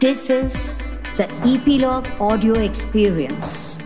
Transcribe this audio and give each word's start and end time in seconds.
This 0.00 0.30
is 0.30 0.80
the 1.16 1.28
Epilogue 1.44 2.06
Audio 2.20 2.54
Experience. 2.54 3.80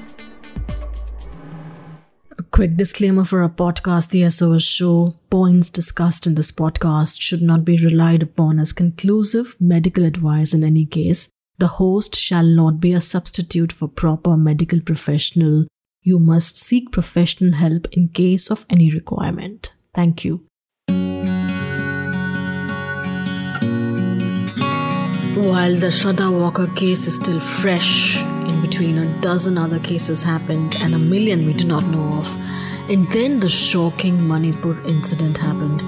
A 2.38 2.42
quick 2.42 2.76
disclaimer 2.76 3.24
for 3.24 3.40
our 3.40 3.48
podcast, 3.48 4.10
The 4.10 4.28
SOS 4.28 4.62
Show. 4.62 5.14
Points 5.30 5.70
discussed 5.70 6.26
in 6.26 6.34
this 6.34 6.52
podcast 6.52 7.22
should 7.22 7.40
not 7.40 7.64
be 7.64 7.78
relied 7.78 8.22
upon 8.22 8.58
as 8.58 8.74
conclusive 8.74 9.56
medical 9.58 10.04
advice 10.04 10.52
in 10.52 10.62
any 10.62 10.84
case. 10.84 11.30
The 11.56 11.78
host 11.78 12.14
shall 12.14 12.44
not 12.44 12.78
be 12.78 12.92
a 12.92 13.00
substitute 13.00 13.72
for 13.72 13.88
proper 13.88 14.36
medical 14.36 14.82
professional. 14.82 15.66
You 16.02 16.18
must 16.18 16.58
seek 16.58 16.92
professional 16.92 17.54
help 17.54 17.86
in 17.90 18.08
case 18.08 18.50
of 18.50 18.66
any 18.68 18.90
requirement. 18.90 19.72
Thank 19.94 20.26
you. 20.26 20.44
While 25.42 25.74
the 25.74 25.88
Shraddha 25.88 26.30
Walker 26.30 26.68
case 26.68 27.08
is 27.08 27.16
still 27.16 27.40
fresh, 27.40 28.16
in 28.46 28.60
between 28.60 28.96
a 28.98 29.20
dozen 29.20 29.58
other 29.58 29.80
cases 29.80 30.22
happened 30.22 30.76
and 30.76 30.94
a 30.94 31.00
million 31.00 31.44
we 31.44 31.52
do 31.52 31.66
not 31.66 31.84
know 31.86 32.18
of. 32.18 32.28
And 32.88 33.10
then 33.10 33.40
the 33.40 33.48
shocking 33.48 34.28
Manipur 34.28 34.80
incident 34.86 35.36
happened 35.38 35.80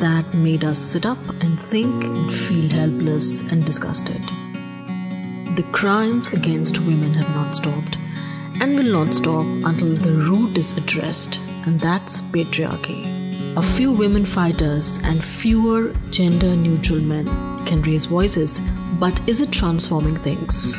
that 0.00 0.34
made 0.34 0.64
us 0.64 0.78
sit 0.78 1.06
up 1.06 1.20
and 1.40 1.56
think 1.56 2.02
and 2.02 2.34
feel 2.34 2.68
helpless 2.68 3.48
and 3.52 3.64
disgusted. 3.64 4.20
The 5.54 5.64
crimes 5.70 6.32
against 6.32 6.80
women 6.80 7.14
have 7.14 7.32
not 7.36 7.54
stopped 7.54 7.98
and 8.60 8.76
will 8.76 9.04
not 9.04 9.14
stop 9.14 9.46
until 9.70 9.94
the 9.94 10.16
root 10.28 10.58
is 10.58 10.76
addressed, 10.76 11.38
and 11.64 11.78
that's 11.78 12.22
patriarchy. 12.22 13.06
A 13.56 13.62
few 13.62 13.92
women 13.92 14.26
fighters 14.26 14.98
and 15.04 15.22
fewer 15.22 15.94
gender 16.10 16.56
neutral 16.56 17.00
men 17.00 17.26
can 17.66 17.82
raise 17.82 18.06
voices, 18.06 18.68
but 18.98 19.20
is 19.28 19.40
it 19.40 19.52
transforming 19.52 20.16
things? 20.16 20.76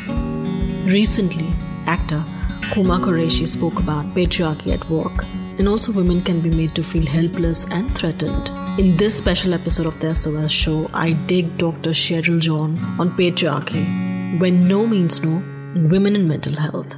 Recently, 0.85 1.47
actor 1.85 2.23
Huma 2.71 2.99
Qureshi 2.99 3.45
spoke 3.47 3.79
about 3.79 4.05
patriarchy 4.15 4.73
at 4.73 4.89
work, 4.89 5.23
and 5.57 5.67
also 5.67 5.91
women 5.91 6.21
can 6.21 6.41
be 6.41 6.49
made 6.49 6.75
to 6.75 6.83
feel 6.83 7.05
helpless 7.05 7.65
and 7.71 7.95
threatened. 7.97 8.49
In 8.79 8.97
this 8.97 9.17
special 9.17 9.53
episode 9.53 9.85
of 9.85 9.99
the 9.99 10.13
SOS 10.13 10.51
show, 10.51 10.89
I 10.93 11.13
dig 11.13 11.57
Dr. 11.57 11.91
Sheryl 11.91 12.39
John 12.39 12.77
on 12.99 13.11
patriarchy, 13.11 14.39
when 14.39 14.67
no 14.67 14.85
means 14.85 15.23
no, 15.23 15.37
and 15.75 15.91
women 15.91 16.15
in 16.15 16.27
mental 16.27 16.55
health. 16.55 16.95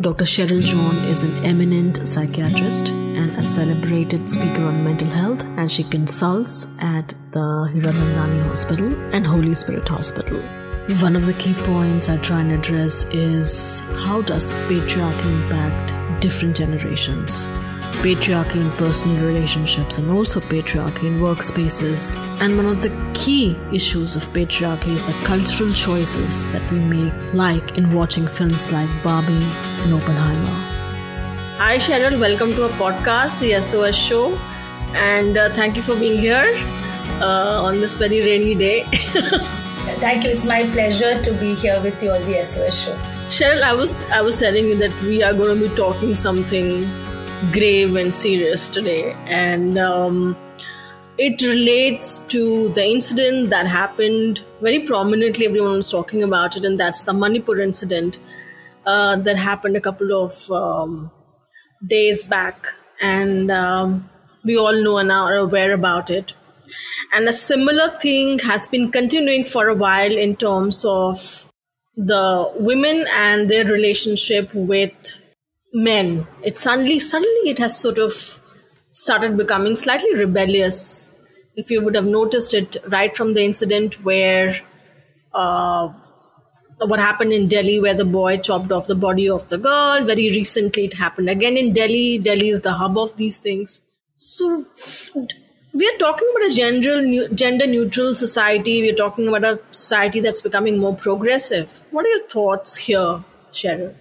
Dr. 0.00 0.24
Sheryl 0.24 0.62
John 0.62 0.96
is 1.04 1.22
an 1.22 1.44
eminent 1.44 2.06
psychiatrist 2.08 2.92
and 3.16 3.34
a 3.36 3.44
celebrated 3.44 4.30
speaker 4.30 4.64
on 4.64 4.84
mental 4.84 5.08
health, 5.08 5.42
and 5.56 5.70
she 5.70 5.82
consults 5.84 6.68
at 6.80 7.08
the 7.32 7.70
Hiranandani 7.72 8.46
Hospital 8.48 8.94
and 9.14 9.26
Holy 9.26 9.54
Spirit 9.54 9.88
Hospital. 9.88 10.38
One 11.00 11.16
of 11.16 11.26
the 11.26 11.32
key 11.32 11.54
points 11.54 12.08
I 12.08 12.16
try 12.18 12.40
and 12.40 12.52
address 12.52 13.04
is 13.12 13.80
how 13.98 14.22
does 14.22 14.54
patriarchy 14.68 15.32
impact 15.42 16.20
different 16.20 16.56
generations? 16.56 17.48
Patriarchy 18.02 18.60
in 18.60 18.70
personal 18.72 19.26
relationships 19.26 19.98
and 19.98 20.10
also 20.10 20.38
patriarchy 20.38 21.04
in 21.04 21.18
workspaces. 21.20 22.16
And 22.40 22.56
one 22.56 22.66
of 22.66 22.82
the 22.82 22.92
key 23.14 23.56
issues 23.72 24.14
of 24.14 24.22
patriarchy 24.28 24.90
is 24.90 25.02
the 25.04 25.24
cultural 25.24 25.72
choices 25.72 26.50
that 26.52 26.70
we 26.70 26.78
make, 26.78 27.34
like 27.34 27.76
in 27.76 27.92
watching 27.92 28.28
films 28.28 28.70
like 28.70 28.90
Barbie 29.02 29.32
and 29.32 29.94
Oppenheimer. 29.94 30.75
Hi, 31.58 31.78
Sheryl. 31.78 32.20
Welcome 32.20 32.50
to 32.56 32.64
our 32.64 32.74
podcast, 32.78 33.40
the 33.40 33.58
SOS 33.62 33.96
Show. 33.96 34.34
And 34.94 35.38
uh, 35.38 35.48
thank 35.54 35.74
you 35.74 35.80
for 35.80 35.96
being 35.96 36.18
here 36.18 36.52
uh, 37.22 37.62
on 37.64 37.80
this 37.80 37.96
very 37.96 38.20
rainy 38.20 38.54
day. 38.54 38.84
Thank 40.02 40.24
you. 40.24 40.30
It's 40.32 40.44
my 40.44 40.64
pleasure 40.74 41.22
to 41.22 41.32
be 41.40 41.54
here 41.54 41.80
with 41.80 42.02
you 42.02 42.10
on 42.10 42.20
the 42.26 42.44
SOS 42.44 42.84
show. 42.84 42.92
Sheryl, 43.30 43.62
I 43.62 43.72
was 43.72 44.04
I 44.10 44.20
was 44.20 44.38
telling 44.38 44.66
you 44.66 44.76
that 44.76 44.92
we 45.00 45.22
are 45.22 45.32
going 45.32 45.58
to 45.58 45.68
be 45.68 45.74
talking 45.74 46.14
something 46.14 46.68
grave 47.52 47.96
and 47.96 48.14
serious 48.14 48.68
today, 48.68 49.16
and 49.24 49.78
um, 49.78 50.36
it 51.16 51.40
relates 51.40 52.18
to 52.36 52.68
the 52.74 52.86
incident 52.86 53.48
that 53.48 53.66
happened 53.66 54.42
very 54.60 54.80
prominently. 54.80 55.46
Everyone 55.46 55.78
was 55.78 55.88
talking 55.88 56.22
about 56.22 56.54
it, 56.54 56.66
and 56.66 56.78
that's 56.78 57.04
the 57.04 57.14
Manipur 57.14 57.60
incident 57.60 58.18
uh, 58.84 59.16
that 59.16 59.38
happened 59.38 59.74
a 59.76 59.80
couple 59.80 60.12
of 60.12 60.50
um, 60.50 61.10
days 61.86 62.24
back, 62.24 62.66
and 63.00 63.50
um, 63.50 64.08
we 64.44 64.56
all 64.56 64.72
know 64.72 64.98
and 64.98 65.12
are 65.12 65.36
aware 65.36 65.72
about 65.72 66.10
it. 66.10 66.34
And 67.12 67.28
a 67.28 67.32
similar 67.32 67.88
thing 67.88 68.40
has 68.40 68.66
been 68.66 68.90
continuing 68.90 69.44
for 69.44 69.68
a 69.68 69.74
while 69.74 70.16
in 70.16 70.36
terms 70.36 70.84
of 70.84 71.50
the 71.96 72.50
women 72.56 73.06
and 73.12 73.50
their 73.50 73.64
relationship 73.64 74.52
with 74.54 75.22
men. 75.72 76.26
It 76.42 76.56
suddenly, 76.56 76.98
suddenly, 76.98 77.50
it 77.50 77.58
has 77.58 77.78
sort 77.78 77.98
of 77.98 78.40
started 78.90 79.36
becoming 79.36 79.76
slightly 79.76 80.14
rebellious. 80.14 81.10
If 81.54 81.70
you 81.70 81.82
would 81.82 81.94
have 81.94 82.04
noticed 82.06 82.54
it 82.54 82.76
right 82.88 83.16
from 83.16 83.34
the 83.34 83.44
incident 83.44 84.04
where 84.04 84.60
uh, 85.32 85.92
what 86.78 87.00
happened 87.00 87.32
in 87.32 87.48
Delhi, 87.48 87.80
where 87.80 87.94
the 87.94 88.04
boy 88.04 88.38
chopped 88.38 88.70
off 88.70 88.86
the 88.86 88.94
body 88.94 89.28
of 89.28 89.48
the 89.48 89.58
girl. 89.58 90.04
Very 90.04 90.30
recently, 90.30 90.84
it 90.84 90.94
happened 90.94 91.30
again 91.30 91.56
in 91.56 91.72
Delhi. 91.72 92.18
Delhi 92.18 92.48
is 92.48 92.62
the 92.62 92.72
hub 92.72 92.98
of 92.98 93.16
these 93.16 93.38
things. 93.38 93.82
So, 94.16 94.66
we 95.72 95.86
are 95.86 95.98
talking 95.98 96.28
about 96.34 96.50
a 96.50 96.54
general, 96.54 97.28
gender 97.34 97.66
neutral 97.66 98.14
society. 98.14 98.82
We 98.82 98.90
are 98.90 98.96
talking 98.96 99.28
about 99.28 99.44
a 99.44 99.60
society 99.70 100.20
that's 100.20 100.40
becoming 100.40 100.78
more 100.78 100.94
progressive. 100.94 101.68
What 101.90 102.04
are 102.06 102.08
your 102.08 102.26
thoughts 102.26 102.76
here, 102.76 103.24
Sheryl? 103.52 103.94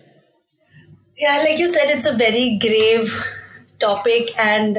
Yeah, 1.18 1.44
like 1.47 1.58
you 1.59 1.68
said, 1.68 1.96
it's 1.96 2.06
a 2.06 2.18
very 2.18 2.58
grave 2.59 3.09
topic, 3.80 4.38
and 4.38 4.78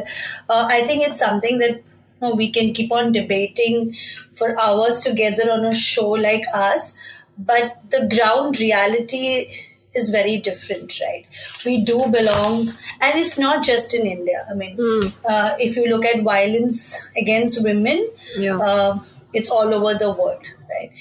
uh, 0.50 0.68
I 0.70 0.82
think 0.82 1.06
it's 1.06 1.18
something 1.18 1.58
that 1.58 1.76
you 1.76 1.82
know, 2.20 2.34
we 2.34 2.50
can 2.50 2.74
keep 2.74 2.92
on 2.92 3.12
debating 3.12 3.94
for 4.34 4.58
hours 4.60 5.00
together 5.00 5.50
on 5.50 5.64
a 5.64 5.74
show 5.74 6.10
like 6.10 6.44
us. 6.54 6.96
But 7.38 7.90
the 7.90 8.08
ground 8.14 8.58
reality 8.58 9.46
is 9.94 10.10
very 10.10 10.38
different, 10.38 11.00
right? 11.00 11.24
We 11.64 11.84
do 11.84 11.98
belong, 12.10 12.66
and 13.00 13.18
it's 13.18 13.38
not 13.38 13.64
just 13.64 13.94
in 13.94 14.06
India. 14.06 14.46
I 14.50 14.54
mean, 14.54 14.76
mm. 14.76 15.12
uh, 15.28 15.56
if 15.58 15.76
you 15.76 15.88
look 15.88 16.04
at 16.04 16.22
violence 16.22 17.10
against 17.16 17.64
women, 17.64 18.08
yeah. 18.36 18.58
uh, 18.58 18.98
it's 19.32 19.50
all 19.50 19.72
over 19.74 19.98
the 19.98 20.10
world, 20.10 20.46
right? 20.68 20.92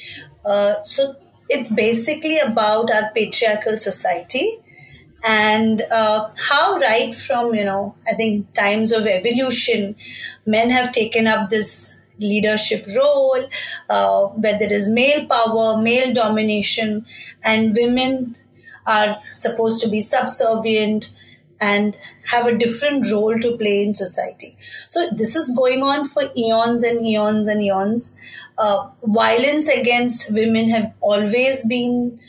Uh, 0.45 0.81
so 0.83 1.15
it's 1.49 1.73
basically 1.73 2.39
about 2.39 2.91
our 2.91 3.11
patriarchal 3.13 3.77
society 3.77 4.59
and 5.25 5.81
uh, 5.91 6.29
how 6.49 6.77
right 6.77 7.15
from 7.15 7.53
you 7.55 7.65
know 7.65 7.95
i 8.07 8.13
think 8.13 8.53
times 8.53 8.91
of 8.91 9.07
evolution 9.07 9.95
men 10.45 10.69
have 10.69 10.91
taken 10.91 11.25
up 11.25 11.49
this 11.49 11.94
leadership 12.19 12.85
role 12.95 13.49
uh, 13.89 14.27
where 14.27 14.57
there 14.57 14.71
is 14.71 14.91
male 14.91 15.25
power 15.27 15.81
male 15.81 16.13
domination 16.13 17.05
and 17.43 17.73
women 17.75 18.35
are 18.85 19.21
supposed 19.33 19.81
to 19.83 19.89
be 19.89 20.01
subservient 20.01 21.11
and 21.59 21.97
have 22.31 22.45
a 22.47 22.57
different 22.57 23.09
role 23.11 23.37
to 23.39 23.57
play 23.57 23.83
in 23.83 23.93
society. 23.93 24.57
So 24.89 25.09
this 25.11 25.35
is 25.35 25.55
going 25.55 25.83
on 25.83 26.05
for 26.05 26.23
eons 26.37 26.83
and 26.83 27.05
eons 27.05 27.47
and 27.47 27.61
eons. 27.63 28.17
Uh, 28.57 28.89
violence 29.03 29.67
against 29.67 30.33
women 30.33 30.69
have 30.69 30.93
always 31.01 31.67
been 31.67 32.19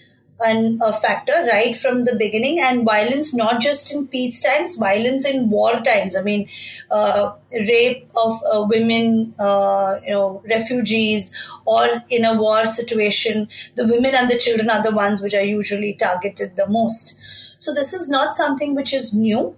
an, 0.44 0.78
a 0.84 0.92
factor 0.92 1.46
right 1.50 1.74
from 1.74 2.04
the 2.04 2.14
beginning. 2.16 2.60
And 2.60 2.84
violence 2.84 3.34
not 3.34 3.60
just 3.60 3.92
in 3.94 4.08
peace 4.08 4.40
times 4.42 4.76
violence 4.76 5.26
in 5.26 5.50
war 5.50 5.80
times. 5.80 6.16
I 6.16 6.22
mean 6.22 6.48
uh, 6.90 7.32
rape 7.52 8.08
of 8.16 8.40
uh, 8.52 8.62
women 8.68 9.34
uh, 9.38 9.98
you 10.04 10.12
know 10.12 10.42
refugees 10.48 11.34
or 11.64 12.02
in 12.10 12.24
a 12.24 12.34
war 12.40 12.66
situation 12.66 13.48
the 13.74 13.86
women 13.86 14.14
and 14.14 14.30
the 14.30 14.38
children 14.38 14.70
are 14.70 14.82
the 14.82 14.94
ones 14.94 15.22
which 15.22 15.34
are 15.34 15.44
usually 15.44 15.94
targeted 15.94 16.56
the 16.56 16.68
most. 16.68 17.20
So 17.58 17.72
this 17.72 17.92
is 17.92 18.08
not 18.08 18.34
something 18.34 18.74
which 18.74 18.92
is 18.92 19.14
new. 19.14 19.56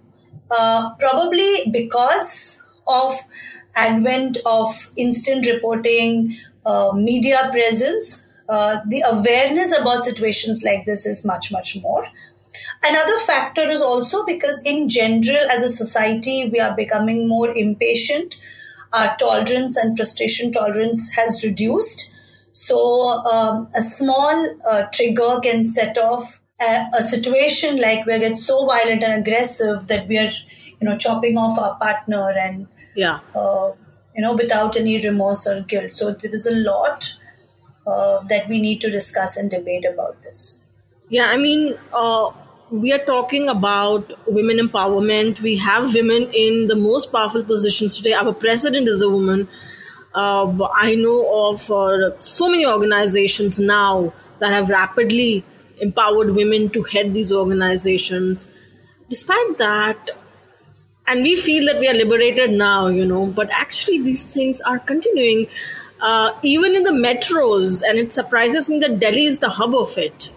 Uh, 0.51 0.95
probably 0.97 1.69
because 1.71 2.59
of 2.87 3.15
advent 3.75 4.37
of 4.45 4.89
instant 4.97 5.45
reporting 5.45 6.35
uh, 6.65 6.91
media 6.95 7.49
presence 7.51 8.28
uh, 8.49 8.81
the 8.87 9.03
awareness 9.07 9.77
about 9.79 10.03
situations 10.03 10.63
like 10.65 10.83
this 10.85 11.05
is 11.05 11.23
much, 11.23 11.51
much 11.51 11.77
more. 11.81 12.03
Another 12.83 13.19
factor 13.19 13.69
is 13.69 13.81
also 13.81 14.25
because, 14.25 14.61
in 14.65 14.89
general, 14.89 15.43
as 15.51 15.61
a 15.61 15.69
society, 15.69 16.49
we 16.51 16.59
are 16.59 16.75
becoming 16.75 17.27
more 17.27 17.55
impatient. 17.55 18.39
Our 18.91 19.15
tolerance 19.17 19.77
and 19.77 19.95
frustration 19.95 20.51
tolerance 20.51 21.13
has 21.13 21.43
reduced. 21.43 22.15
So, 22.51 22.79
um, 23.31 23.69
a 23.75 23.81
small 23.81 24.55
uh, 24.67 24.83
trigger 24.93 25.39
can 25.43 25.65
set 25.65 25.97
off 25.97 26.41
a, 26.59 26.85
a, 26.97 27.01
situation 27.03 27.79
like 27.79 28.05
we 28.05 28.17
get 28.17 28.37
so 28.37 28.65
violent 28.65 29.03
and 29.03 29.13
aggressive 29.13 29.87
that 29.87 30.07
we 30.07 30.17
are, 30.17 30.31
you 30.81 30.87
know, 30.87 30.97
chopping 30.97 31.37
off 31.37 31.59
our 31.59 31.77
partner 31.77 32.31
and, 32.31 32.67
yeah, 32.95 33.19
uh, 33.35 33.71
you 34.15 34.23
know, 34.23 34.35
without 34.35 34.75
any 34.75 34.99
remorse 35.05 35.45
or 35.45 35.61
guilt. 35.61 35.95
So, 35.95 36.13
there 36.13 36.33
is 36.33 36.47
a 36.47 36.55
lot 36.55 37.18
uh, 37.87 38.19
that 38.29 38.47
we 38.49 38.59
need 38.59 38.81
to 38.81 38.89
discuss 38.89 39.37
and 39.37 39.49
debate 39.49 39.85
about 39.85 40.21
this. 40.23 40.63
Yeah, 41.09 41.27
I 41.29 41.37
mean, 41.37 41.77
uh, 41.93 42.31
we 42.71 42.93
are 42.93 43.03
talking 43.03 43.49
about 43.49 44.13
women 44.27 44.57
empowerment. 44.57 45.41
We 45.41 45.57
have 45.57 45.93
women 45.93 46.29
in 46.33 46.67
the 46.67 46.75
most 46.75 47.11
powerful 47.11 47.43
positions 47.43 47.97
today. 47.97 48.13
Our 48.13 48.33
president 48.33 48.87
is 48.87 49.01
a 49.01 49.09
woman. 49.09 49.47
Uh, 50.13 50.67
I 50.75 50.95
know 50.95 51.49
of 51.49 51.69
uh, 51.71 52.19
so 52.19 52.49
many 52.49 52.65
organizations 52.65 53.59
now 53.59 54.13
that 54.39 54.51
have 54.51 54.69
rapidly 54.69 55.43
empowered 55.81 56.31
women 56.31 56.69
to 56.71 56.83
head 56.83 57.13
these 57.13 57.31
organizations. 57.31 58.55
Despite 59.09 59.57
that, 59.57 60.11
and 61.07 61.23
we 61.23 61.35
feel 61.35 61.65
that 61.65 61.79
we 61.79 61.87
are 61.89 61.93
liberated 61.93 62.51
now, 62.51 62.87
you 62.87 63.03
know, 63.03 63.25
but 63.25 63.49
actually 63.51 63.99
these 63.99 64.27
things 64.27 64.61
are 64.61 64.77
continuing. 64.77 65.47
Uh, 66.01 66.31
even 66.43 66.75
in 66.75 66.83
the 66.83 66.91
metros, 66.91 67.81
and 67.85 67.97
it 67.97 68.13
surprises 68.13 68.69
me 68.69 68.79
that 68.79 68.99
Delhi 68.99 69.25
is 69.25 69.39
the 69.39 69.49
hub 69.49 69.75
of 69.75 69.97
it. 69.97 70.31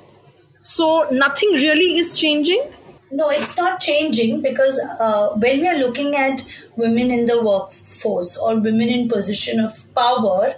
So 0.62 1.06
nothing 1.10 1.50
really 1.52 1.98
is 1.98 2.18
changing. 2.18 2.62
No, 3.10 3.28
it's 3.28 3.58
not 3.58 3.80
changing 3.80 4.40
because 4.40 4.80
uh, 4.98 5.34
when 5.34 5.60
we 5.60 5.68
are 5.68 5.76
looking 5.76 6.16
at 6.16 6.42
women 6.76 7.10
in 7.10 7.26
the 7.26 7.42
workforce 7.42 8.38
or 8.38 8.58
women 8.58 8.88
in 8.88 9.08
position 9.08 9.60
of 9.60 9.94
power, 9.94 10.54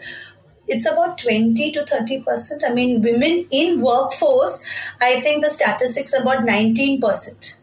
it's 0.68 0.90
about 0.90 1.18
20 1.18 1.72
to 1.72 1.84
30 1.84 2.22
percent. 2.22 2.62
I 2.66 2.72
mean, 2.72 3.02
women 3.02 3.46
in 3.50 3.80
workforce, 3.80 4.64
I 5.00 5.20
think 5.20 5.44
the 5.44 5.50
statistics 5.50 6.18
about 6.18 6.44
19 6.44 7.00
percent 7.00 7.56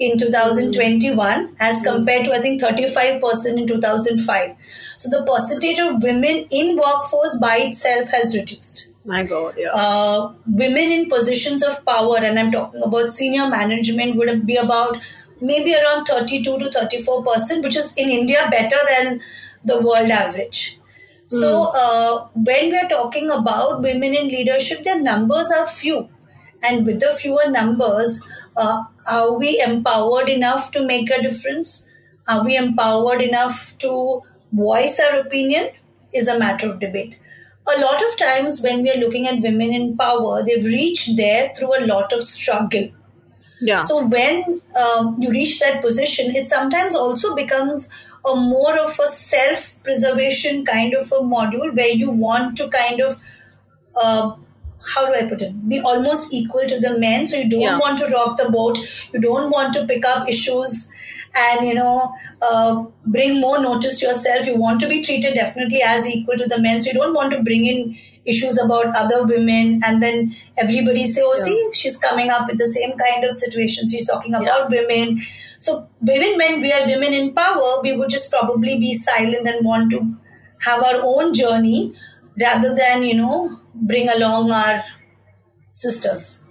in 0.00 0.18
2021 0.18 1.54
as 1.60 1.82
compared 1.84 2.24
to 2.24 2.32
I 2.32 2.38
think 2.38 2.60
35 2.60 3.20
percent 3.20 3.60
in 3.60 3.66
2005. 3.66 4.56
So 4.98 5.10
the 5.10 5.24
percentage 5.24 5.78
of 5.78 6.02
women 6.02 6.46
in 6.50 6.76
workforce 6.76 7.38
by 7.40 7.58
itself 7.58 8.08
has 8.10 8.36
reduced. 8.36 8.92
My 9.04 9.24
God, 9.24 9.54
yeah. 9.56 9.70
Uh, 9.72 10.32
women 10.46 10.90
in 10.90 11.08
positions 11.08 11.62
of 11.62 11.84
power, 11.86 12.16
and 12.18 12.38
I'm 12.38 12.50
talking 12.50 12.82
about 12.82 13.12
senior 13.12 13.48
management, 13.48 14.16
would 14.16 14.44
be 14.44 14.56
about 14.56 14.98
maybe 15.40 15.74
around 15.74 16.06
32 16.06 16.58
to 16.58 16.70
34 16.72 17.22
percent, 17.22 17.64
which 17.64 17.76
is 17.76 17.96
in 17.96 18.08
India 18.08 18.48
better 18.50 18.76
than 18.88 19.20
the 19.64 19.80
world 19.80 20.10
average. 20.10 20.78
Mm. 21.28 21.40
So 21.40 21.70
uh, 21.74 22.28
when 22.34 22.70
we're 22.70 22.88
talking 22.88 23.30
about 23.30 23.82
women 23.82 24.14
in 24.14 24.28
leadership, 24.28 24.82
their 24.82 25.00
numbers 25.00 25.52
are 25.56 25.68
few, 25.68 26.08
and 26.62 26.84
with 26.84 26.98
the 26.98 27.14
fewer 27.20 27.48
numbers, 27.48 28.26
uh, 28.56 28.82
are 29.08 29.38
we 29.38 29.62
empowered 29.64 30.28
enough 30.28 30.72
to 30.72 30.84
make 30.84 31.10
a 31.10 31.22
difference? 31.22 31.90
Are 32.26 32.44
we 32.44 32.56
empowered 32.56 33.20
enough 33.20 33.78
to 33.78 34.22
voice 34.52 35.00
our 35.00 35.20
opinion? 35.20 35.70
Is 36.12 36.28
a 36.28 36.38
matter 36.38 36.70
of 36.70 36.80
debate 36.80 37.16
a 37.74 37.80
lot 37.80 38.02
of 38.02 38.16
times 38.16 38.62
when 38.62 38.82
we 38.82 38.90
are 38.90 38.98
looking 38.98 39.26
at 39.26 39.40
women 39.40 39.72
in 39.72 39.96
power, 39.96 40.42
they've 40.42 40.64
reached 40.64 41.16
there 41.16 41.52
through 41.56 41.78
a 41.78 41.86
lot 41.86 42.12
of 42.12 42.22
struggle. 42.22 42.88
Yeah. 43.60 43.80
So 43.80 44.06
when 44.06 44.60
um, 44.78 45.16
you 45.20 45.30
reach 45.30 45.58
that 45.60 45.82
position, 45.82 46.36
it 46.36 46.46
sometimes 46.46 46.94
also 46.94 47.34
becomes 47.34 47.90
a 48.24 48.36
more 48.36 48.78
of 48.78 48.98
a 48.98 49.06
self-preservation 49.06 50.64
kind 50.64 50.94
of 50.94 51.10
a 51.12 51.20
module 51.20 51.74
where 51.74 51.88
you 51.88 52.10
want 52.10 52.56
to 52.58 52.68
kind 52.68 53.00
of, 53.00 53.20
uh, 54.00 54.32
how 54.94 55.06
do 55.06 55.14
I 55.14 55.28
put 55.28 55.42
it, 55.42 55.68
be 55.68 55.80
almost 55.80 56.32
equal 56.32 56.66
to 56.66 56.80
the 56.80 56.98
men. 56.98 57.26
So 57.26 57.36
you 57.38 57.48
don't 57.48 57.60
yeah. 57.60 57.78
want 57.78 57.98
to 57.98 58.06
rock 58.06 58.36
the 58.36 58.50
boat. 58.50 58.78
You 59.12 59.20
don't 59.20 59.50
want 59.50 59.74
to 59.74 59.86
pick 59.86 60.04
up 60.04 60.28
issues 60.28 60.92
and 61.36 61.66
you 61.66 61.74
know 61.74 62.12
uh, 62.42 62.84
bring 63.06 63.40
more 63.40 63.60
notice 63.60 64.00
to 64.00 64.06
yourself. 64.06 64.46
You 64.46 64.56
want 64.56 64.80
to 64.80 64.88
be 64.88 65.02
treated 65.02 65.34
definitely 65.34 65.80
as 65.84 66.08
equal 66.08 66.36
to 66.36 66.46
the 66.46 66.60
men. 66.60 66.80
So 66.80 66.90
you 66.90 66.98
don't 66.98 67.14
want 67.14 67.32
to 67.32 67.42
bring 67.42 67.64
in 67.64 67.96
issues 68.24 68.60
about 68.62 68.86
other 68.96 69.24
women 69.24 69.80
and 69.86 70.02
then 70.02 70.34
everybody 70.58 71.06
say 71.06 71.20
oh 71.24 71.32
yeah. 71.38 71.44
see 71.44 71.70
she's 71.72 71.96
coming 71.98 72.28
up 72.28 72.48
with 72.48 72.58
the 72.58 72.66
same 72.66 72.96
kind 72.98 73.24
of 73.24 73.34
situation. 73.34 73.86
She's 73.86 74.08
talking 74.08 74.34
about 74.34 74.70
yeah. 74.70 74.80
women. 74.80 75.22
So 75.58 75.88
women 76.00 76.36
when 76.38 76.60
we 76.60 76.72
are 76.72 76.86
women 76.86 77.12
in 77.12 77.34
power 77.34 77.80
we 77.82 77.96
would 77.96 78.08
just 78.08 78.30
probably 78.32 78.78
be 78.78 78.94
silent 78.94 79.48
and 79.48 79.64
want 79.64 79.90
to 79.92 80.16
have 80.62 80.82
our 80.82 81.00
own 81.04 81.34
journey 81.34 81.94
rather 82.40 82.74
than 82.74 83.02
you 83.02 83.14
know 83.14 83.60
bring 83.74 84.08
along 84.08 84.50
our 84.50 84.82
sisters. 85.72 86.44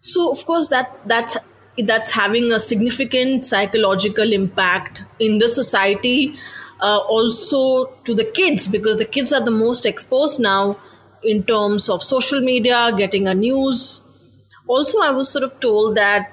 So 0.00 0.30
of 0.30 0.44
course 0.44 0.68
that 0.68 0.98
that's 1.06 1.36
that's 1.78 2.12
having 2.12 2.52
a 2.52 2.58
significant 2.58 3.44
psychological 3.44 4.32
impact 4.32 5.02
in 5.18 5.38
the 5.38 5.48
society 5.48 6.36
uh, 6.80 6.98
also 6.98 7.86
to 8.04 8.14
the 8.14 8.24
kids 8.24 8.68
because 8.68 8.98
the 8.98 9.04
kids 9.04 9.32
are 9.32 9.44
the 9.44 9.50
most 9.50 9.86
exposed 9.86 10.40
now 10.40 10.76
in 11.22 11.42
terms 11.42 11.88
of 11.88 12.02
social 12.02 12.40
media 12.40 12.92
getting 12.96 13.26
a 13.26 13.34
news. 13.34 14.00
Also 14.66 14.98
i 15.02 15.10
was 15.10 15.28
sort 15.28 15.44
of 15.44 15.58
told 15.60 15.94
that 15.96 16.32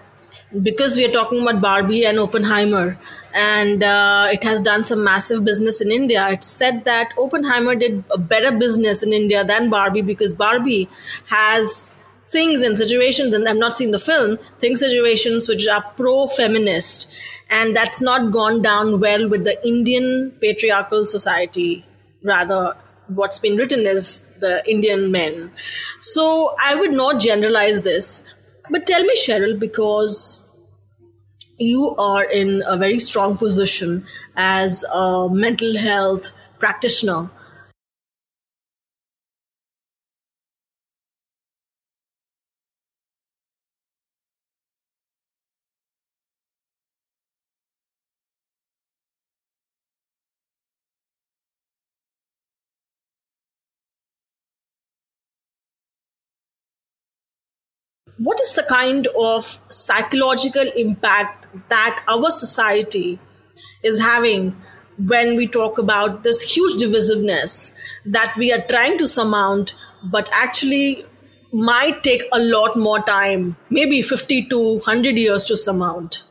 because 0.63 0.95
we 0.97 1.05
are 1.05 1.11
talking 1.11 1.41
about 1.41 1.61
barbie 1.61 2.05
and 2.05 2.19
oppenheimer 2.19 2.97
and 3.33 3.83
uh, 3.83 4.27
it 4.31 4.43
has 4.43 4.61
done 4.61 4.83
some 4.83 5.03
massive 5.03 5.45
business 5.45 5.79
in 5.79 5.91
india 5.91 6.27
it's 6.29 6.47
said 6.47 6.83
that 6.85 7.13
oppenheimer 7.17 7.75
did 7.75 8.03
a 8.11 8.17
better 8.17 8.51
business 8.57 9.01
in 9.03 9.13
india 9.13 9.43
than 9.45 9.69
barbie 9.69 10.01
because 10.01 10.35
barbie 10.35 10.89
has 11.27 11.93
things 12.31 12.61
and 12.61 12.77
situations, 12.77 13.33
and 13.33 13.47
I'm 13.47 13.59
not 13.59 13.77
seeing 13.77 13.91
the 13.91 13.99
film, 13.99 14.37
things, 14.59 14.79
situations 14.79 15.47
which 15.47 15.67
are 15.67 15.83
pro 15.95 16.27
feminist. 16.27 17.13
And 17.49 17.75
that's 17.75 18.01
not 18.01 18.31
gone 18.31 18.61
down 18.61 18.99
well 19.01 19.27
with 19.27 19.43
the 19.43 19.65
Indian 19.67 20.31
patriarchal 20.39 21.05
society. 21.05 21.85
Rather, 22.23 22.77
what's 23.07 23.39
been 23.39 23.57
written 23.57 23.81
is 23.81 24.33
the 24.39 24.63
Indian 24.69 25.11
men. 25.11 25.51
So 25.99 26.55
I 26.63 26.75
would 26.75 26.93
not 26.93 27.19
generalize 27.19 27.81
this. 27.81 28.23
But 28.69 28.87
tell 28.87 29.03
me, 29.03 29.15
Sheryl, 29.17 29.59
because 29.59 30.47
you 31.57 31.95
are 31.97 32.23
in 32.23 32.63
a 32.65 32.77
very 32.77 32.99
strong 32.99 33.37
position 33.37 34.05
as 34.35 34.85
a 34.93 35.27
mental 35.29 35.77
health 35.77 36.29
practitioner 36.57 37.29
what 58.23 58.39
is 58.39 58.53
the 58.53 58.63
kind 58.69 59.07
of 59.17 59.59
psychological 59.69 60.67
impact 60.75 61.47
that 61.69 62.03
our 62.07 62.29
society 62.29 63.19
is 63.83 63.99
having 63.99 64.55
when 65.07 65.35
we 65.35 65.47
talk 65.47 65.79
about 65.79 66.21
this 66.23 66.41
huge 66.55 66.79
divisiveness 66.81 67.75
that 68.05 68.35
we 68.37 68.51
are 68.53 68.61
trying 68.69 68.97
to 68.97 69.07
surmount 69.07 69.73
but 70.03 70.29
actually 70.33 71.03
might 71.51 72.03
take 72.03 72.23
a 72.31 72.39
lot 72.39 72.75
more 72.75 72.99
time 72.99 73.55
maybe 73.69 74.01
50 74.01 74.45
to 74.49 74.59
100 74.73 75.17
years 75.17 75.43
to 75.45 75.57
surmount 75.57 76.23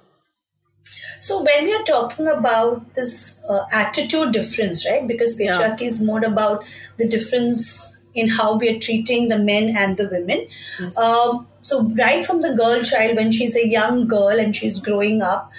so 1.18 1.42
when 1.42 1.64
we 1.64 1.75
are 1.75 1.82
talking 1.82 2.28
about 2.28 2.94
this 2.94 3.42
uh, 3.50 3.64
attitude 3.73 4.32
difference 4.32 4.88
right 4.88 5.06
because 5.09 5.38
patriarchy 5.40 5.80
yeah. 5.80 5.87
is 5.87 6.02
more 6.02 6.25
about 6.25 6.62
the 6.99 7.09
difference 7.09 8.00
in 8.14 8.29
how 8.29 8.57
we 8.57 8.69
are 8.69 8.79
treating 8.79 9.29
the 9.29 9.38
men 9.38 9.75
and 9.76 9.97
the 9.97 10.09
women 10.11 10.47
yes. 10.81 10.99
um, 10.99 11.47
so, 11.62 11.83
right 11.90 12.25
from 12.25 12.40
the 12.40 12.55
girl 12.55 12.83
child, 12.83 13.17
when 13.17 13.31
she's 13.31 13.57
a 13.57 13.69
young 13.69 14.09
girl 14.09 14.38
and 14.38 14.57
she's 14.57 14.79
growing 14.81 15.23
up, 15.23 15.50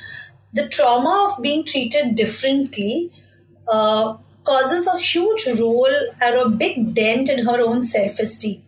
the 0.53 0.67
trauma 0.67 1.31
of 1.31 1.41
being 1.41 1.63
treated 1.63 2.15
differently 2.15 3.11
uh, 3.67 4.17
causes 4.43 4.87
a 4.87 4.99
huge 4.99 5.47
role 5.59 5.93
or 6.21 6.35
a 6.35 6.49
big 6.49 6.95
dent 6.95 7.29
in 7.29 7.45
her 7.45 7.61
own 7.61 7.83
self 7.83 8.19
esteem. 8.19 8.61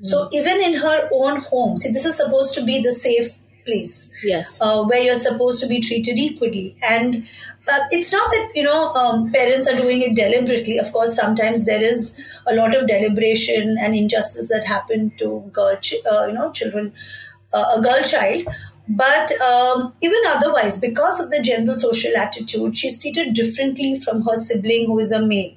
Mm. 0.00 0.06
So, 0.06 0.28
even 0.32 0.60
in 0.60 0.74
her 0.74 1.08
own 1.12 1.40
home, 1.40 1.76
see, 1.76 1.92
this 1.92 2.06
is 2.06 2.16
supposed 2.16 2.54
to 2.54 2.64
be 2.64 2.80
the 2.80 2.92
safe 2.92 3.38
place. 3.66 4.10
Yes. 4.24 4.60
Uh, 4.62 4.84
where 4.84 5.02
you're 5.02 5.14
supposed 5.14 5.60
to 5.62 5.68
be 5.68 5.80
treated 5.80 6.18
equally. 6.18 6.76
And 6.82 7.26
uh, 7.70 7.80
it's 7.90 8.12
not 8.12 8.30
that 8.30 8.52
you 8.54 8.62
know 8.62 8.94
um, 8.94 9.32
parents 9.32 9.68
are 9.68 9.76
doing 9.76 10.02
it 10.02 10.14
deliberately. 10.14 10.78
Of 10.78 10.92
course, 10.92 11.14
sometimes 11.14 11.66
there 11.66 11.82
is 11.82 12.20
a 12.46 12.54
lot 12.54 12.74
of 12.74 12.86
deliberation 12.86 13.76
and 13.80 13.94
injustice 13.94 14.48
that 14.48 14.64
happen 14.64 15.12
to 15.18 15.50
girl, 15.52 15.76
ch- 15.80 15.94
uh, 16.10 16.26
you 16.26 16.32
know, 16.32 16.52
children, 16.52 16.92
uh, 17.52 17.64
a 17.76 17.82
girl 17.82 18.02
child. 18.04 18.46
But 18.88 19.32
um, 19.40 19.92
even 20.00 20.20
otherwise, 20.28 20.80
because 20.80 21.18
of 21.20 21.30
the 21.30 21.42
general 21.42 21.76
social 21.76 22.16
attitude, 22.16 22.78
she's 22.78 23.00
treated 23.00 23.34
differently 23.34 23.98
from 23.98 24.22
her 24.22 24.36
sibling 24.36 24.86
who 24.86 24.98
is 25.00 25.10
a 25.10 25.26
male. 25.26 25.54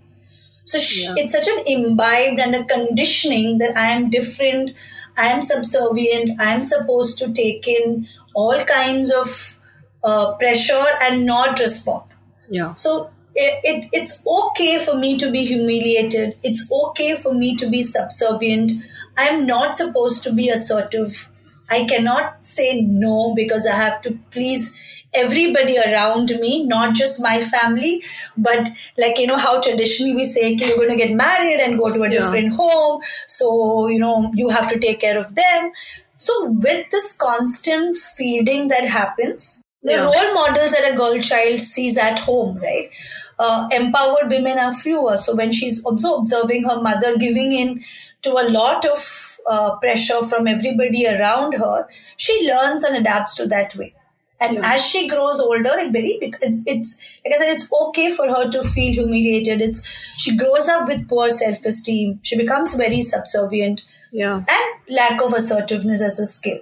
So 0.66 0.78
she, 0.78 1.04
yeah. 1.04 1.14
it's 1.18 1.34
such 1.34 1.48
an 1.48 1.64
imbibed 1.68 2.40
and 2.40 2.56
a 2.56 2.64
conditioning 2.64 3.60
that 3.60 3.76
I 3.76 3.88
am 3.88 4.10
different, 4.10 4.72
I 5.20 5.28
am 5.28 5.42
subservient, 5.42 6.40
I 6.40 6.54
am 6.54 6.64
supposed 6.64 7.18
to 7.20 7.34
take 7.34 7.68
in 7.68 8.08
all 8.34 8.64
kinds 8.64 9.14
of 9.14 9.60
uh, 10.04 10.36
pressure 10.38 10.86
and 11.02 11.26
not 11.26 11.60
respond. 11.60 12.10
Yeah. 12.50 12.76
So 12.76 13.12
it, 13.36 13.60
it, 13.64 13.90
it's 13.92 14.26
okay 14.26 14.84
for 14.84 14.96
me 14.96 15.18
to 15.18 15.32
be 15.32 15.46
humiliated. 15.46 16.36
It's 16.44 16.72
okay 16.72 17.16
for 17.16 17.34
me 17.34 17.56
to 17.58 17.70
be 17.70 17.84
subservient. 17.84 18.72
I'm 19.18 19.46
not 19.46 19.76
supposed 19.76 20.24
to 20.24 20.34
be 20.34 20.50
assertive. 20.50 21.30
I 21.70 21.86
cannot 21.86 22.46
say 22.46 22.82
no 22.82 23.36
because 23.36 23.68
I 23.68 23.76
have 23.76 24.02
to 24.04 24.18
please 24.32 24.76
everybody 25.14 25.78
around 25.78 26.30
me, 26.40 26.66
not 26.66 26.94
just 26.96 27.22
my 27.22 27.40
family, 27.40 28.04
but 28.38 28.68
like, 28.98 29.18
you 29.18 29.28
know, 29.28 29.38
how 29.38 29.60
traditionally 29.60 30.16
we 30.16 30.24
say, 30.24 30.54
okay, 30.56 30.68
you're 30.68 30.78
going 30.78 30.90
to 30.90 30.96
get 30.96 31.16
married 31.16 31.60
and 31.60 31.78
go 31.78 31.92
to 31.94 32.04
a 32.04 32.10
Yeah. 32.10 32.20
different 32.20 32.54
home. 32.54 33.02
So, 33.28 33.88
you 33.88 34.00
know, 34.00 34.32
you 34.36 34.50
have 34.50 34.70
to 34.72 34.80
take 34.80 35.00
care 35.02 35.18
of 35.18 35.34
them. 35.36 35.72
So, 36.18 36.52
with 36.52 36.90
this 36.92 37.16
constant 37.16 37.96
feeding 37.98 38.68
that 38.68 38.86
happens, 38.86 39.64
the 39.82 39.94
Yeah. 39.94 40.04
role 40.06 40.34
models 40.34 40.74
that 40.74 40.94
a 40.94 40.98
girl 40.98 41.22
child 41.22 41.66
sees 41.66 41.98
at 41.98 42.20
home, 42.20 42.58
right? 42.62 42.90
Uh, 43.38 43.70
empowered 43.72 44.30
women 44.30 44.60
are 44.60 44.74
fewer. 44.74 45.18
So, 45.18 45.36
when 45.36 45.52
she's 45.54 45.84
also 45.86 46.16
observing 46.18 46.66
her 46.66 46.82
mother 46.82 47.18
giving 47.18 47.54
in 47.54 47.84
to 48.24 48.32
a 48.32 48.50
lot 48.50 48.86
of 48.86 49.38
uh, 49.50 49.78
pressure 49.78 50.22
from 50.28 50.48
everybody 50.48 51.08
around 51.08 51.54
her, 51.54 51.88
she 52.18 52.46
learns 52.48 52.84
and 52.84 52.98
adapts 52.98 53.34
to 53.36 53.48
that 53.48 53.76
way. 53.76 53.94
And 54.42 54.56
Yeah. 54.58 54.74
as 54.76 54.86
she 54.86 55.08
grows 55.08 55.40
older, 55.40 55.72
it 55.78 55.92
very 55.92 56.18
it's, 56.22 56.60
it's 56.66 57.02
like 57.26 57.34
I 57.34 57.38
said, 57.38 57.54
it's 57.54 57.72
okay 57.88 58.12
for 58.12 58.28
her 58.28 58.50
to 58.50 58.64
feel 58.64 58.94
humiliated. 58.94 59.62
It's 59.62 59.86
she 60.18 60.38
grows 60.38 60.68
up 60.70 60.88
with 60.88 61.08
poor 61.10 61.30
self 61.30 61.66
esteem. 61.66 62.20
She 62.24 62.38
becomes 62.38 62.76
very 62.76 63.02
subservient 63.02 63.84
Yeah. 64.12 64.38
and 64.48 64.96
lack 64.96 65.22
of 65.22 65.34
assertiveness 65.34 66.02
as 66.02 66.20
a 66.20 66.26
skill. 66.26 66.60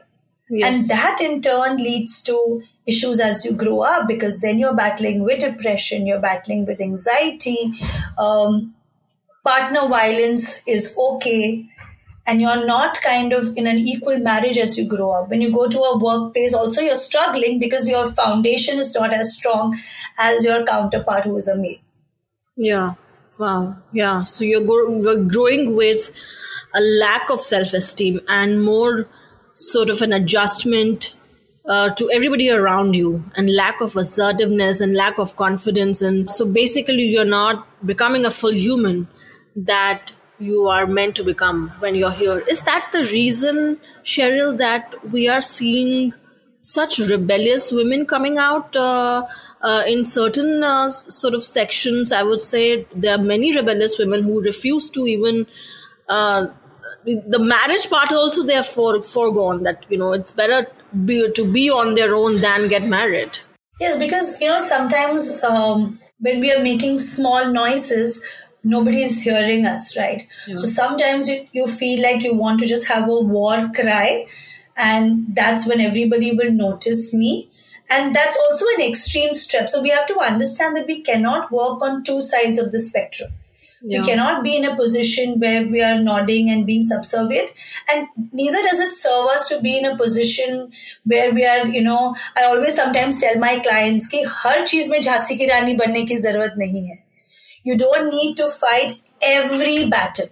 Yes. 0.49 0.79
And 0.79 0.89
that 0.89 1.21
in 1.21 1.41
turn 1.41 1.77
leads 1.77 2.23
to 2.23 2.63
issues 2.85 3.19
as 3.19 3.43
you 3.45 3.51
grow 3.53 3.81
up 3.81 4.07
because 4.07 4.39
then 4.39 4.57
you're 4.59 4.73
battling 4.73 5.23
with 5.23 5.39
depression, 5.39 6.07
you're 6.07 6.21
battling 6.21 6.65
with 6.65 6.79
anxiety, 6.81 7.73
um, 8.17 8.73
partner 9.45 9.87
violence 9.87 10.63
is 10.67 10.95
okay, 10.97 11.65
and 12.27 12.41
you're 12.41 12.65
not 12.65 13.01
kind 13.01 13.31
of 13.31 13.55
in 13.55 13.65
an 13.65 13.77
equal 13.77 14.17
marriage 14.19 14.57
as 14.57 14.77
you 14.77 14.87
grow 14.87 15.11
up. 15.11 15.29
When 15.29 15.39
you 15.41 15.51
go 15.51 15.67
to 15.67 15.79
a 15.79 15.97
workplace, 15.97 16.53
also 16.53 16.81
you're 16.81 16.97
struggling 16.97 17.57
because 17.57 17.89
your 17.89 18.11
foundation 18.11 18.77
is 18.77 18.93
not 18.93 19.13
as 19.13 19.35
strong 19.35 19.79
as 20.19 20.43
your 20.43 20.65
counterpart 20.65 21.23
who 21.23 21.37
is 21.37 21.47
a 21.47 21.57
male. 21.57 21.77
Yeah. 22.57 22.95
Wow. 23.39 23.77
Yeah. 23.93 24.23
So 24.23 24.43
you're, 24.43 24.65
go- 24.65 24.99
you're 25.01 25.23
growing 25.23 25.75
with 25.75 26.11
a 26.75 26.81
lack 26.81 27.29
of 27.29 27.41
self 27.41 27.71
esteem 27.73 28.19
and 28.27 28.61
more 28.63 29.07
sort 29.53 29.89
of 29.89 30.01
an 30.01 30.11
adjustment 30.11 31.15
uh, 31.67 31.89
to 31.91 32.09
everybody 32.13 32.49
around 32.49 32.95
you 32.95 33.23
and 33.35 33.53
lack 33.55 33.79
of 33.81 33.95
assertiveness 33.95 34.81
and 34.81 34.93
lack 34.95 35.17
of 35.17 35.35
confidence. 35.37 36.01
And 36.01 36.29
so 36.29 36.51
basically, 36.51 37.03
you're 37.03 37.25
not 37.25 37.67
becoming 37.85 38.25
a 38.25 38.31
full 38.31 38.53
human 38.53 39.07
that 39.55 40.11
you 40.39 40.67
are 40.67 40.85
meant 40.85 41.15
to 41.15 41.23
become 41.23 41.69
when 41.79 41.95
you're 41.95 42.11
here. 42.11 42.39
Is 42.39 42.61
that 42.63 42.89
the 42.91 43.03
reason, 43.05 43.79
Sheryl, 44.03 44.57
that 44.57 44.93
we 45.11 45.27
are 45.27 45.41
seeing 45.41 46.13
such 46.59 46.99
rebellious 46.99 47.71
women 47.71 48.05
coming 48.05 48.37
out 48.37 48.75
uh, 48.75 49.25
uh, 49.61 49.83
in 49.87 50.05
certain 50.05 50.63
uh, 50.63 50.89
sort 50.89 51.33
of 51.33 51.43
sections. 51.43 52.11
I 52.11 52.23
would 52.23 52.41
say 52.41 52.85
there 52.95 53.15
are 53.15 53.23
many 53.23 53.55
rebellious 53.55 53.97
women 53.97 54.23
who 54.23 54.41
refuse 54.41 54.89
to 54.91 55.07
even. 55.07 55.47
Uh, 56.07 56.47
the 57.05 57.39
marriage 57.39 57.89
part 57.89 58.11
also 58.11 58.43
they 58.43 58.55
are 58.55 58.63
for, 58.63 59.01
foregone 59.01 59.63
that 59.63 59.85
you 59.87 59.97
know 59.97 60.11
it's 60.11 60.31
better 60.31 60.67
be, 61.05 61.31
to 61.31 61.53
be 61.53 61.69
on 61.69 61.95
their 61.95 62.13
own 62.13 62.35
than 62.41 62.67
get 62.67 62.83
married 62.83 63.39
Yes, 63.79 63.97
because 63.99 64.41
you 64.41 64.47
know 64.47 64.59
sometimes 64.59 65.43
um, 65.43 65.99
when 66.19 66.39
we 66.39 66.51
are 66.51 66.63
making 66.63 66.99
small 66.99 67.51
noises, 67.51 68.25
Nobody 68.75 69.01
is 69.03 69.23
hearing 69.23 69.65
us, 69.65 69.95
right? 69.97 70.27
Yeah. 70.47 70.55
So 70.55 70.65
sometimes 70.65 71.29
you, 71.29 71.47
you 71.51 71.67
feel 71.67 72.01
like 72.03 72.23
you 72.23 72.33
want 72.35 72.59
to 72.61 72.67
just 72.67 72.87
have 72.89 73.09
a 73.09 73.19
war 73.35 73.69
cry, 73.75 74.27
and 74.75 75.35
that's 75.41 75.67
when 75.67 75.81
everybody 75.81 76.35
will 76.35 76.51
notice 76.51 77.13
me. 77.13 77.49
And 77.89 78.13
that's 78.13 78.37
also 78.37 78.65
an 78.77 78.85
extreme 78.85 79.33
step. 79.33 79.69
So 79.69 79.81
we 79.81 79.89
have 79.89 80.07
to 80.07 80.19
understand 80.19 80.75
that 80.75 80.87
we 80.87 81.01
cannot 81.01 81.51
work 81.51 81.81
on 81.81 82.03
two 82.03 82.19
sides 82.21 82.59
of 82.59 82.71
the 82.73 82.79
spectrum. 82.79 83.29
Yeah. 83.81 84.01
We 84.01 84.07
cannot 84.07 84.43
be 84.43 84.57
in 84.57 84.65
a 84.65 84.75
position 84.75 85.39
where 85.39 85.65
we 85.65 85.81
are 85.81 85.97
nodding 85.99 86.49
and 86.49 86.65
being 86.65 86.81
subservient. 86.81 87.49
And 87.91 88.07
neither 88.33 88.61
does 88.69 88.79
it 88.79 88.91
serve 88.91 89.27
us 89.27 89.47
to 89.49 89.61
be 89.61 89.77
in 89.77 89.85
a 89.85 89.95
position 89.95 90.71
where 91.05 91.33
we 91.33 91.45
are, 91.45 91.65
you 91.67 91.83
know, 91.83 92.15
I 92.35 92.45
always 92.45 92.75
sometimes 92.75 93.19
tell 93.21 93.37
my 93.39 93.59
clients 93.59 94.09
ki 94.09 94.23
har 94.23 94.65
cheez 94.65 94.89
mein 94.89 95.01
jhansi 95.01 95.37
ki 95.37 95.49
rani 95.51 95.77
banne 95.77 96.07
ki 96.07 96.17
zarurat 96.17 96.57
nahi 96.57 96.87
hai. 96.89 97.03
You 97.67 97.77
don't 97.77 98.09
need 98.09 98.37
to 98.37 98.47
fight 98.47 98.93
every 99.21 99.89
battle. 99.89 100.27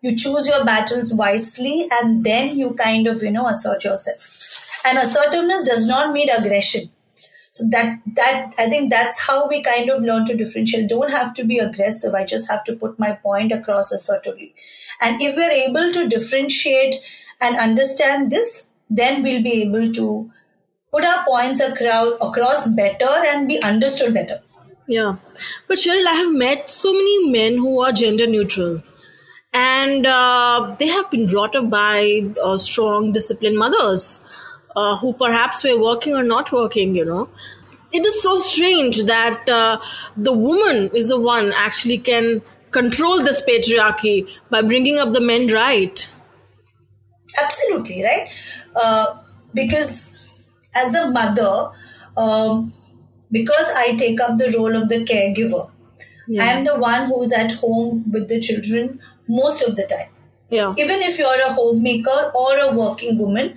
You 0.00 0.16
choose 0.16 0.48
your 0.48 0.64
battles 0.64 1.12
wisely, 1.14 1.86
and 1.92 2.24
then 2.24 2.58
you 2.58 2.70
kind 2.74 3.06
of, 3.06 3.22
you 3.22 3.30
know, 3.30 3.46
assert 3.46 3.84
yourself. 3.84 4.80
And 4.84 4.98
assertiveness 4.98 5.68
does 5.68 5.86
not 5.86 6.12
mean 6.12 6.30
aggression. 6.36 6.90
So 7.52 7.64
that 7.70 8.00
that 8.16 8.54
I 8.58 8.68
think 8.68 8.90
that's 8.90 9.24
how 9.28 9.46
we 9.46 9.62
kind 9.62 9.88
of 9.88 10.02
learn 10.02 10.26
to 10.26 10.36
differentiate. 10.36 10.88
Don't 10.88 11.12
have 11.12 11.32
to 11.34 11.44
be 11.44 11.60
aggressive. 11.60 12.12
I 12.12 12.24
just 12.24 12.50
have 12.50 12.64
to 12.64 12.74
put 12.74 12.98
my 12.98 13.12
point 13.12 13.52
across 13.52 13.92
assertively. 13.92 14.52
And 15.00 15.22
if 15.22 15.36
we're 15.36 15.56
able 15.68 15.92
to 15.92 16.08
differentiate 16.08 16.96
and 17.40 17.56
understand 17.68 18.32
this, 18.32 18.70
then 19.02 19.22
we'll 19.22 19.44
be 19.44 19.62
able 19.62 19.92
to 19.92 20.12
put 20.92 21.04
our 21.04 21.24
points 21.24 21.60
across, 21.60 22.14
across 22.20 22.68
better 22.74 23.16
and 23.28 23.46
be 23.46 23.62
understood 23.62 24.12
better. 24.12 24.42
Yeah. 24.90 25.18
But 25.68 25.78
Cheryl, 25.78 26.04
I 26.04 26.14
have 26.14 26.32
met 26.34 26.68
so 26.68 26.92
many 26.92 27.30
men 27.30 27.58
who 27.58 27.80
are 27.80 27.92
gender 27.92 28.26
neutral. 28.26 28.82
And 29.52 30.04
uh, 30.04 30.74
they 30.80 30.88
have 30.88 31.08
been 31.12 31.30
brought 31.30 31.54
up 31.54 31.70
by 31.70 32.28
uh, 32.42 32.58
strong, 32.58 33.12
disciplined 33.12 33.56
mothers 33.56 34.28
uh, 34.74 34.96
who 34.96 35.12
perhaps 35.12 35.62
were 35.62 35.80
working 35.80 36.16
or 36.16 36.24
not 36.24 36.50
working, 36.50 36.96
you 36.96 37.04
know. 37.04 37.28
It 37.92 38.04
is 38.04 38.20
so 38.20 38.36
strange 38.36 39.04
that 39.04 39.48
uh, 39.48 39.80
the 40.16 40.32
woman 40.32 40.90
is 40.92 41.06
the 41.06 41.20
one 41.20 41.52
actually 41.54 41.98
can 41.98 42.42
control 42.72 43.22
this 43.22 43.42
patriarchy 43.48 44.28
by 44.50 44.62
bringing 44.62 44.98
up 44.98 45.12
the 45.12 45.20
men 45.20 45.46
right. 45.52 46.12
Absolutely, 47.40 48.02
right? 48.02 48.28
Uh, 48.74 49.06
because 49.54 50.46
as 50.74 50.94
a 50.96 51.10
mother, 51.12 51.70
um, 52.16 52.72
because 53.30 53.72
I 53.76 53.96
take 53.96 54.20
up 54.20 54.38
the 54.38 54.54
role 54.56 54.76
of 54.76 54.88
the 54.88 55.04
caregiver, 55.04 55.70
I 56.38 56.52
am 56.52 56.64
the 56.64 56.78
one 56.78 57.06
who's 57.06 57.32
at 57.32 57.52
home 57.52 58.10
with 58.10 58.28
the 58.28 58.38
children 58.38 59.00
most 59.26 59.66
of 59.66 59.74
the 59.76 59.84
time. 59.84 60.12
Yeah. 60.48 60.74
Even 60.78 61.00
if 61.02 61.18
you're 61.18 61.46
a 61.46 61.52
homemaker 61.52 62.32
or 62.34 62.58
a 62.58 62.72
working 62.72 63.18
woman, 63.18 63.56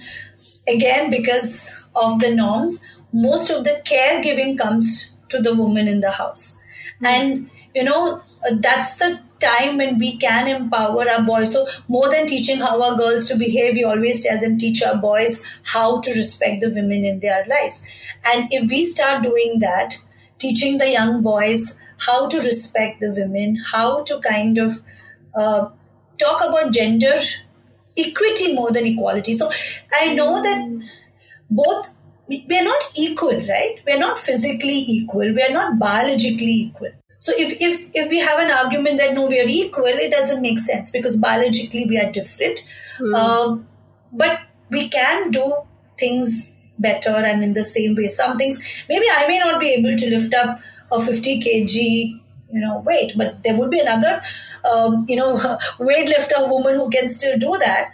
again, 0.67 1.11
because 1.11 1.87
of 1.95 2.19
the 2.19 2.35
norms, 2.35 2.83
most 3.11 3.49
of 3.51 3.63
the 3.63 3.81
caregiving 3.85 4.57
comes 4.57 5.15
to 5.29 5.41
the 5.41 5.55
woman 5.55 5.87
in 5.87 6.01
the 6.01 6.11
house. 6.11 6.61
And, 7.03 7.49
you 7.75 7.83
know, 7.83 8.21
uh, 8.49 8.55
that's 8.59 8.97
the 8.97 9.19
time 9.43 9.77
when 9.77 9.97
we 9.97 10.17
can 10.17 10.47
empower 10.47 11.09
our 11.09 11.23
boys. 11.23 11.53
So, 11.53 11.65
more 11.87 12.09
than 12.09 12.27
teaching 12.27 12.59
how 12.59 12.81
our 12.81 12.97
girls 12.97 13.27
to 13.27 13.37
behave, 13.37 13.75
we 13.75 13.83
always 13.83 14.23
tell 14.23 14.39
them, 14.39 14.57
teach 14.57 14.81
our 14.83 14.97
boys 14.97 15.43
how 15.63 16.01
to 16.01 16.11
respect 16.11 16.61
the 16.61 16.69
women 16.69 17.05
in 17.05 17.19
their 17.19 17.45
lives. 17.47 17.87
And 18.25 18.47
if 18.51 18.69
we 18.69 18.83
start 18.83 19.23
doing 19.23 19.59
that, 19.59 19.97
teaching 20.37 20.77
the 20.77 20.89
young 20.89 21.21
boys 21.21 21.79
how 21.97 22.27
to 22.27 22.37
respect 22.37 22.99
the 22.99 23.11
women, 23.11 23.57
how 23.71 24.03
to 24.03 24.19
kind 24.19 24.57
of 24.57 24.81
uh, 25.35 25.69
talk 26.17 26.43
about 26.47 26.73
gender 26.73 27.19
equity 27.97 28.53
more 28.53 28.71
than 28.71 28.85
equality. 28.85 29.33
So 29.33 29.51
I 30.01 30.13
know 30.13 30.41
that 30.41 30.87
both 31.49 31.95
we 32.27 32.57
are 32.57 32.63
not 32.63 32.91
equal, 32.95 33.39
right? 33.47 33.75
We 33.85 33.93
are 33.93 33.99
not 33.99 34.17
physically 34.17 34.83
equal. 34.87 35.33
We 35.33 35.43
are 35.43 35.51
not 35.51 35.77
biologically 35.77 36.69
equal. 36.69 36.91
So 37.23 37.31
if, 37.37 37.51
if 37.61 37.89
if 37.93 38.09
we 38.09 38.19
have 38.19 38.39
an 38.39 38.51
argument 38.51 38.97
that 38.99 39.13
no, 39.13 39.27
we 39.27 39.39
are 39.39 39.47
equal, 39.47 39.85
it 40.05 40.11
doesn't 40.11 40.41
make 40.41 40.59
sense 40.59 40.91
because 40.91 41.15
biologically 41.25 41.85
we 41.85 41.97
are 41.97 42.11
different. 42.11 42.59
Um, 43.19 43.67
but 44.11 44.41
we 44.69 44.89
can 44.89 45.31
do 45.31 45.45
things 45.97 46.53
better 46.77 47.15
and 47.29 47.41
in 47.41 47.53
the 47.53 47.63
same 47.63 47.95
way. 47.95 48.07
Some 48.07 48.37
things 48.37 48.59
maybe 48.89 49.05
I 49.13 49.27
may 49.29 49.39
not 49.39 49.61
be 49.61 49.69
able 49.69 49.95
to 49.95 50.09
lift 50.09 50.33
up 50.33 50.59
a 50.91 50.99
50 51.01 51.39
kg 51.39 51.75
you 52.51 52.61
know 52.65 52.81
weight, 52.81 53.13
but 53.15 53.41
there 53.43 53.57
would 53.57 53.71
be 53.71 53.79
another 53.79 54.21
um, 54.73 55.05
you 55.07 55.15
know 55.15 55.35
weightlifter 55.79 56.49
woman 56.49 56.75
who 56.75 56.89
can 56.89 57.07
still 57.07 57.39
do 57.39 57.55
that. 57.59 57.93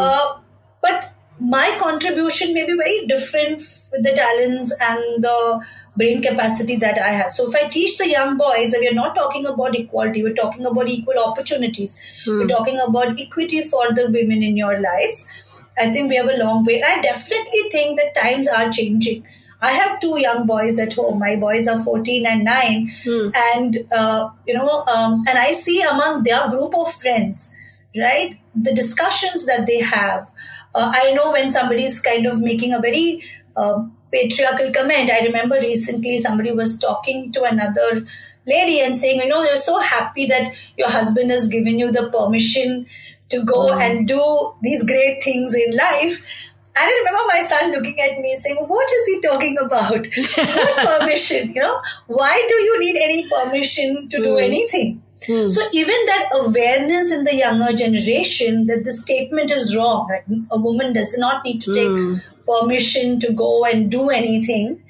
Uh, 0.00 0.38
but 0.82 1.12
my 1.38 1.76
contribution 1.80 2.54
may 2.54 2.64
be 2.64 2.76
very 2.76 3.06
different 3.06 3.58
with 3.92 4.02
the 4.08 4.12
talents 4.14 4.72
and 4.80 5.24
the 5.24 5.66
brain 6.00 6.22
capacity 6.22 6.76
that 6.76 6.98
I 6.98 7.10
have. 7.18 7.32
So 7.32 7.48
if 7.50 7.54
I 7.62 7.68
teach 7.68 7.98
the 7.98 8.08
young 8.08 8.36
boys 8.38 8.70
that 8.72 8.80
we're 8.80 8.94
not 8.94 9.14
talking 9.14 9.46
about 9.46 9.76
equality, 9.76 10.22
we're 10.22 10.40
talking 10.40 10.66
about 10.66 10.88
equal 10.88 11.18
opportunities, 11.26 11.98
we're 12.38 12.48
talking 12.48 12.80
about 12.86 13.20
equity 13.26 13.62
for 13.74 13.92
the 13.92 14.06
women 14.16 14.42
in 14.42 14.56
your 14.56 14.80
lives. 14.80 15.28
I 15.78 15.90
think 15.90 16.10
we 16.10 16.16
have 16.16 16.28
a 16.28 16.38
long 16.38 16.64
way. 16.64 16.82
I 16.86 17.00
definitely 17.00 17.62
think 17.70 18.00
that 18.00 18.20
times 18.22 18.48
are 18.48 18.70
changing. 18.70 19.26
I 19.62 19.72
have 19.72 20.00
two 20.00 20.18
young 20.18 20.46
boys 20.46 20.78
at 20.78 20.94
home. 20.94 21.18
My 21.18 21.36
boys 21.36 21.68
are 21.68 21.82
14 21.84 22.26
and 22.26 22.44
9. 22.44 22.92
And, 23.54 23.78
uh, 23.96 24.30
you 24.46 24.54
know, 24.54 24.84
um, 24.94 25.24
and 25.28 25.38
I 25.38 25.52
see 25.52 25.82
among 25.82 26.22
their 26.22 26.48
group 26.48 26.74
of 26.76 26.92
friends, 26.94 27.56
right, 27.96 28.38
the 28.54 28.74
discussions 28.74 29.46
that 29.46 29.66
they 29.66 29.80
have. 29.80 30.30
Uh, 30.74 30.90
I 30.94 31.12
know 31.12 31.32
when 31.32 31.50
somebody's 31.50 32.00
kind 32.00 32.26
of 32.26 32.40
making 32.40 32.72
a 32.72 32.80
very 32.80 33.22
uh, 33.56 33.84
patriarchal 34.12 34.72
comment. 34.72 35.10
I 35.10 35.24
remember 35.26 35.56
recently 35.56 36.18
somebody 36.18 36.52
was 36.52 36.78
talking 36.78 37.32
to 37.32 37.44
another 37.44 38.06
lady 38.46 38.80
and 38.80 38.96
saying, 38.96 39.20
you 39.20 39.28
know, 39.28 39.42
you're 39.42 39.56
so 39.56 39.78
happy 39.80 40.26
that 40.26 40.52
your 40.76 40.90
husband 40.90 41.30
has 41.30 41.48
given 41.48 41.78
you 41.78 41.92
the 41.92 42.10
permission 42.10 42.86
to 43.28 43.44
go 43.44 43.72
hmm. 43.72 43.80
and 43.80 44.08
do 44.08 44.54
these 44.62 44.84
great 44.84 45.22
things 45.22 45.54
in 45.54 45.76
life. 45.76 46.46
And 46.76 46.84
I 46.88 46.98
remember 46.98 47.20
my 47.28 47.42
son 47.42 47.72
looking 47.72 48.00
at 48.00 48.20
me 48.20 48.36
saying, 48.36 48.56
What 48.56 48.88
is 48.90 49.06
he 49.06 49.20
talking 49.20 49.56
about? 49.58 50.06
what 50.06 51.00
permission? 51.00 51.52
You 51.52 51.62
know, 51.62 51.80
why 52.06 52.46
do 52.48 52.54
you 52.54 52.80
need 52.80 52.96
any 52.96 53.28
permission 53.28 54.08
to 54.08 54.16
do 54.18 54.32
hmm. 54.32 54.44
anything? 54.44 55.02
Hmm. 55.26 55.48
So 55.48 55.60
even 55.72 55.94
that 56.06 56.28
awareness 56.44 57.12
in 57.12 57.24
the 57.24 57.34
younger 57.34 57.72
generation 57.74 58.66
that 58.66 58.84
the 58.84 58.92
statement 58.92 59.50
is 59.50 59.76
wrong, 59.76 60.08
right? 60.08 60.22
a 60.50 60.58
woman 60.58 60.94
does 60.94 61.16
not 61.18 61.44
need 61.44 61.60
to 61.62 61.74
take 61.74 62.22
permission 62.50 63.20
to 63.20 63.32
go 63.32 63.64
and 63.64 63.90
do 63.90 64.10
anything, 64.10 64.82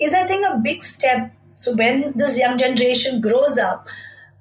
is 0.00 0.12
I 0.12 0.24
think 0.24 0.46
a 0.46 0.60
big 0.62 0.82
step. 0.82 1.32
So 1.56 1.74
when 1.74 2.12
this 2.16 2.38
young 2.38 2.58
generation 2.58 3.20
grows 3.20 3.56
up, 3.58 3.86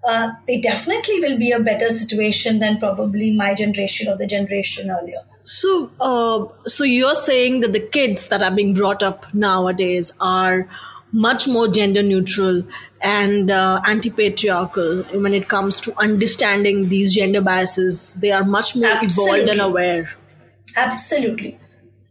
uh, 0.06 0.34
they 0.48 0.60
definitely 0.60 1.22
will 1.22 1.38
be 1.38 1.52
a 1.52 1.60
better 1.60 1.88
situation 1.88 2.60
than 2.60 2.78
probably 2.78 3.32
my 3.32 3.54
generation 3.54 4.10
or 4.10 4.18
the 4.18 4.28
generation 4.28 4.90
earlier. 4.90 5.16
So, 5.44 5.92
uh, 6.02 6.46
so 6.68 6.84
you're 6.84 7.16
saying 7.16 7.62
that 7.62 7.74
the 7.74 7.80
kids 7.80 8.28
that 8.28 8.42
are 8.42 8.52
being 8.52 8.74
brought 8.74 9.02
up 9.02 9.34
nowadays 9.34 10.12
are 10.20 10.68
much 11.14 11.48
more 11.48 11.68
gender 11.68 12.04
neutral 12.04 12.64
and 13.02 13.52
uh, 13.52 13.82
anti-patriarchal 13.86 15.04
when 15.22 15.34
it 15.34 15.48
comes 15.48 15.80
to 15.82 15.94
understanding 16.00 16.90
these 16.90 17.14
gender 17.14 17.42
biases. 17.42 18.14
They 18.14 18.32
are 18.32 18.44
much 18.44 18.76
more 18.76 18.98
evolved 19.02 19.50
and 19.50 19.62
aware, 19.62 20.10
Absolutely. 20.76 21.60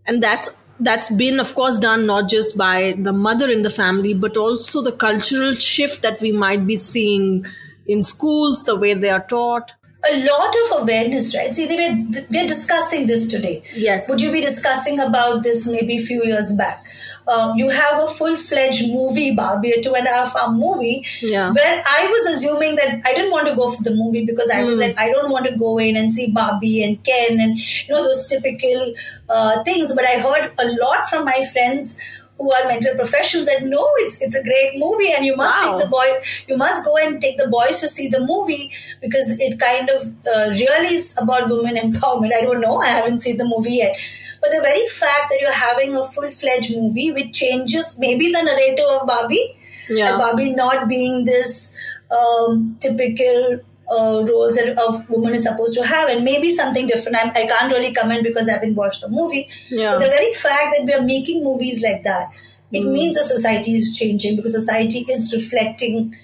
And 0.06 0.22
that's 0.22 0.64
that's 0.80 1.14
been, 1.14 1.38
of 1.38 1.54
course, 1.54 1.78
done 1.78 2.06
not 2.06 2.28
just 2.28 2.56
by 2.56 2.94
the 2.98 3.12
mother 3.12 3.48
in 3.48 3.62
the 3.62 3.70
family, 3.70 4.14
but 4.14 4.36
also 4.36 4.82
the 4.82 4.92
cultural 4.92 5.54
shift 5.54 6.02
that 6.02 6.20
we 6.20 6.32
might 6.32 6.66
be 6.66 6.76
seeing 6.76 7.44
in 7.86 8.02
schools, 8.02 8.64
the 8.64 8.78
way 8.78 8.94
they 8.94 9.10
are 9.10 9.24
taught. 9.24 9.72
a 10.10 10.24
lot 10.24 10.54
of 10.64 10.82
awareness, 10.82 11.36
right? 11.36 11.54
See, 11.54 11.66
they 11.66 11.76
were, 11.76 12.22
we're 12.30 12.48
discussing 12.48 13.06
this 13.06 13.28
today. 13.28 13.62
Yes. 13.74 14.08
Would 14.08 14.20
you 14.20 14.32
be 14.32 14.40
discussing 14.40 14.98
about 14.98 15.44
this 15.44 15.68
maybe 15.70 15.98
a 15.98 16.00
few 16.00 16.24
years 16.24 16.56
back? 16.56 16.84
Uh, 17.26 17.52
you 17.56 17.68
have 17.70 18.02
a 18.02 18.06
full-fledged 18.08 18.90
movie, 18.92 19.34
Barbie, 19.34 19.70
a 19.70 19.80
two 19.80 19.94
and 19.94 20.06
a 20.06 20.10
half 20.10 20.34
hour 20.36 20.50
movie, 20.50 21.06
Yeah. 21.20 21.52
where 21.52 21.82
I 21.86 22.06
was 22.10 22.36
assuming 22.36 22.74
that 22.76 23.00
I 23.04 23.14
didn't 23.14 23.30
want 23.30 23.46
to 23.48 23.54
go 23.54 23.70
for 23.72 23.82
the 23.82 23.94
movie 23.94 24.24
because 24.26 24.50
I 24.50 24.64
was 24.64 24.78
like, 24.78 24.96
I 24.98 25.08
don't 25.10 25.30
want 25.30 25.46
to 25.46 25.56
go 25.56 25.78
in 25.78 25.96
and 25.96 26.12
see 26.12 26.32
Barbie 26.32 26.82
and 26.82 27.02
Ken 27.04 27.38
and 27.40 27.56
you 27.58 27.94
know 27.94 28.02
those 28.02 28.26
typical 28.26 28.94
uh, 29.28 29.62
things. 29.64 29.94
But 29.94 30.04
I 30.04 30.18
heard 30.18 30.52
a 30.58 30.66
lot 30.82 31.08
from 31.08 31.24
my 31.24 31.44
friends 31.52 32.00
who 32.38 32.50
are 32.50 32.66
mental 32.66 32.94
professionals 32.96 33.46
that 33.46 33.62
no, 33.62 33.86
it's 33.98 34.20
it's 34.20 34.34
a 34.34 34.42
great 34.42 34.72
movie 34.78 35.12
and 35.12 35.24
you 35.24 35.36
must 35.36 35.64
Wow. 35.64 35.78
take 35.78 35.84
the 35.84 35.90
boy, 35.90 36.06
you 36.48 36.56
must 36.56 36.84
go 36.84 36.96
and 36.96 37.20
take 37.20 37.38
the 37.38 37.46
boys 37.48 37.78
to 37.82 37.86
see 37.88 38.08
the 38.08 38.20
movie 38.26 38.72
because 39.00 39.38
it 39.38 39.60
kind 39.60 39.88
of 39.90 40.08
uh, 40.26 40.48
really 40.50 40.94
is 40.96 41.16
about 41.22 41.48
women 41.48 41.76
empowerment. 41.76 42.32
I 42.34 42.40
don't 42.40 42.60
know, 42.60 42.78
I 42.78 42.88
haven't 42.88 43.20
seen 43.20 43.36
the 43.38 43.44
movie 43.44 43.74
yet. 43.74 43.94
But 44.42 44.50
the 44.50 44.60
very 44.60 44.86
fact 44.88 45.30
that 45.30 45.38
you're 45.40 45.52
having 45.52 45.94
a 45.96 46.06
full 46.06 46.30
fledged 46.30 46.76
movie 46.76 47.10
which 47.12 47.32
changes 47.32 47.96
maybe 47.98 48.32
the 48.32 48.42
narrative 48.42 48.84
of 48.90 49.06
Barbie, 49.06 49.56
Yeah. 49.88 50.08
and 50.10 50.18
Barbie 50.18 50.50
not 50.52 50.88
being 50.88 51.24
this 51.24 51.78
um, 52.10 52.76
typical 52.80 53.60
uh, 53.90 54.24
roles 54.24 54.56
that 54.56 54.74
a 54.78 55.04
woman 55.12 55.34
is 55.34 55.44
supposed 55.44 55.76
to 55.78 55.86
have, 55.86 56.08
and 56.08 56.24
maybe 56.24 56.50
something 56.50 56.86
different. 56.86 57.16
I, 57.16 57.30
I 57.42 57.46
can't 57.46 57.72
really 57.72 57.92
comment 57.94 58.22
because 58.24 58.48
I 58.48 58.52
haven't 58.54 58.74
watched 58.74 59.00
the 59.02 59.08
movie. 59.08 59.48
Yeah. 59.70 59.92
But 59.92 60.00
the 60.04 60.10
very 60.10 60.32
fact 60.34 60.74
that 60.76 60.84
we 60.86 60.92
are 60.94 61.02
making 61.02 61.44
movies 61.44 61.82
like 61.82 62.02
that, 62.04 62.30
it 62.72 62.84
means 62.86 63.16
the 63.16 63.22
society 63.22 63.72
is 63.76 63.96
changing 63.98 64.36
because 64.36 64.54
society 64.54 65.00
is 65.08 65.32
reflecting 65.32 66.14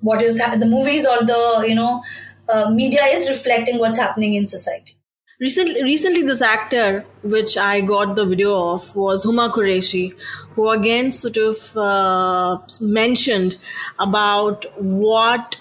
what 0.00 0.22
is 0.22 0.38
the 0.38 0.66
movies 0.66 1.06
or 1.06 1.24
the 1.24 1.64
you 1.68 1.74
know 1.74 2.02
uh, 2.48 2.70
media 2.70 3.00
is 3.10 3.28
reflecting 3.28 3.78
what's 3.78 3.98
happening 3.98 4.34
in 4.34 4.46
society. 4.46 4.94
Recently, 5.38 5.82
recently, 5.82 6.22
this 6.22 6.40
actor, 6.40 7.04
which 7.22 7.58
I 7.58 7.82
got 7.82 8.16
the 8.16 8.24
video 8.24 8.72
of, 8.72 8.96
was 8.96 9.26
Huma 9.26 9.50
Qureshi, 9.52 10.14
who 10.54 10.70
again 10.70 11.12
sort 11.12 11.36
of 11.36 11.76
uh, 11.76 12.58
mentioned 12.80 13.58
about 13.98 14.64
what 14.80 15.60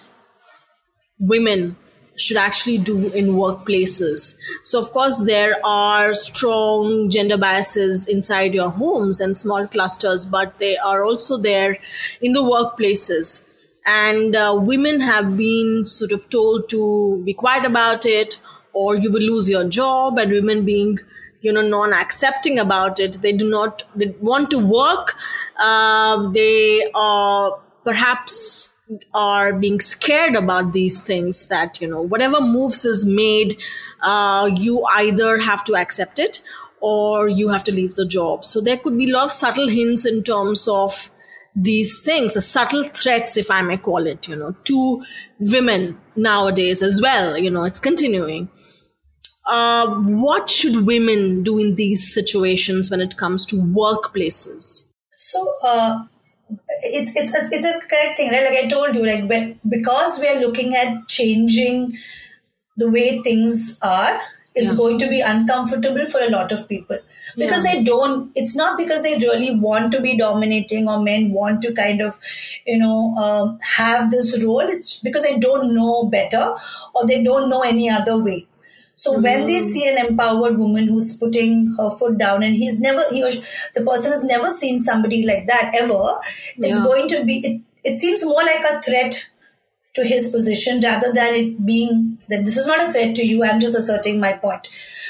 women 1.20 1.76
should 2.16 2.38
actually 2.38 2.78
do 2.78 3.12
in 3.12 3.34
workplaces. 3.34 4.38
So, 4.64 4.80
of 4.80 4.92
course, 4.92 5.26
there 5.26 5.58
are 5.66 6.14
strong 6.14 7.10
gender 7.10 7.38
biases 7.38 8.08
inside 8.08 8.54
your 8.54 8.70
homes 8.70 9.20
and 9.20 9.38
small 9.38 9.68
clusters, 9.68 10.26
but 10.26 10.58
they 10.58 10.78
are 10.78 11.04
also 11.04 11.36
there 11.36 11.80
in 12.22 12.32
the 12.32 12.42
workplaces. 12.42 13.52
And 13.86 14.38
uh, 14.38 14.58
women 14.58 15.02
have 15.02 15.36
been 15.36 15.86
sort 15.86 16.14
of 16.14 16.30
told 16.30 16.70
to 16.70 17.22
be 17.26 17.34
quiet 17.34 17.66
about 17.66 18.06
it, 18.06 18.40
or 18.76 18.96
you 18.96 19.12
will 19.12 19.22
lose 19.22 19.50
your 19.50 19.68
job. 19.68 20.20
And 20.20 20.32
women 20.32 20.66
being, 20.66 21.00
you 21.42 21.52
know, 21.52 21.62
non-accepting 21.62 22.60
about 22.60 23.00
it, 23.00 23.22
they 23.22 23.34
do 23.34 23.50
not 23.50 23.84
they 23.96 24.08
want 24.20 24.52
to 24.52 24.60
work. 24.60 25.16
Uh, 25.60 26.30
they 26.30 26.92
are 26.94 27.60
perhaps 27.84 28.74
are 29.16 29.52
being 29.54 29.80
scared 29.80 30.36
about 30.36 30.74
these 30.74 31.02
things 31.02 31.48
that 31.48 31.82
you 31.82 31.88
know 31.88 32.02
whatever 32.02 32.40
moves 32.40 32.86
is 32.86 33.04
made 33.04 33.56
uh, 34.04 34.48
you 34.56 34.84
either 34.98 35.40
have 35.40 35.64
to 35.64 35.76
accept 35.76 36.20
it 36.20 36.44
or 36.82 37.28
you 37.28 37.50
have 37.50 37.64
to 37.64 37.72
leave 37.72 37.96
the 37.96 38.06
job 38.06 38.46
so 38.46 38.62
there 38.62 38.78
could 38.78 38.96
be 38.96 39.10
a 39.10 39.14
lot 39.14 39.24
of 39.24 39.32
subtle 39.32 39.68
hints 39.68 40.06
in 40.06 40.22
terms 40.22 40.68
of 40.68 41.10
these 41.56 42.02
things, 42.02 42.46
subtle 42.46 42.84
threats, 42.84 43.38
if 43.38 43.50
I 43.50 43.62
may 43.62 43.78
call 43.78 44.06
it, 44.06 44.28
you 44.28 44.36
know, 44.36 44.56
to 44.66 45.04
women 45.40 45.98
nowadays 46.16 46.84
as 46.84 47.02
well. 47.02 47.38
You 47.38 47.50
know, 47.50 47.64
it's 47.64 47.80
continuing. 47.80 48.50
Uh, 49.46 49.96
what 49.96 50.50
should 50.50 50.86
women 50.86 51.44
do 51.44 51.60
in 51.60 51.76
these 51.76 52.14
situations 52.14 52.90
when 52.90 53.00
it 53.02 53.16
comes 53.18 53.46
to 53.46 53.56
workplaces? 53.58 54.92
So 55.18 55.48
uh, 55.66 56.06
it's 56.84 57.16
it's 57.16 57.34
it's 57.34 57.52
it's 57.52 57.66
a 57.66 57.80
correct 57.80 58.18
thing, 58.18 58.32
right? 58.32 58.44
Like 58.50 58.66
I 58.66 58.68
told 58.68 58.96
you, 58.96 59.06
like 59.06 59.58
because 59.70 60.20
we 60.20 60.28
are 60.28 60.40
looking 60.40 60.76
at 60.76 61.08
changing 61.08 61.96
the 62.78 62.90
way 62.90 63.22
things 63.22 63.80
are, 63.82 64.20
it's 64.56 64.72
Yeah. 64.72 64.78
going 64.78 64.98
to 65.00 65.08
be 65.10 65.22
uncomfortable 65.22 66.06
for 66.08 66.22
a 66.22 66.30
lot 66.30 66.52
of 66.52 66.68
people 66.68 66.98
because 67.38 67.64
they 67.64 67.84
don't. 67.84 68.32
It's 68.36 68.56
not 68.56 68.78
because 68.78 69.04
they 69.04 69.16
really 69.18 69.60
want 69.60 69.92
to 69.94 70.02
be 70.02 70.18
dominating 70.18 70.90
or 70.90 71.02
men 71.04 71.32
want 71.32 71.62
to 71.64 71.74
kind 71.74 72.02
of, 72.02 72.20
you 72.66 72.78
know, 72.78 73.16
um, 73.18 73.60
have 73.78 74.12
this 74.12 74.44
role. 74.44 74.60
It's 74.78 75.02
because 75.02 75.24
they 75.24 75.40
don't 75.40 75.74
know 75.76 76.06
better 76.06 76.56
or 76.96 77.08
they 77.08 77.24
don't 77.24 77.50
know 77.50 77.62
any 77.62 77.90
other 77.90 78.18
way. 78.24 78.48
So 78.96 79.20
when 79.20 79.46
they 79.46 79.60
hmm. 79.60 79.66
see 79.66 79.88
an 79.88 80.06
empowered 80.06 80.58
woman 80.58 80.88
who's 80.88 81.18
putting 81.18 81.76
her 81.78 81.92
foot 81.92 82.18
down 82.18 82.44
and 82.44 82.56
he's 82.56 82.80
never 82.80 83.04
he 83.12 83.24
or 83.24 83.32
the 83.74 83.82
person 83.82 84.12
has 84.12 84.26
never 84.26 84.50
seen 84.50 84.80
somebody 84.80 85.24
like 85.24 85.48
that 85.48 85.74
ever, 85.78 86.20
it's 86.58 86.84
going 86.84 87.08
to 87.10 87.24
be 87.26 87.40
it, 87.40 87.62
it 87.84 87.98
seems 87.98 88.26
more 88.26 88.44
like 88.44 88.66
a 88.72 88.82
threat 88.82 89.30
to 89.96 90.04
his 90.04 90.32
position 90.32 90.82
rather 90.82 91.14
than 91.14 91.34
it 91.34 91.66
being 91.66 92.18
that 92.30 92.46
this 92.46 92.58
is 92.58 92.68
not 92.68 92.88
a 92.88 92.92
threat 92.92 93.16
to 93.16 93.26
you, 93.26 93.44
I'm 93.44 93.60
just 93.60 93.78
asserting 93.78 94.20
my 94.20 94.34
point. 94.34 94.68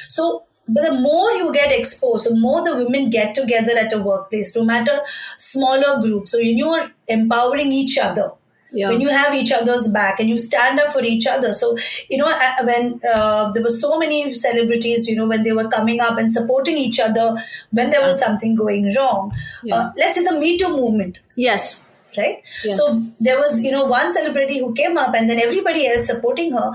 So 0.08 0.46
but 0.68 0.82
the 0.82 1.00
more 1.00 1.32
you 1.32 1.54
get 1.54 1.78
exposed, 1.78 2.28
the 2.28 2.40
more 2.40 2.64
the 2.64 2.84
women 2.84 3.12
get 3.12 3.36
together 3.36 3.78
at 3.78 3.94
a 3.94 4.02
workplace, 4.02 4.56
no 4.56 4.66
matter 4.66 5.00
smaller 5.38 6.02
groups. 6.02 6.32
So 6.32 6.40
you 6.40 6.70
are 6.70 6.92
empowering 7.08 7.72
each 7.72 8.00
other, 8.02 8.32
Yeah. 8.78 8.90
when 8.90 9.00
you 9.04 9.10
have 9.10 9.34
each 9.40 9.52
other's 9.58 9.88
back 9.92 10.20
and 10.20 10.30
you 10.30 10.38
stand 10.38 10.80
up 10.84 10.90
for 10.96 11.02
each 11.12 11.26
other 11.34 11.52
so 11.60 11.68
you 12.10 12.18
know 12.22 12.30
when 12.70 13.00
uh, 13.14 13.50
there 13.54 13.64
were 13.68 13.76
so 13.76 13.98
many 14.02 14.18
celebrities 14.40 15.08
you 15.10 15.16
know 15.20 15.28
when 15.34 15.44
they 15.44 15.54
were 15.60 15.68
coming 15.76 16.02
up 16.08 16.18
and 16.24 16.32
supporting 16.38 16.78
each 16.86 17.00
other 17.08 17.28
when 17.72 17.90
there 17.96 18.02
was 18.08 18.20
something 18.26 18.56
going 18.64 18.90
wrong 18.98 19.32
Yeah. 19.64 19.76
uh, 19.76 19.92
let's 20.02 20.18
say 20.18 20.26
the 20.30 20.36
me 20.40 20.58
too 20.64 20.72
movement 20.82 21.20
Yes. 21.46 21.70
right 22.18 22.42
Yes. 22.66 22.78
so 22.80 22.90
there 23.30 23.38
was 23.44 23.64
you 23.68 23.72
know 23.78 23.86
one 23.86 24.12
celebrity 24.18 24.60
who 24.66 24.74
came 24.82 24.98
up 25.06 25.16
and 25.22 25.30
then 25.30 25.40
everybody 25.48 25.88
else 25.94 26.08
supporting 26.14 26.52
her 26.60 26.68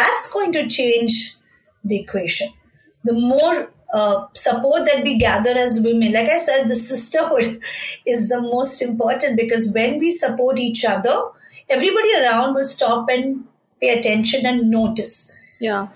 that's 0.00 0.26
going 0.34 0.52
to 0.58 0.66
change 0.80 1.14
the 1.84 1.96
equation 2.00 2.48
the 3.04 3.12
more 3.12 3.70
uh, 3.98 4.26
support 4.32 4.86
that 4.86 5.04
we 5.04 5.16
gather 5.18 5.50
as 5.64 5.80
women 5.84 6.12
like 6.18 6.28
i 6.28 6.38
said 6.48 6.68
the 6.68 6.74
sisterhood 6.82 7.60
is 8.16 8.28
the 8.34 8.40
most 8.40 8.82
important 8.90 9.36
because 9.44 9.72
when 9.78 9.98
we 10.04 10.10
support 10.10 10.58
each 10.58 10.84
other 10.96 11.16
everybody 11.70 12.14
around 12.20 12.54
will 12.54 12.66
stop 12.66 13.08
and 13.10 13.44
pay 13.80 13.98
attention 13.98 14.46
and 14.46 14.70
notice 14.70 15.32
Yeah. 15.60 15.88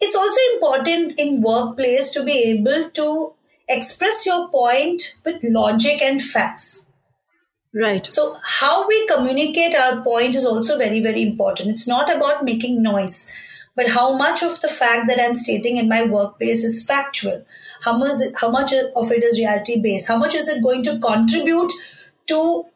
it's 0.00 0.16
also 0.16 0.40
important 0.54 1.18
in 1.18 1.42
workplace 1.42 2.10
to 2.12 2.24
be 2.24 2.36
able 2.52 2.90
to 2.90 3.32
express 3.68 4.24
your 4.26 4.48
point 4.48 5.16
with 5.24 5.42
logic 5.44 6.02
and 6.02 6.20
facts. 6.22 6.86
Right. 7.72 8.04
So, 8.06 8.36
how 8.44 8.88
we 8.88 9.06
communicate 9.06 9.76
our 9.76 10.00
point 10.02 10.34
is 10.34 10.44
also 10.44 10.76
very, 10.76 11.00
very 11.00 11.22
important. 11.22 11.68
It's 11.70 11.86
not 11.86 12.12
about 12.14 12.42
making 12.44 12.82
noise, 12.82 13.30
but 13.76 13.90
how 13.90 14.16
much 14.16 14.42
of 14.42 14.60
the 14.60 14.66
fact 14.68 15.06
that 15.08 15.20
I'm 15.20 15.36
stating 15.36 15.76
in 15.76 15.88
my 15.88 16.02
workplace 16.02 16.64
is 16.64 16.84
factual. 16.84 17.44
How 17.84 17.96
much, 17.96 18.10
how 18.40 18.50
much 18.50 18.72
of 18.72 19.12
it 19.12 19.22
is 19.22 19.38
reality 19.38 19.80
based? 19.80 20.08
How 20.08 20.16
much 20.18 20.34
is 20.34 20.48
it 20.48 20.64
going 20.64 20.82
to 20.82 20.98
contribute 20.98 21.70
to 22.26 22.66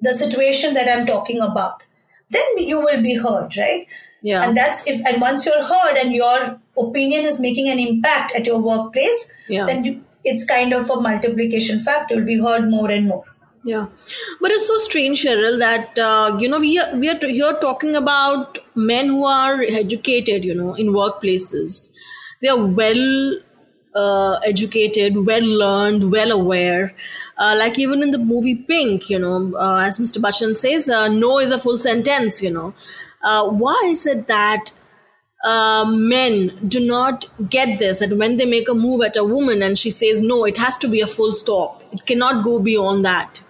the 0.00 0.12
situation 0.12 0.74
that 0.74 0.88
I'm 0.88 1.06
talking 1.06 1.40
about? 1.40 1.82
Then 2.30 2.58
you 2.58 2.80
will 2.80 3.02
be 3.02 3.16
heard, 3.16 3.56
right? 3.56 3.86
Yeah. 4.22 4.42
And 4.46 4.56
that's 4.56 4.86
if, 4.88 5.04
and 5.06 5.20
once 5.20 5.46
you're 5.46 5.64
heard 5.64 5.96
and 5.96 6.12
your 6.12 6.58
opinion 6.76 7.24
is 7.24 7.40
making 7.40 7.68
an 7.68 7.78
impact 7.78 8.34
at 8.34 8.46
your 8.46 8.60
workplace, 8.60 9.32
Yeah. 9.48 9.66
then 9.66 9.84
you, 9.84 10.04
it's 10.24 10.44
kind 10.46 10.72
of 10.72 10.90
a 10.90 11.00
multiplication 11.00 11.78
factor. 11.80 12.16
You'll 12.16 12.24
be 12.26 12.40
heard 12.42 12.68
more 12.68 12.90
and 12.90 13.06
more. 13.06 13.24
Yeah, 13.64 13.86
but 14.40 14.52
it's 14.52 14.66
so 14.68 14.76
strange, 14.76 15.24
Sheryl, 15.24 15.58
that 15.58 15.98
uh, 15.98 16.36
you 16.38 16.48
know 16.48 16.60
we 16.60 16.78
are 16.78 16.94
we 16.96 17.08
are 17.08 17.18
here 17.18 17.52
talking 17.60 17.96
about 17.96 18.58
men 18.76 19.08
who 19.08 19.24
are 19.24 19.60
educated, 19.62 20.44
you 20.44 20.54
know, 20.54 20.74
in 20.74 20.88
workplaces. 20.88 21.90
They 22.40 22.48
are 22.48 22.64
well 22.64 23.38
uh, 23.96 24.38
educated, 24.44 25.26
well 25.26 25.44
learned, 25.44 26.10
well 26.12 26.30
aware. 26.32 26.94
Uh, 27.38 27.54
like 27.58 27.78
even 27.78 28.02
in 28.02 28.10
the 28.10 28.18
movie 28.18 28.54
Pink, 28.54 29.10
you 29.10 29.18
know, 29.18 29.54
uh, 29.56 29.78
as 29.78 29.98
Mr. 29.98 30.18
Bachchan 30.18 30.54
says, 30.54 30.88
uh, 30.88 31.08
"No" 31.08 31.38
is 31.38 31.50
a 31.50 31.58
full 31.58 31.78
sentence. 31.78 32.42
You 32.42 32.52
know, 32.52 32.74
uh, 33.24 33.48
why 33.48 33.78
is 33.86 34.06
it 34.06 34.26
that 34.28 34.70
uh, 35.44 35.84
men 35.88 36.58
do 36.66 36.84
not 36.86 37.26
get 37.48 37.78
this 37.78 37.98
that 37.98 38.16
when 38.16 38.36
they 38.36 38.46
make 38.46 38.68
a 38.68 38.74
move 38.74 39.02
at 39.02 39.16
a 39.16 39.24
woman 39.24 39.62
and 39.62 39.78
she 39.78 39.90
says 39.90 40.22
no, 40.22 40.44
it 40.44 40.56
has 40.58 40.76
to 40.78 40.88
be 40.88 41.00
a 41.00 41.06
full 41.06 41.32
stop. 41.32 41.82
It 41.92 42.06
cannot 42.06 42.44
go 42.44 42.58
beyond 42.58 43.04
that. 43.04 43.40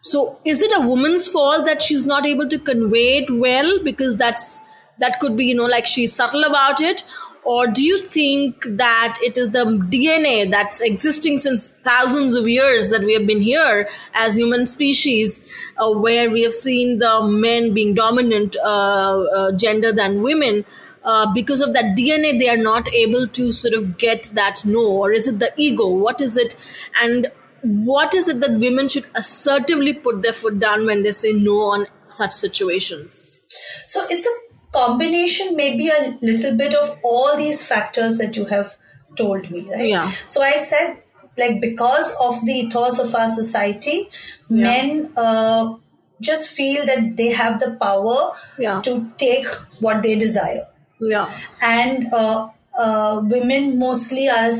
So 0.00 0.38
is 0.44 0.62
it 0.62 0.72
a 0.76 0.86
woman's 0.86 1.26
fault 1.26 1.66
that 1.66 1.82
she's 1.82 2.06
not 2.06 2.26
able 2.26 2.48
to 2.48 2.58
convey 2.58 3.18
it 3.18 3.30
well 3.30 3.82
because 3.82 4.16
that's 4.16 4.62
that 4.98 5.18
could 5.20 5.36
be 5.36 5.46
you 5.46 5.54
know 5.54 5.66
like 5.66 5.86
she's 5.86 6.12
subtle 6.12 6.44
about 6.44 6.80
it 6.80 7.04
or 7.46 7.68
do 7.68 7.80
you 7.80 7.96
think 7.96 8.64
that 8.70 9.18
it 9.22 9.38
is 9.38 9.52
the 9.52 9.64
DNA 9.64 10.50
that's 10.50 10.80
existing 10.80 11.38
since 11.38 11.68
thousands 11.68 12.34
of 12.34 12.48
years 12.48 12.90
that 12.90 13.02
we 13.02 13.14
have 13.14 13.24
been 13.24 13.40
here 13.40 13.88
as 14.14 14.36
human 14.36 14.66
species, 14.66 15.46
uh, 15.76 15.92
where 15.92 16.28
we 16.28 16.42
have 16.42 16.52
seen 16.52 16.98
the 16.98 17.22
men 17.22 17.72
being 17.72 17.94
dominant 17.94 18.56
uh, 18.64 19.20
uh, 19.22 19.52
gender 19.52 19.92
than 19.92 20.22
women? 20.22 20.64
Uh, 21.04 21.32
because 21.32 21.60
of 21.60 21.72
that 21.72 21.96
DNA, 21.96 22.36
they 22.36 22.48
are 22.48 22.56
not 22.56 22.92
able 22.92 23.28
to 23.28 23.52
sort 23.52 23.74
of 23.74 23.96
get 23.96 24.24
that 24.32 24.64
no, 24.66 24.84
or 24.84 25.12
is 25.12 25.28
it 25.28 25.38
the 25.38 25.52
ego? 25.56 25.86
What 25.86 26.20
is 26.20 26.36
it? 26.36 26.56
And 27.00 27.30
what 27.62 28.12
is 28.12 28.26
it 28.26 28.40
that 28.40 28.58
women 28.58 28.88
should 28.88 29.06
assertively 29.14 29.92
put 29.92 30.22
their 30.22 30.32
foot 30.32 30.58
down 30.58 30.84
when 30.84 31.04
they 31.04 31.12
say 31.12 31.32
no 31.32 31.60
on 31.60 31.86
such 32.08 32.32
situations? 32.32 33.46
So 33.86 34.04
it's 34.10 34.26
a 34.26 34.45
combination, 34.76 35.56
maybe 35.56 35.88
a 35.88 36.18
little 36.22 36.56
bit 36.56 36.74
of 36.74 36.98
all 37.02 37.36
these 37.36 37.66
factors 37.66 38.18
that 38.18 38.36
you 38.36 38.44
have 38.46 38.74
told 39.16 39.50
me, 39.50 39.68
right? 39.70 39.88
Yeah. 39.88 40.12
So 40.26 40.42
I 40.42 40.52
said, 40.52 41.02
like, 41.38 41.60
because 41.60 42.14
of 42.28 42.44
the 42.44 42.52
ethos 42.52 42.98
of 42.98 43.14
our 43.14 43.28
society, 43.28 44.08
men 44.48 45.12
uh, 45.16 45.76
just 46.20 46.48
feel 46.50 46.84
that 46.86 47.14
they 47.16 47.30
have 47.32 47.60
the 47.60 47.76
power 47.80 48.32
Yeah. 48.58 48.80
to 48.82 49.10
take 49.18 49.46
what 49.80 50.02
they 50.02 50.16
desire. 50.18 50.66
Yeah. 51.00 51.30
And 51.62 52.06
uh, 52.12 52.48
uh, 52.78 53.22
women 53.24 53.78
mostly 53.78 54.28
are 54.28 54.50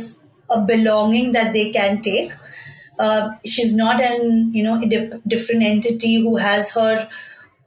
a 0.51 0.61
belonging 0.73 1.33
that 1.33 1.53
they 1.53 1.71
can 1.73 2.01
take. 2.03 2.33
Uh, 2.99 3.31
she's 3.45 3.77
not 3.77 4.01
an 4.01 4.51
you 4.55 4.63
know 4.63 4.83
a 4.83 4.87
dif- 4.87 5.21
different 5.27 5.63
entity 5.63 6.13
who 6.27 6.37
has 6.37 6.73
her 6.73 7.09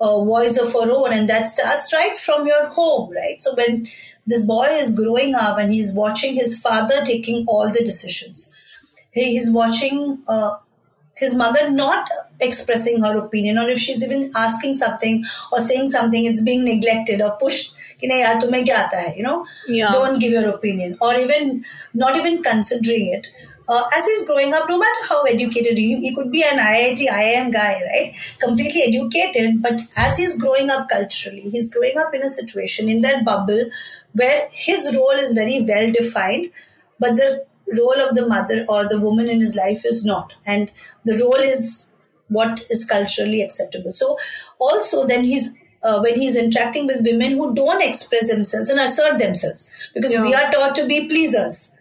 uh, 0.01 0.25
voice 0.25 0.59
of 0.59 0.73
her 0.73 0.91
own, 0.91 1.13
and 1.13 1.29
that 1.29 1.49
starts 1.49 1.93
right 1.93 2.19
from 2.19 2.47
your 2.47 2.67
home, 2.69 3.13
right? 3.15 3.41
So 3.41 3.55
when 3.55 3.89
this 4.27 4.45
boy 4.47 4.67
is 4.83 4.95
growing 4.97 5.35
up 5.35 5.59
and 5.59 5.73
he's 5.73 5.95
watching 5.95 6.35
his 6.35 6.61
father 6.61 7.03
taking 7.05 7.45
all 7.47 7.71
the 7.73 7.85
decisions, 7.85 8.55
he- 9.13 9.31
he's 9.33 9.51
watching 9.53 10.19
uh, 10.29 10.53
his 11.17 11.35
mother 11.35 11.71
not 11.71 12.09
expressing 12.41 13.01
her 13.03 13.17
opinion, 13.19 13.59
or 13.59 13.69
if 13.71 13.79
she's 13.79 14.03
even 14.03 14.31
asking 14.35 14.75
something 14.75 15.25
or 15.53 15.61
saying 15.61 15.89
something, 15.89 16.25
it's 16.25 16.43
being 16.43 16.65
neglected 16.65 17.21
or 17.21 17.33
pushed. 17.47 17.71
कि 18.01 18.07
नहीं 18.09 18.21
यार 18.23 18.41
तुम्हें 18.41 18.65
क्या 18.65 18.79
आता 18.79 18.99
है 19.01 19.11
you 19.17 19.23
know 19.25 19.35
Yeah. 19.75 19.93
don't 19.97 20.19
give 20.23 20.33
your 20.37 20.49
opinion 20.53 20.97
or 21.01 21.11
even 21.19 21.51
not 22.01 22.17
even 22.21 22.39
considering 22.47 23.05
it 23.17 23.29
uh, 23.70 23.84
as 23.98 24.06
he's 24.06 24.26
growing 24.28 24.54
up 24.54 24.68
no 24.70 24.78
matter 24.78 25.02
how 25.10 25.24
educated 25.24 25.78
he, 25.78 26.00
he 26.06 26.14
could 26.16 26.32
be 26.32 26.44
an 26.44 26.58
IIT 26.60 27.08
IIM 27.08 27.52
guy 27.54 27.74
right 27.90 28.14
completely 28.40 28.82
educated 28.84 29.62
but 29.62 29.74
as 29.98 30.18
he's 30.18 30.38
growing 30.42 30.72
up 30.72 30.90
culturally 30.90 31.50
he's 31.50 31.70
growing 31.74 31.98
up 31.98 32.14
in 32.14 32.24
a 32.24 32.30
situation 32.30 32.90
in 32.90 33.02
that 33.02 33.24
bubble 33.26 33.64
where 34.14 34.48
his 34.52 34.96
role 34.96 35.20
is 35.26 35.34
very 35.34 35.62
well 35.62 35.92
defined 35.92 36.50
but 37.00 37.16
the 37.16 37.46
role 37.78 38.00
of 38.08 38.16
the 38.16 38.28
mother 38.28 38.66
or 38.68 38.88
the 38.90 39.00
woman 39.00 39.30
in 39.30 39.40
his 39.40 39.56
life 39.56 39.86
is 39.86 40.04
not 40.06 40.34
and 40.48 40.72
the 41.06 41.18
role 41.24 41.36
is 41.54 41.92
what 42.30 42.64
is 42.70 42.86
culturally 42.86 43.42
acceptable 43.42 43.94
so 43.94 44.18
also 44.60 45.06
then 45.08 45.24
he's 45.24 45.54
uh, 45.84 46.00
when 46.02 46.16
he's 46.20 46.36
interacting 46.36 46.88
with 46.88 47.06
women 47.06 47.32
who 47.34 47.54
don't 47.56 47.82
express 47.82 48.30
themselves 48.30 48.70
and 48.70 48.80
assert 48.80 49.18
themselves 49.20 49.72
because 49.94 50.12
Yeah. 50.12 50.24
we 50.24 50.34
are 50.34 50.52
taught 50.52 50.76
to 50.76 50.88
be 50.88 51.08
pleasers 51.08 51.72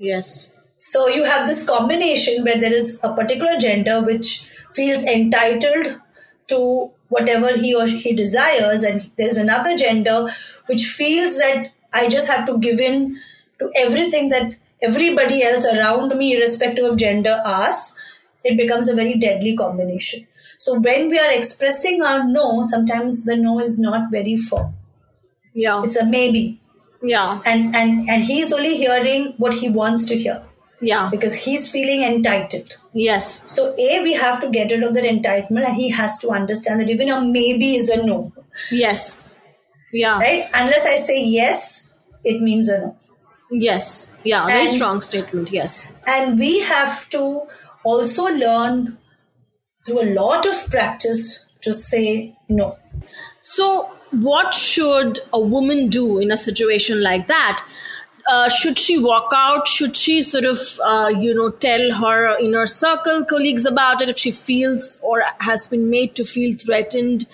Yes. 0.00 0.57
So 0.78 1.08
you 1.08 1.24
have 1.24 1.48
this 1.48 1.68
combination 1.68 2.44
where 2.44 2.58
there 2.58 2.72
is 2.72 3.00
a 3.02 3.12
particular 3.14 3.58
gender 3.58 4.00
which 4.00 4.48
feels 4.74 5.02
entitled 5.04 6.00
to 6.48 6.90
whatever 7.08 7.56
he 7.56 7.74
or 7.74 7.86
she 7.86 8.14
desires, 8.14 8.82
and 8.82 9.10
there 9.16 9.26
is 9.26 9.36
another 9.36 9.76
gender 9.76 10.28
which 10.66 10.84
feels 10.86 11.36
that 11.38 11.72
I 11.92 12.08
just 12.08 12.28
have 12.28 12.46
to 12.46 12.58
give 12.58 12.80
in 12.80 13.20
to 13.58 13.70
everything 13.76 14.28
that 14.28 14.56
everybody 14.82 15.42
else 15.42 15.66
around 15.66 16.16
me, 16.16 16.34
irrespective 16.36 16.84
of 16.84 16.98
gender, 16.98 17.40
asks. 17.44 17.98
It 18.44 18.56
becomes 18.56 18.88
a 18.88 18.94
very 18.94 19.14
deadly 19.18 19.56
combination. 19.56 20.26
So 20.58 20.78
when 20.80 21.08
we 21.10 21.18
are 21.18 21.32
expressing 21.32 22.02
our 22.02 22.24
no, 22.24 22.62
sometimes 22.62 23.24
the 23.24 23.36
no 23.36 23.58
is 23.58 23.80
not 23.80 24.10
very 24.12 24.36
firm. 24.36 24.74
Yeah. 25.54 25.82
It's 25.82 25.96
a 25.96 26.06
maybe. 26.06 26.60
yeah. 27.02 27.40
And 27.44 27.74
and 27.74 28.08
and 28.08 28.24
he's 28.24 28.52
only 28.52 28.76
hearing 28.76 29.34
what 29.38 29.54
he 29.54 29.68
wants 29.68 30.04
to 30.06 30.16
hear 30.16 30.44
Yeah. 30.80 31.08
because 31.10 31.34
he's 31.34 31.70
feeling 31.70 32.02
entitled. 32.02 32.76
Yes. 32.92 33.50
So, 33.52 33.74
A, 33.78 34.02
we 34.02 34.14
have 34.14 34.40
to 34.40 34.48
get 34.50 34.70
rid 34.70 34.82
of 34.82 34.94
that 34.94 35.04
entitlement, 35.04 35.66
and 35.66 35.76
he 35.76 35.90
has 35.90 36.18
to 36.20 36.30
understand 36.30 36.80
that 36.80 36.88
even 36.88 37.08
a 37.10 37.20
maybe 37.20 37.74
is 37.74 37.88
a 37.88 38.04
no, 38.06 38.32
Yes. 38.70 39.28
Yeah. 39.92 40.18
right? 40.18 40.48
Unless 40.54 40.86
I 40.86 40.96
say 40.96 41.24
yes, 41.24 41.88
it 42.24 42.40
means 42.40 42.68
a 42.68 42.80
no. 42.80 42.96
Yes. 43.50 44.18
Yeah. 44.24 44.46
Very 44.46 44.68
strong 44.68 45.00
statement. 45.00 45.50
Yes. 45.50 45.96
And 46.06 46.38
we 46.38 46.60
have 46.60 47.08
to 47.10 47.42
also 47.84 48.24
learn 48.24 48.98
through 49.86 50.02
a 50.02 50.14
lot 50.14 50.46
of 50.46 50.68
practice 50.70 51.46
to 51.62 51.72
say 51.72 52.36
no. 52.48 52.76
So, 53.40 53.90
what 54.10 54.54
should 54.54 55.18
a 55.32 55.40
woman 55.40 55.88
do 55.88 56.18
in 56.18 56.30
a 56.30 56.36
situation 56.36 57.02
like 57.02 57.28
that? 57.28 57.62
Uh, 58.30 58.48
should 58.50 58.78
she 58.78 59.02
walk 59.02 59.32
out? 59.34 59.66
Should 59.66 59.96
she 59.96 60.22
sort 60.22 60.44
of, 60.44 60.58
uh, 60.84 61.10
you 61.18 61.34
know, 61.34 61.48
tell 61.48 61.94
her 61.94 62.38
inner 62.38 62.66
circle 62.66 63.24
colleagues 63.24 63.64
about 63.64 64.02
it 64.02 64.10
if 64.10 64.18
she 64.18 64.30
feels 64.30 65.00
or 65.02 65.22
has 65.40 65.66
been 65.66 65.88
made 65.88 66.14
to 66.16 66.24
feel 66.24 66.54
threatened 66.54 67.24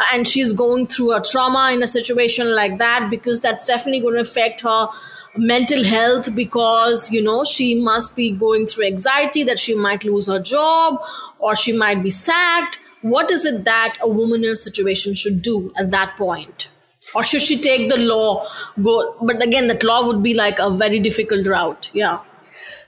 uh, 0.00 0.04
and 0.12 0.26
she's 0.26 0.52
going 0.52 0.88
through 0.88 1.16
a 1.16 1.22
trauma 1.22 1.70
in 1.72 1.84
a 1.84 1.86
situation 1.86 2.52
like 2.52 2.78
that? 2.78 3.08
Because 3.10 3.40
that's 3.40 3.64
definitely 3.64 4.00
going 4.00 4.14
to 4.14 4.22
affect 4.22 4.62
her 4.62 4.88
mental 5.36 5.84
health 5.84 6.34
because, 6.34 7.12
you 7.12 7.22
know, 7.22 7.44
she 7.44 7.80
must 7.80 8.16
be 8.16 8.32
going 8.32 8.66
through 8.66 8.86
anxiety 8.86 9.44
that 9.44 9.60
she 9.60 9.76
might 9.76 10.02
lose 10.02 10.26
her 10.26 10.40
job 10.40 11.00
or 11.38 11.54
she 11.54 11.72
might 11.76 12.02
be 12.02 12.10
sacked 12.10 12.80
what 13.02 13.30
is 13.30 13.46
it 13.46 13.64
that 13.64 13.96
a 14.02 14.08
woman 14.08 14.44
in 14.44 14.50
a 14.50 14.56
situation 14.56 15.14
should 15.14 15.40
do 15.40 15.72
at 15.76 15.90
that 15.90 16.16
point 16.16 16.68
or 17.14 17.22
should 17.22 17.42
she 17.42 17.56
take 17.56 17.88
the 17.90 17.98
law 17.98 18.44
go 18.88 18.96
but 19.30 19.42
again 19.46 19.68
that 19.68 19.82
law 19.82 20.00
would 20.06 20.22
be 20.22 20.34
like 20.34 20.58
a 20.58 20.70
very 20.84 21.00
difficult 21.10 21.46
route 21.56 21.90
yeah 22.02 22.18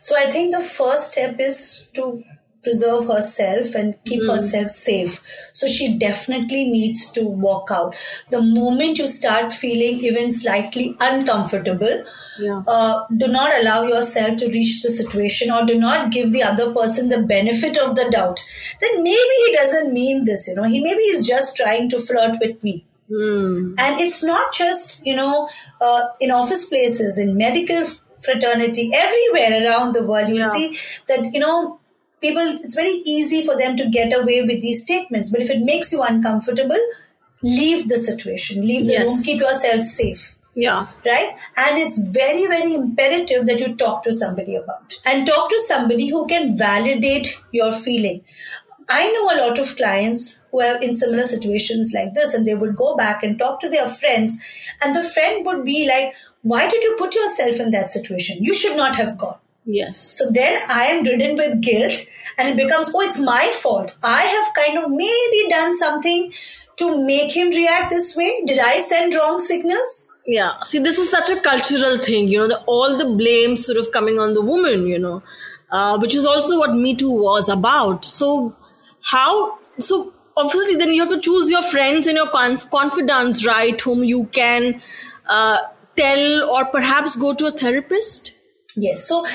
So, 0.07 0.15
I 0.19 0.23
think 0.31 0.53
the 0.53 0.61
first 0.67 1.13
step 1.13 1.41
is 1.45 1.59
to 1.97 2.05
preserve 2.67 3.05
herself 3.11 3.75
and 3.81 3.93
keep 4.09 4.23
herself 4.31 4.73
safe. 4.77 5.13
So, 5.61 5.69
she 5.75 5.87
definitely 6.05 6.63
needs 6.71 7.05
to 7.19 7.23
walk 7.45 7.71
out. 7.77 7.95
The 8.35 8.41
moment 8.49 8.99
you 9.03 9.07
start 9.13 9.55
feeling 9.61 10.01
even 10.09 10.33
slightly 10.41 10.87
uncomfortable, 11.11 12.03
Yeah. 12.49 12.61
uh, 12.77 12.95
do 13.23 13.29
not 13.39 13.55
allow 13.61 13.79
yourself 13.95 14.37
to 14.43 14.51
reach 14.59 14.75
the 14.83 14.93
situation 14.99 15.55
or 15.59 15.65
do 15.73 15.79
not 15.87 16.11
give 16.19 16.33
the 16.37 16.43
other 16.53 16.69
person 16.83 17.09
the 17.17 17.23
benefit 17.35 17.79
of 17.87 17.95
the 18.01 18.09
doubt. 18.19 18.41
Then 18.87 19.03
maybe 19.09 19.37
he 19.47 19.53
doesn't 19.63 19.93
mean 20.03 20.25
this, 20.33 20.49
you 20.49 20.57
know, 20.61 20.65
he 20.65 20.83
maybe 20.91 21.03
he's 21.13 21.27
just 21.35 21.57
trying 21.65 21.89
to 21.95 22.01
flirt 22.11 22.41
with 22.47 22.63
me. 22.71 22.77
And 23.79 24.01
it's 24.01 24.23
not 24.25 24.53
just, 24.53 25.05
you 25.07 25.15
know, 25.17 25.49
uh, 25.81 26.03
in 26.21 26.31
office 26.31 26.69
places, 26.69 27.19
in 27.19 27.37
medical 27.37 27.87
fraternity, 28.23 28.91
everywhere 28.95 29.65
around 29.65 29.93
the 29.95 30.05
world, 30.05 30.29
you'll 30.29 30.39
Yeah. 30.39 30.53
see 30.53 30.79
that, 31.09 31.31
you 31.33 31.41
know, 31.41 31.79
people, 32.21 32.43
it's 32.43 32.75
very 32.75 33.03
easy 33.05 33.45
for 33.45 33.57
them 33.57 33.77
to 33.77 33.89
get 33.89 34.13
away 34.13 34.43
with 34.43 34.61
these 34.63 34.83
statements. 34.85 35.31
But 35.31 35.41
if 35.41 35.51
it 35.51 35.61
makes 35.61 35.93
you 35.93 36.03
uncomfortable, 36.09 36.79
leave 37.43 37.89
the 37.89 37.99
situation, 37.99 38.67
leave 38.67 38.87
the 38.87 38.93
Yes. 38.95 39.07
room, 39.09 39.23
keep 39.25 39.41
yourself 39.41 39.83
safe 39.83 40.37
Yeah. 40.55 40.87
right? 41.05 41.31
And 41.57 41.79
it's 41.79 41.99
very, 41.99 42.47
very 42.47 42.75
imperative 42.75 43.47
that 43.47 43.59
you 43.59 43.75
talk 43.75 44.03
to 44.05 44.13
somebody 44.13 44.55
about 44.55 44.95
and 45.05 45.27
talk 45.27 45.49
to 45.51 45.59
somebody 45.67 46.09
who 46.09 46.27
can 46.27 46.57
validate 46.57 47.37
your 47.53 47.73
feeling. 47.73 48.23
I 48.95 49.11
know 49.13 49.25
a 49.31 49.41
lot 49.49 49.59
of 49.59 49.77
clients 49.77 50.41
who 50.51 50.61
are 50.61 50.83
in 50.83 50.93
similar 50.93 51.23
situations 51.23 51.93
like 51.95 52.13
this, 52.13 52.35
and 52.35 52.47
they 52.47 52.55
would 52.55 52.77
go 52.77 52.95
back 52.95 53.23
and 53.23 53.39
talk 53.39 53.61
to 53.61 53.71
their 53.71 53.89
friends, 53.89 54.39
and 54.85 54.95
the 54.95 55.03
friend 55.03 55.47
would 55.47 55.65
be 55.65 55.89
like, 55.89 56.13
Why 56.43 56.69
did 56.69 56.83
you 56.83 56.97
put 56.99 57.15
yourself 57.15 57.61
in 57.61 57.71
that 57.71 57.91
situation? 57.91 58.45
You 58.45 58.55
should 58.55 58.77
not 58.77 58.97
have 58.97 59.17
gone. 59.17 59.39
Yes. 59.65 59.99
So 60.19 60.31
then 60.33 60.61
I 60.69 60.85
am 60.85 61.05
ridden 61.05 61.37
with 61.37 61.63
guilt, 61.63 61.99
and 62.37 62.49
it 62.51 62.57
becomes, 62.63 62.93
Oh, 62.95 63.01
it's 63.01 63.21
my 63.21 63.51
fault. 63.63 63.97
I 64.03 64.23
have 64.23 64.55
kind 64.55 64.85
of 64.85 64.91
maybe 64.91 65.49
done 65.49 65.77
something 65.77 66.33
to 66.77 67.07
make 67.07 67.35
him 67.35 67.49
react 67.49 67.91
this 67.91 68.17
way. 68.17 68.43
Did 68.47 68.59
I 68.59 68.79
send 68.79 69.15
wrong 69.15 69.39
signals? 69.39 70.09
Yeah. 70.27 70.63
See, 70.65 70.79
this 70.79 70.99
is 70.99 71.11
such 71.11 71.31
a 71.31 71.41
cultural 71.41 71.99
thing, 71.99 72.29
you 72.29 72.39
know, 72.39 72.49
the, 72.49 72.61
all 72.67 72.97
the 72.97 73.17
blame 73.17 73.57
sort 73.57 73.79
of 73.79 73.91
coming 73.93 74.19
on 74.19 74.35
the 74.35 74.43
woman, 74.43 74.87
you 74.87 74.99
know, 74.99 75.23
uh, 75.71 75.99
which 75.99 76.15
is 76.15 76.25
also 76.25 76.59
what 76.59 76.75
Me 76.75 76.95
Too 76.95 77.11
was 77.11 77.49
about. 77.49 78.05
So, 78.05 78.55
how, 79.05 79.59
so 79.79 80.13
obviously, 80.37 80.77
then 80.77 80.93
you 80.93 81.01
have 81.05 81.11
to 81.13 81.21
choose 81.21 81.51
your 81.51 81.63
friends 81.63 82.07
and 82.07 82.17
your 82.17 82.29
conf- 82.29 82.71
confidants, 82.71 83.45
right, 83.47 83.81
whom 83.81 84.05
you 84.05 84.25
can 84.27 84.83
uh, 85.29 85.59
tell 85.97 86.51
or 86.51 86.65
perhaps 86.67 87.17
go 87.17 87.35
to 87.35 87.47
a 87.47 87.51
therapist. 87.51 88.39
Yes. 88.77 89.07
So, 89.07 89.27
A, 89.27 89.29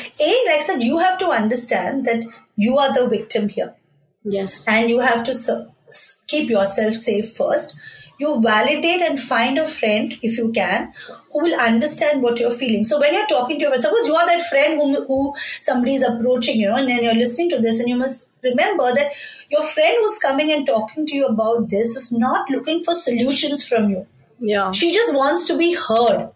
like 0.47 0.58
I 0.58 0.62
said, 0.62 0.82
you 0.82 0.97
have 0.97 1.17
to 1.19 1.27
understand 1.27 2.06
that 2.06 2.23
you 2.56 2.75
are 2.77 2.93
the 2.93 3.08
victim 3.08 3.49
here 3.49 3.75
Yes. 4.23 4.65
and 4.67 4.89
you 4.89 4.99
have 4.99 5.23
to 5.25 5.30
s- 5.32 5.49
s- 5.88 6.21
keep 6.27 6.49
yourself 6.49 6.95
safe 6.95 7.34
first. 7.34 7.77
You 8.19 8.41
validate 8.41 9.01
and 9.03 9.19
find 9.19 9.60
a 9.60 9.67
friend, 9.67 10.17
if 10.23 10.39
you 10.39 10.51
can, 10.51 10.91
who 11.32 11.43
will 11.43 11.60
understand 11.62 12.23
what 12.23 12.39
you're 12.39 12.49
feeling. 12.49 12.84
So, 12.84 12.99
when 12.99 13.13
you're 13.13 13.27
talking 13.27 13.60
to 13.60 13.65
your 13.65 13.77
suppose 13.77 14.08
you 14.08 14.15
are 14.15 14.25
that 14.25 14.47
friend 14.49 14.82
whom, 14.82 15.06
who 15.06 15.36
somebody 15.62 15.93
is 15.93 16.01
approaching, 16.01 16.60
you 16.60 16.67
know, 16.69 16.77
and 16.77 16.88
then 16.88 17.03
you're 17.03 17.13
listening 17.13 17.51
to 17.51 17.60
this, 17.60 17.80
and 17.80 17.88
you 17.88 17.95
must 17.95 18.32
remember 18.41 18.91
that 18.95 19.12
your 19.50 19.64
friend 19.64 19.96
who's 20.00 20.20
coming 20.20 20.52
and 20.52 20.66
talking 20.66 21.06
to 21.06 21.16
you 21.16 21.26
about 21.26 21.70
this 21.70 21.96
is 21.96 22.12
not 22.12 22.50
looking 22.50 22.84
for 22.84 22.94
solutions 22.94 23.68
from 23.68 23.90
you. 23.90 24.08
Yeah. 24.40 24.72
She 24.72 24.92
just 24.92 25.16
wants 25.16 25.48
to 25.48 25.58
be 25.58 25.76
heard. 25.76 26.32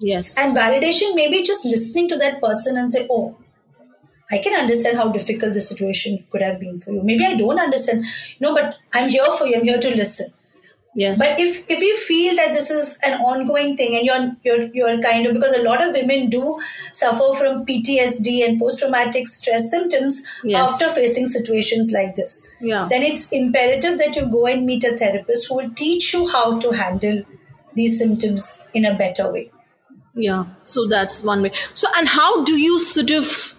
Yes. 0.00 0.38
And 0.38 0.56
validation, 0.56 1.14
maybe 1.14 1.42
just 1.42 1.64
listening 1.64 2.08
to 2.10 2.16
that 2.18 2.40
person 2.40 2.76
and 2.76 2.90
say, 2.90 3.06
oh, 3.10 3.36
I 4.30 4.38
can 4.38 4.58
understand 4.58 4.96
how 4.96 5.08
difficult 5.10 5.54
the 5.54 5.60
situation 5.60 6.24
could 6.30 6.42
have 6.42 6.58
been 6.58 6.80
for 6.80 6.92
you. 6.92 7.02
Maybe 7.02 7.24
I 7.24 7.36
don't 7.36 7.60
understand, 7.60 8.04
you 8.04 8.46
know, 8.46 8.54
but 8.54 8.76
I'm 8.92 9.08
here 9.08 9.24
for 9.38 9.46
you. 9.46 9.56
I'm 9.56 9.64
here 9.64 9.80
to 9.80 9.96
listen. 9.96 10.26
Yes. 11.02 11.18
But 11.22 11.38
if 11.44 11.58
if 11.74 11.80
you 11.86 11.96
feel 11.98 12.34
that 12.36 12.52
this 12.54 12.70
is 12.70 12.98
an 13.06 13.14
ongoing 13.30 13.76
thing 13.76 13.94
and 13.96 14.04
you're 14.08 14.24
you're 14.48 14.64
you're 14.78 15.02
kind 15.02 15.26
of 15.26 15.34
because 15.34 15.56
a 15.58 15.62
lot 15.62 15.82
of 15.86 15.94
women 16.00 16.28
do 16.30 16.58
suffer 16.92 17.28
from 17.38 17.64
PTSD 17.70 18.36
and 18.48 18.58
post 18.60 18.80
traumatic 18.80 19.28
stress 19.28 19.70
symptoms 19.70 20.22
Yes. 20.44 20.62
after 20.72 20.88
facing 21.00 21.26
situations 21.26 21.92
like 21.94 22.14
this, 22.16 22.36
Yeah. 22.60 22.86
then 22.90 23.02
it's 23.10 23.30
imperative 23.32 23.98
that 23.98 24.16
you 24.16 24.26
go 24.38 24.46
and 24.46 24.66
meet 24.66 24.84
a 24.84 24.96
therapist 24.96 25.48
who 25.48 25.56
will 25.62 25.70
teach 25.84 26.12
you 26.14 26.26
how 26.28 26.58
to 26.58 26.72
handle 26.84 27.22
these 27.74 27.98
symptoms 27.98 28.48
in 28.74 28.84
a 28.86 28.94
better 28.94 29.30
way. 29.32 29.50
Yeah, 30.18 30.44
so 30.64 30.86
that's 30.86 31.22
one 31.22 31.42
way. 31.42 31.50
So, 31.74 31.86
and 31.98 32.08
how 32.08 32.42
do 32.44 32.58
you 32.58 32.78
sort 32.78 33.10
of 33.10 33.54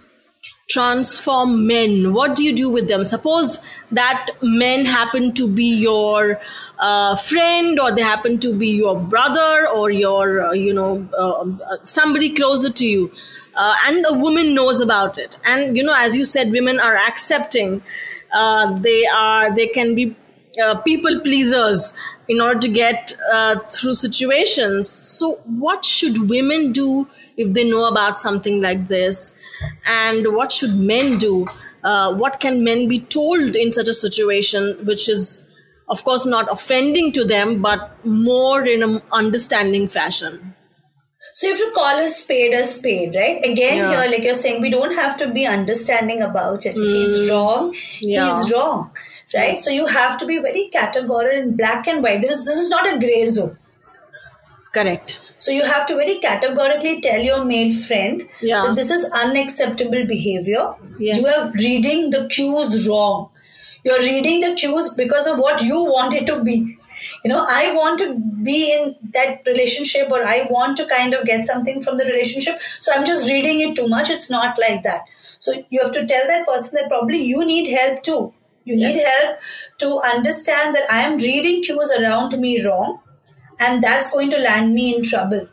transform 0.68 1.66
men? 1.66 2.12
What 2.12 2.36
do 2.36 2.44
you 2.44 2.54
do 2.54 2.70
with 2.70 2.88
them? 2.88 3.04
Suppose 3.04 3.58
that 3.92 4.30
men 4.42 4.84
happen 4.84 5.32
to 5.34 5.48
be 5.52 5.64
your 5.80 6.40
uh, 6.78 7.16
friend, 7.16 7.78
or 7.80 7.90
they 7.92 8.02
happen 8.02 8.38
to 8.38 8.56
be 8.56 8.68
your 8.68 8.98
brother, 9.00 9.68
or 9.68 9.90
your, 9.90 10.42
uh, 10.42 10.52
you 10.52 10.72
know, 10.72 11.08
uh, 11.18 11.40
uh, 11.40 11.76
somebody 11.84 12.32
closer 12.34 12.70
to 12.70 12.86
you, 12.86 13.10
uh, 13.54 13.74
and 13.86 14.04
a 14.08 14.14
woman 14.14 14.54
knows 14.54 14.80
about 14.80 15.18
it. 15.18 15.36
And 15.44 15.76
you 15.76 15.82
know, 15.82 15.94
as 15.96 16.14
you 16.14 16.24
said, 16.24 16.50
women 16.52 16.78
are 16.78 16.96
accepting. 16.96 17.82
Uh, 18.32 18.78
they 18.78 19.06
are. 19.06 19.54
They 19.54 19.66
can 19.68 19.94
be 19.94 20.16
people 20.84 21.20
pleasers 21.20 21.96
in 22.28 22.40
order 22.40 22.60
to 22.60 22.68
get 22.68 23.12
through 23.70 23.94
situations. 23.94 24.88
So, 24.88 25.36
what 25.46 25.84
should 25.84 26.28
women 26.28 26.72
do 26.72 27.08
if 27.36 27.54
they 27.54 27.68
know 27.68 27.86
about 27.86 28.18
something 28.18 28.60
like 28.60 28.88
this? 28.88 29.36
And 29.86 30.34
what 30.34 30.52
should 30.52 30.76
men 30.78 31.18
do? 31.18 31.46
What 31.82 32.38
can 32.40 32.62
men 32.62 32.86
be 32.88 33.00
told 33.00 33.56
in 33.56 33.72
such 33.72 33.88
a 33.88 33.94
situation, 33.94 34.84
which 34.84 35.08
is, 35.08 35.47
of 35.88 36.04
course, 36.04 36.26
not 36.26 36.50
offending 36.50 37.12
to 37.12 37.24
them, 37.24 37.62
but 37.62 38.04
more 38.04 38.64
in 38.64 38.82
an 38.82 39.02
understanding 39.12 39.88
fashion? 39.88 40.54
So 41.34 41.46
you 41.46 41.54
have 41.54 41.66
to 41.66 41.72
call 41.72 41.98
a 41.98 42.08
spade 42.08 42.54
a 42.54 42.64
spade, 42.64 43.14
right? 43.14 43.38
Again, 43.44 43.78
Yeah. 43.78 43.90
here, 43.90 44.10
like 44.10 44.22
you're 44.22 44.34
saying, 44.34 44.60
we 44.60 44.70
don't 44.70 44.94
have 44.94 45.16
to 45.18 45.28
be 45.28 45.46
understanding 45.46 46.22
about 46.22 46.66
it. 46.66 46.76
If 46.76 46.76
he's 46.76 47.28
hmm. 47.28 47.34
wrong, 47.34 47.74
Yeah. 48.00 48.26
he's 48.26 48.52
wrong, 48.52 48.90
right? 49.34 49.62
So 49.62 49.70
you 49.70 49.86
have 49.86 50.18
to 50.18 50.26
be 50.26 50.38
very 50.38 50.68
categorical 50.72 51.42
in 51.42 51.56
black 51.56 51.86
and 51.86 52.02
white. 52.02 52.22
This, 52.22 52.32
is, 52.32 52.44
this 52.44 52.56
is 52.56 52.70
not 52.70 52.92
a 52.92 52.98
gray 52.98 53.26
zone. 53.26 53.56
Correct. 54.72 55.20
So 55.38 55.52
you 55.52 55.64
have 55.64 55.86
to 55.86 55.94
very 55.94 56.18
categorically 56.18 57.00
tell 57.00 57.20
your 57.20 57.44
male 57.44 57.72
friend 57.72 58.28
Yeah. 58.40 58.64
that 58.66 58.76
this 58.76 58.90
is 58.90 59.10
unacceptable 59.24 60.06
behavior. 60.06 60.64
Yes. 60.98 61.18
You 61.18 61.26
are 61.28 61.52
reading 61.52 62.10
the 62.10 62.26
cues 62.28 62.88
wrong. 62.88 63.30
You're 63.84 64.00
reading 64.00 64.40
the 64.40 64.54
cues 64.54 64.94
because 64.94 65.26
of 65.26 65.38
what 65.38 65.62
you 65.62 65.84
want 65.84 66.14
it 66.14 66.26
to 66.26 66.42
be. 66.42 66.76
You 67.24 67.30
know, 67.30 67.44
I 67.48 67.72
want 67.74 68.00
to 68.00 68.18
be 68.42 68.72
in 68.72 68.96
that 69.12 69.42
relationship 69.46 70.10
or 70.10 70.22
I 70.24 70.46
want 70.50 70.76
to 70.78 70.86
kind 70.86 71.14
of 71.14 71.24
get 71.24 71.46
something 71.46 71.80
from 71.80 71.96
the 71.96 72.04
relationship. 72.04 72.60
So 72.80 72.92
I'm 72.94 73.06
just 73.06 73.28
reading 73.28 73.60
it 73.60 73.76
too 73.76 73.88
much. 73.88 74.10
It's 74.10 74.30
not 74.30 74.58
like 74.58 74.82
that. 74.82 75.02
So 75.38 75.52
you 75.70 75.80
have 75.82 75.92
to 75.92 76.04
tell 76.06 76.26
that 76.26 76.46
person 76.46 76.78
that 76.80 76.88
probably 76.88 77.22
you 77.22 77.44
need 77.46 77.70
help 77.70 78.02
too. 78.02 78.34
You 78.64 78.76
need 78.76 78.96
Yes. 78.96 79.06
help 79.22 79.38
to 79.78 80.00
understand 80.14 80.74
that 80.74 80.90
I 80.90 81.02
am 81.02 81.18
reading 81.18 81.62
cues 81.62 81.90
around 81.98 82.36
me 82.38 82.62
wrong 82.64 83.00
and 83.60 83.82
that's 83.82 84.12
going 84.12 84.30
to 84.30 84.38
land 84.38 84.74
me 84.74 84.94
in 84.96 85.02
trouble. 85.02 85.48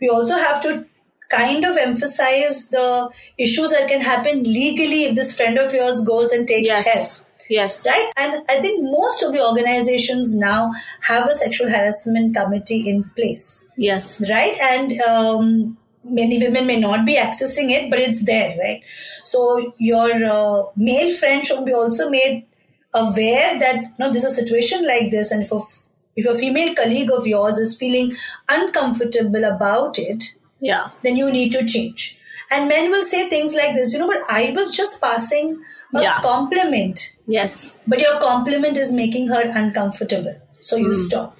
We 0.00 0.08
also 0.08 0.34
have 0.34 0.62
to 0.62 0.86
kind 1.30 1.64
of 1.64 1.76
emphasize 1.76 2.70
the 2.70 3.08
issues 3.38 3.70
that 3.70 3.88
can 3.88 4.00
happen 4.00 4.42
legally 4.42 5.04
if 5.04 5.14
this 5.14 5.36
friend 5.36 5.58
of 5.58 5.72
yours 5.72 6.04
goes 6.04 6.30
and 6.32 6.46
takes 6.46 6.68
help. 6.70 7.29
Yes. 7.50 7.84
Right? 7.86 8.10
And 8.16 8.44
I 8.48 8.56
think 8.60 8.82
most 8.82 9.22
of 9.22 9.32
the 9.32 9.44
organizations 9.44 10.38
now 10.38 10.70
have 11.02 11.26
a 11.26 11.32
sexual 11.32 11.68
harassment 11.68 12.34
committee 12.34 12.88
in 12.88 13.04
place. 13.16 13.68
Yes. 13.76 14.22
Right? 14.30 14.56
And 14.62 15.00
um, 15.02 15.76
many 16.04 16.38
women 16.38 16.66
may 16.66 16.78
not 16.80 17.04
be 17.04 17.16
accessing 17.16 17.70
it, 17.70 17.90
but 17.90 17.98
it's 17.98 18.24
there, 18.24 18.56
right? 18.58 18.82
So 19.24 19.74
your 19.78 20.10
uh, 20.24 20.62
male 20.76 21.14
friend 21.16 21.44
should 21.44 21.64
be 21.64 21.74
also 21.74 22.08
made 22.08 22.46
aware 22.94 23.58
that 23.58 23.98
no, 23.98 24.10
there's 24.10 24.24
a 24.24 24.30
situation 24.30 24.86
like 24.86 25.10
this, 25.10 25.30
and 25.30 25.42
if 25.42 25.52
a 25.52 25.60
if 26.16 26.26
a 26.26 26.36
female 26.36 26.74
colleague 26.74 27.10
of 27.16 27.26
yours 27.26 27.56
is 27.58 27.76
feeling 27.76 28.16
uncomfortable 28.48 29.44
about 29.44 29.98
it, 29.98 30.34
Yeah. 30.60 30.90
then 31.02 31.16
you 31.16 31.30
need 31.32 31.52
to 31.52 31.64
change. 31.66 32.18
And 32.50 32.68
men 32.68 32.90
will 32.90 33.04
say 33.04 33.28
things 33.28 33.54
like 33.54 33.74
this, 33.74 33.92
you 33.92 34.00
know, 34.00 34.08
but 34.08 34.18
I 34.28 34.52
was 34.56 34.76
just 34.76 35.00
passing 35.00 35.62
a 35.94 36.02
Yeah. 36.02 36.20
compliment, 36.22 37.16
Yes. 37.26 37.76
but 37.86 38.00
your 38.00 38.18
compliment 38.20 38.76
is 38.76 38.92
making 38.92 39.28
her 39.28 39.42
uncomfortable. 39.42 40.36
So 40.60 40.76
you 40.76 40.92
hmm. 40.92 41.02
stop. 41.08 41.36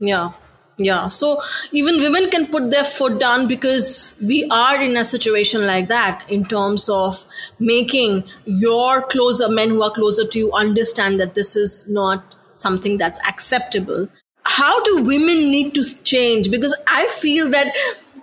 Yeah. 0.00 0.32
Yeah. 0.78 1.08
So 1.08 1.42
even 1.72 2.00
women 2.00 2.30
can 2.30 2.46
put 2.46 2.70
their 2.70 2.84
foot 2.84 3.18
down 3.18 3.48
because 3.48 4.22
we 4.24 4.48
are 4.48 4.80
in 4.80 4.96
a 4.96 5.04
situation 5.04 5.66
like 5.66 5.88
that 5.88 6.24
in 6.28 6.44
terms 6.44 6.88
of 6.88 7.24
making 7.58 8.24
your 8.46 9.02
closer 9.02 9.48
men 9.48 9.70
who 9.70 9.82
are 9.82 9.90
closer 9.90 10.26
to 10.26 10.38
you 10.38 10.52
understand 10.52 11.20
that 11.20 11.34
this 11.34 11.56
is 11.56 11.88
not 11.90 12.36
something 12.54 12.96
that's 12.96 13.18
acceptable. 13.26 14.08
How 14.44 14.82
do 14.84 15.02
women 15.02 15.50
need 15.50 15.74
to 15.74 15.82
change? 16.04 16.50
Because 16.50 16.76
I 16.86 17.06
feel 17.08 17.50
that 17.50 17.74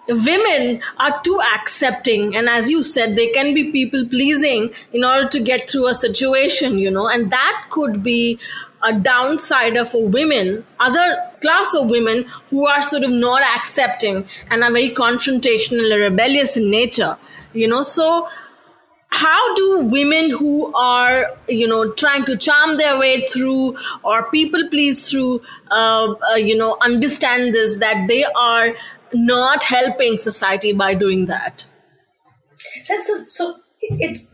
women 0.08 0.82
are 0.98 1.22
too 1.24 1.40
accepting 1.56 2.36
and 2.36 2.48
as 2.48 2.70
you 2.70 2.84
said 2.84 3.16
they 3.16 3.28
can 3.30 3.54
be 3.54 3.72
people 3.72 4.08
pleasing 4.08 4.72
in 4.94 5.04
order 5.04 5.28
to 5.28 5.42
get 5.42 5.70
through 5.70 5.88
a 5.88 5.94
situation 5.94 6.78
you 6.78 6.92
know 6.92 7.08
and 7.08 7.32
that 7.32 7.66
could 7.72 8.04
be 8.04 8.40
a 8.84 8.92
downsider 8.92 9.86
for 9.88 10.08
women 10.08 10.64
other 10.80 11.18
class 11.42 11.74
of 11.74 11.90
women 11.90 12.24
who 12.50 12.68
are 12.68 12.82
sort 12.82 13.04
of 13.04 13.10
not 13.10 13.42
accepting 13.58 14.28
and 14.52 14.64
are 14.64 14.72
very 14.72 14.94
confrontational 14.94 15.92
and 15.92 16.02
rebellious 16.02 16.56
in 16.56 16.70
nature 16.70 17.18
you 17.56 17.68
know. 17.68 17.82
So 17.82 18.28
how 19.10 19.56
do 19.56 19.80
women 19.86 20.30
who 20.30 20.74
are 20.76 21.32
you 21.48 21.68
know 21.68 21.92
trying 21.94 22.26
to 22.26 22.36
charm 22.36 22.78
their 22.78 23.00
way 23.00 23.26
through 23.28 23.78
or 24.04 24.30
people 24.30 24.68
please 24.70 25.10
through 25.10 25.42
uh, 25.72 26.14
uh, 26.32 26.36
you 26.36 26.58
know 26.58 26.78
understand 26.82 27.56
this 27.56 27.78
that 27.78 28.08
they 28.10 28.26
are 28.26 28.74
not 29.16 29.64
helping 29.64 30.18
society 30.18 30.74
by 30.74 30.94
doing 30.94 31.26
that. 31.28 31.66
That's 32.88 33.10
a, 33.10 33.30
so 33.30 33.56
it's 33.82 34.34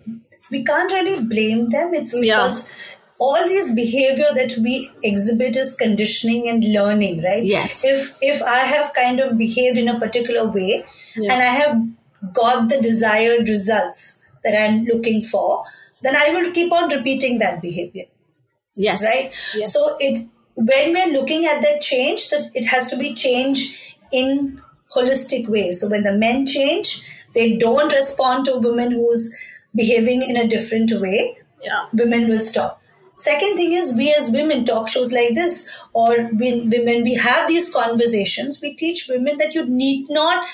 we 0.51 0.63
can't 0.63 0.91
really 0.91 1.23
blame 1.23 1.67
them. 1.67 1.93
It's 1.93 2.13
Yeah. 2.15 2.35
because 2.37 2.71
all 3.19 3.47
these 3.47 3.73
behavior 3.75 4.27
that 4.33 4.55
we 4.57 4.89
exhibit 5.03 5.55
is 5.55 5.75
conditioning 5.75 6.47
and 6.49 6.63
learning, 6.73 7.21
right? 7.23 7.43
Yes. 7.43 7.83
If 7.85 8.15
if 8.21 8.41
I 8.41 8.59
have 8.59 8.93
kind 8.93 9.19
of 9.19 9.37
behaved 9.37 9.77
in 9.77 9.87
a 9.87 9.99
particular 9.99 10.47
way 10.49 10.85
Yeah. 11.15 11.33
and 11.33 11.41
I 11.41 11.53
have 11.61 12.33
got 12.33 12.69
the 12.69 12.79
desired 12.81 13.47
results 13.47 14.19
that 14.43 14.55
I'm 14.61 14.85
looking 14.85 15.21
for, 15.23 15.63
then 16.01 16.15
I 16.15 16.29
will 16.33 16.51
keep 16.51 16.71
on 16.73 16.89
repeating 16.89 17.37
that 17.39 17.61
behavior 17.61 18.05
Yes. 18.75 19.01
right 19.03 19.31
Yes. 19.55 19.73
so 19.73 19.95
it 19.99 20.27
when 20.55 20.93
we're 20.93 21.11
looking 21.13 21.45
at 21.45 21.61
that 21.61 21.81
change 21.81 22.29
that 22.31 22.49
it 22.53 22.65
has 22.65 22.89
to 22.91 22.97
be 22.97 23.13
change 23.13 23.79
in 24.11 24.61
holistic 24.95 25.47
way. 25.47 25.71
So 25.71 25.89
when 25.89 26.03
the 26.03 26.13
men 26.13 26.45
change 26.45 27.05
they 27.33 27.57
don't 27.57 27.91
respond 27.93 28.45
to 28.45 28.57
women 28.57 28.91
who's 28.91 29.33
behaving 29.75 30.21
in 30.21 30.35
a 30.35 30.47
different 30.47 30.91
way. 30.99 31.37
Yeah. 31.63 31.85
women 31.93 32.27
will 32.27 32.39
stop. 32.39 32.81
Second 33.15 33.55
thing 33.55 33.73
is 33.73 33.93
we 33.95 34.11
as 34.17 34.31
women 34.31 34.65
talk 34.65 34.89
shows 34.89 35.13
like 35.13 35.35
this 35.35 35.69
or 35.93 36.23
when 36.29 36.69
women 36.69 37.03
we 37.03 37.15
have 37.15 37.47
these 37.47 37.71
conversations 37.71 38.59
we 38.63 38.73
teach 38.73 39.07
women 39.07 39.37
that 39.37 39.53
you 39.53 39.65
need 39.67 40.09
not 40.09 40.47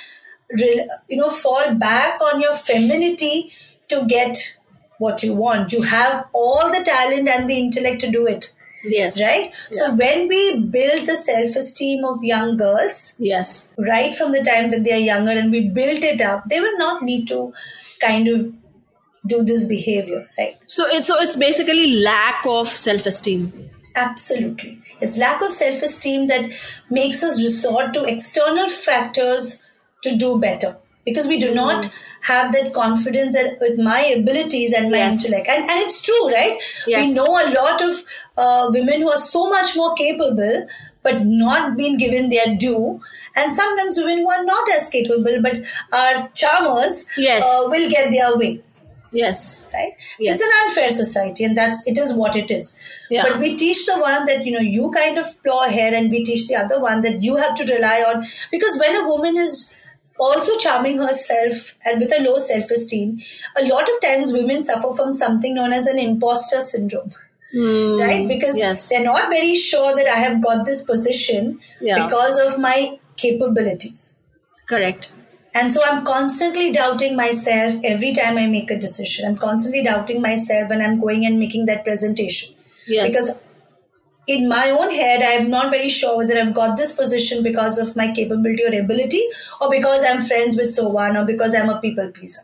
you 0.58 1.18
know 1.18 1.30
fall 1.30 1.76
back 1.76 2.20
on 2.22 2.42
your 2.42 2.54
femininity 2.54 3.54
to 3.88 4.06
get 4.08 4.58
what 4.98 5.24
you 5.24 5.34
want. 5.34 5.72
You 5.72 5.84
have 5.84 6.28
all 6.34 6.70
the 6.72 6.84
talent 6.84 7.30
and 7.30 7.50
the 7.50 7.58
intellect 7.58 8.02
to 8.02 8.12
do 8.12 8.28
it 8.28 8.54
Yes. 8.84 9.20
right 9.22 9.52
so 9.72 9.96
when 9.96 10.28
we 10.28 10.60
build 10.60 11.08
the 11.08 11.16
self-esteem 11.16 12.06
of 12.06 12.24
young 12.24 12.58
girls 12.58 13.16
Yes. 13.20 13.74
right 13.78 14.16
from 14.16 14.32
the 14.32 14.44
time 14.44 14.70
that 14.70 14.84
they 14.84 14.94
are 14.94 15.06
younger 15.14 15.32
and 15.32 15.52
we 15.52 15.68
build 15.70 16.04
it 16.04 16.22
up 16.22 16.44
they 16.50 16.60
will 16.60 16.78
not 16.78 17.04
need 17.04 17.28
to 17.30 17.54
kind 18.00 18.28
of 18.28 18.54
do 19.26 19.44
this 19.44 19.68
behavior 19.68 20.22
right 20.38 20.56
So 20.68 20.86
it's 20.88 21.08
so 21.08 21.16
it's 21.20 21.36
basically 21.36 22.02
lack 22.02 22.46
of 22.46 22.68
self-esteem. 22.70 23.52
Absolutely. 23.96 24.80
It's 25.02 25.18
lack 25.18 25.42
of 25.42 25.52
self 25.52 25.82
esteem 25.82 26.28
that 26.28 26.52
makes 26.90 27.24
us 27.24 27.42
resort 27.44 27.94
to 27.96 28.04
external 28.06 28.70
factors 28.70 29.64
to 30.04 30.16
do 30.16 30.40
better 30.40 30.78
because 31.08 31.28
we 31.34 31.40
do 31.44 31.54
not 31.56 31.90
have 32.30 32.52
that 32.54 32.74
confidence 32.78 33.36
and 33.42 33.58
with 33.62 33.80
my 33.90 34.00
abilities 34.20 34.74
and 34.78 34.92
my 34.92 34.98
Yes. 35.04 35.24
intellect. 35.24 35.48
And, 35.56 35.64
and 35.70 35.82
it's 35.88 36.02
true, 36.08 36.24
right? 36.34 36.60
Yes. 36.88 37.08
We 37.08 37.16
know 37.16 37.28
a 37.42 37.48
lot 37.60 37.82
of 37.90 38.04
uh, 38.46 38.70
women 38.78 39.02
who 39.02 39.10
are 39.18 39.24
so 39.26 39.50
much 39.50 39.76
more 39.82 39.94
capable 39.96 40.68
but 41.04 41.22
not 41.24 41.78
been 41.78 41.98
given 41.98 42.30
their 42.30 42.54
due. 42.68 43.00
And 43.36 43.54
sometimes 43.54 43.98
women 43.98 44.18
who 44.20 44.30
are 44.38 44.44
not 44.44 44.70
as 44.78 44.90
capable 44.90 45.42
but 45.42 45.58
are 46.04 46.30
charmers 46.44 47.06
Yes. 47.18 47.44
uh, 47.46 47.70
will 47.70 47.90
get 47.90 48.12
their 48.12 48.38
way 48.38 48.54
Yes. 49.12 49.66
right 49.74 49.94
Yes. 50.20 50.34
it's 50.36 50.44
an 50.48 50.56
unfair 50.64 50.90
society 50.96 51.46
and 51.46 51.58
that's 51.58 51.88
it 51.88 51.98
is 51.98 52.14
what 52.22 52.36
it 52.36 52.52
is 52.56 52.66
Yeah. 53.10 53.24
but 53.28 53.40
we 53.40 53.56
teach 53.56 53.86
the 53.86 53.98
one 54.00 54.26
that 54.26 54.46
you 54.46 54.52
know 54.56 54.60
you 54.78 54.92
kind 54.98 55.18
of 55.22 55.32
plow 55.44 55.64
ahead 55.66 55.94
and 55.94 56.12
we 56.12 56.24
teach 56.26 56.48
the 56.50 56.56
other 56.64 56.80
one 56.82 57.02
that 57.08 57.24
you 57.28 57.38
have 57.38 57.56
to 57.62 57.64
rely 57.74 58.04
on 58.10 58.28
because 58.52 58.78
when 58.84 58.98
a 59.02 59.08
woman 59.08 59.38
is 59.38 59.72
also 60.20 60.58
charming 60.58 60.98
herself 60.98 61.76
and 61.86 62.00
with 62.00 62.12
a 62.18 62.24
low 62.24 62.38
self-esteem 62.38 63.22
a 63.62 63.68
lot 63.68 63.84
of 63.84 64.02
times 64.02 64.34
women 64.34 64.64
suffer 64.64 64.94
from 64.96 65.14
something 65.14 65.54
known 65.54 65.74
as 65.74 65.88
an 65.88 66.00
imposter 66.00 66.60
syndrome 66.60 67.12
hmm. 67.52 68.00
right 68.00 68.28
because 68.28 68.58
yes. 68.58 68.90
they're 68.90 69.04
not 69.04 69.30
very 69.30 69.56
sure 69.56 69.96
that 69.96 70.08
i 70.08 70.18
have 70.18 70.42
got 70.42 70.66
this 70.66 70.84
position 70.86 71.60
Yeah. 71.82 72.06
because 72.06 72.40
of 72.48 72.60
my 72.60 73.00
capabilities 73.16 74.22
Correct. 74.68 75.12
and 75.56 75.72
so 75.72 75.82
I'm 75.84 76.06
constantly 76.06 76.72
doubting 76.72 77.16
myself 77.16 77.76
every 77.84 78.14
time 78.14 78.38
I 78.38 78.48
make 78.48 78.70
a 78.70 78.78
decision. 78.78 79.26
I'm 79.28 79.38
constantly 79.38 79.82
doubting 79.82 80.22
myself 80.22 80.70
when 80.70 80.82
I'm 80.82 81.00
going 81.00 81.26
and 81.26 81.40
making 81.40 81.66
that 81.68 81.84
presentation. 81.84 82.54
Yes. 82.86 83.08
Because 83.08 83.42
in 84.28 84.48
my 84.50 84.70
own 84.70 84.92
head, 84.92 85.22
I'm 85.24 85.50
not 85.50 85.72
very 85.72 85.90
sure 85.90 86.18
whether 86.18 86.38
I've 86.38 86.54
got 86.54 86.78
this 86.78 86.96
position 86.96 87.44
because 87.44 87.78
of 87.78 87.96
my 87.96 88.12
capability 88.12 88.64
or 88.64 88.80
ability, 88.80 89.24
or 89.62 89.70
because 89.70 90.06
I'm 90.08 90.24
friends 90.24 90.58
with 90.58 90.72
so 90.72 90.90
one, 90.90 91.16
or 91.16 91.26
because 91.26 91.56
I'm 91.56 91.70
a 91.70 91.80
people 91.80 92.12
pleaser. 92.12 92.42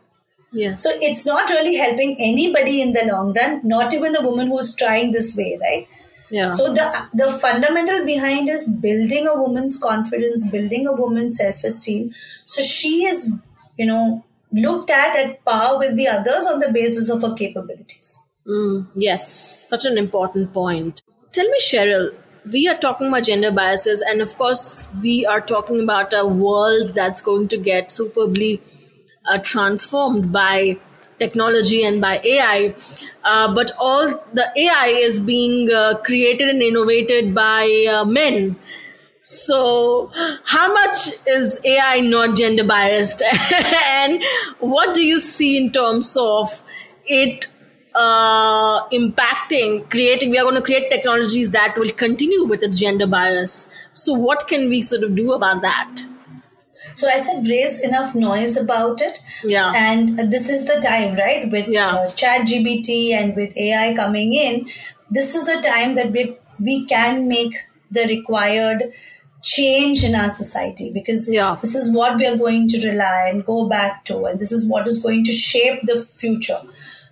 Yes. 0.52 0.82
So 0.82 0.90
it's 0.94 1.26
not 1.26 1.50
really 1.50 1.76
helping 1.76 2.16
anybody 2.18 2.80
in 2.80 2.92
the 2.92 3.06
long 3.06 3.34
run, 3.34 3.60
not 3.64 3.92
even 3.92 4.12
the 4.12 4.22
woman 4.22 4.48
who's 4.48 4.74
trying 4.76 5.12
this 5.12 5.36
way, 5.36 5.58
right? 5.60 5.88
yeah. 6.30 6.50
So 6.50 6.72
the 6.72 6.86
the 7.12 7.26
fundamental 7.38 8.04
behind 8.04 8.48
is 8.48 8.68
building 8.84 9.28
a 9.28 9.34
woman's 9.40 9.80
confidence, 9.80 10.50
building 10.50 10.86
a 10.86 10.92
woman's 10.92 11.36
self-esteem. 11.36 12.12
So 12.46 12.62
she 12.62 13.04
is, 13.04 13.40
you 13.76 13.86
know, 13.86 14.24
looked 14.52 14.90
at 14.90 15.16
at 15.16 15.44
par 15.44 15.78
with 15.78 15.96
the 15.96 16.08
others 16.08 16.46
on 16.52 16.58
the 16.58 16.72
basis 16.72 17.08
of 17.08 17.22
her 17.22 17.34
capabilities. 17.34 18.10
Mm, 18.46 18.88
yes, 18.94 19.68
such 19.68 19.84
an 19.84 19.96
important 19.96 20.52
point. 20.52 21.03
Tell 21.34 21.48
me, 21.50 21.58
Sheryl, 21.60 22.14
we 22.50 22.68
are 22.68 22.76
talking 22.78 23.08
about 23.08 23.24
gender 23.24 23.50
biases, 23.50 24.02
and 24.02 24.20
of 24.22 24.36
course, 24.38 24.96
we 25.02 25.26
are 25.26 25.40
talking 25.40 25.80
about 25.82 26.12
a 26.12 26.24
world 26.26 26.94
that's 26.94 27.20
going 27.20 27.48
to 27.48 27.56
get 27.56 27.90
superbly 27.90 28.62
uh, 29.26 29.38
transformed 29.38 30.32
by 30.32 30.76
technology 31.18 31.82
and 31.82 32.00
by 32.00 32.20
AI. 32.24 32.74
Uh, 33.24 33.52
but 33.52 33.72
all 33.80 34.06
the 34.32 34.46
AI 34.56 34.86
is 35.08 35.18
being 35.18 35.72
uh, 35.72 35.94
created 36.04 36.48
and 36.48 36.62
innovated 36.62 37.34
by 37.34 37.86
uh, 37.90 38.04
men. 38.04 38.54
So, 39.22 40.08
how 40.44 40.72
much 40.72 40.98
is 41.26 41.60
AI 41.64 42.00
not 42.00 42.36
gender 42.36 42.64
biased? 42.64 43.22
and 43.52 44.22
what 44.60 44.94
do 44.94 45.04
you 45.04 45.18
see 45.18 45.56
in 45.56 45.72
terms 45.72 46.16
of 46.16 46.62
it 47.06 47.46
uh, 47.94 48.88
impacting, 48.88 49.88
creating? 49.90 50.30
We 50.30 50.38
are 50.38 50.44
going 50.44 50.56
to 50.56 50.62
create 50.62 50.90
technologies 50.90 51.50
that 51.52 51.76
will 51.78 51.90
continue 51.90 52.44
with 52.44 52.62
its 52.62 52.78
gender 52.80 53.06
bias. 53.06 53.72
So, 53.92 54.14
what 54.14 54.48
can 54.48 54.68
we 54.68 54.82
sort 54.82 55.02
of 55.04 55.14
do 55.14 55.32
about 55.32 55.62
that? 55.62 56.02
So 56.96 57.08
I 57.08 57.16
said 57.16 57.46
raise 57.48 57.80
enough 57.80 58.14
noise 58.14 58.56
about 58.56 59.00
it. 59.00 59.18
Yeah. 59.42 59.72
And 59.74 60.16
this 60.30 60.48
is 60.48 60.66
the 60.66 60.80
time, 60.80 61.16
right? 61.16 61.50
With 61.50 61.66
Yeah. 61.72 61.88
uh, 61.94 62.06
ChatGPT 62.06 63.12
and 63.12 63.34
with 63.34 63.56
AI 63.56 63.94
coming 63.94 64.34
in, 64.34 64.68
this 65.10 65.34
is 65.34 65.46
the 65.46 65.60
time 65.62 65.94
that 65.94 66.12
we 66.12 66.36
we 66.60 66.86
can 66.86 67.26
make 67.26 67.54
the 67.90 68.06
required 68.06 68.92
change 69.42 70.04
in 70.04 70.14
our 70.14 70.30
society 70.30 70.90
because 70.92 71.28
Yeah. 71.32 71.56
this 71.60 71.74
is 71.74 71.94
what 71.94 72.16
we 72.18 72.26
are 72.26 72.36
going 72.36 72.68
to 72.68 72.78
rely 72.88 73.28
and 73.30 73.44
go 73.44 73.64
back 73.68 74.04
to, 74.06 74.24
and 74.26 74.38
this 74.38 74.52
is 74.52 74.68
what 74.68 74.86
is 74.86 75.02
going 75.02 75.24
to 75.24 75.32
shape 75.32 75.80
the 75.82 76.02
future. 76.04 76.60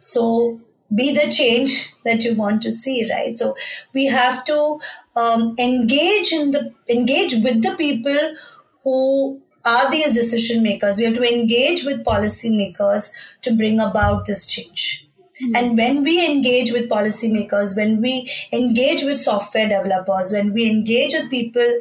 So 0.01 0.61
be 0.94 1.12
the 1.12 1.31
change 1.31 1.94
that 2.05 2.24
you 2.24 2.35
want 2.35 2.62
to 2.62 2.70
see, 2.70 3.09
right? 3.11 3.37
So 3.37 3.55
we 3.94 4.07
have 4.07 4.44
to 4.46 4.78
um, 5.16 5.55
engage 5.59 6.33
in 6.33 6.50
the 6.50 6.74
engage 6.88 7.35
with 7.42 7.62
the 7.62 7.74
people 7.76 8.37
who 8.85 9.40
are 9.64 9.90
these 9.90 10.12
decision 10.12 10.62
makers. 10.62 10.98
We 10.98 11.05
have 11.05 11.14
to 11.14 11.35
engage 11.35 11.85
with 11.85 12.05
policymakers 12.05 13.12
to 13.42 13.55
bring 13.55 13.78
about 13.81 14.26
this 14.26 14.46
change. 14.46 15.09
And 15.55 15.76
when 15.76 16.02
we 16.05 16.24
engage 16.24 16.72
with 16.72 16.88
policymakers, 16.88 17.76
when 17.76 18.00
we 18.00 18.31
engage 18.52 19.02
with 19.02 19.20
software 19.20 19.68
developers, 19.68 20.33
when 20.33 20.52
we 20.52 20.68
engage 20.70 21.12
with 21.14 21.31
people 21.31 21.81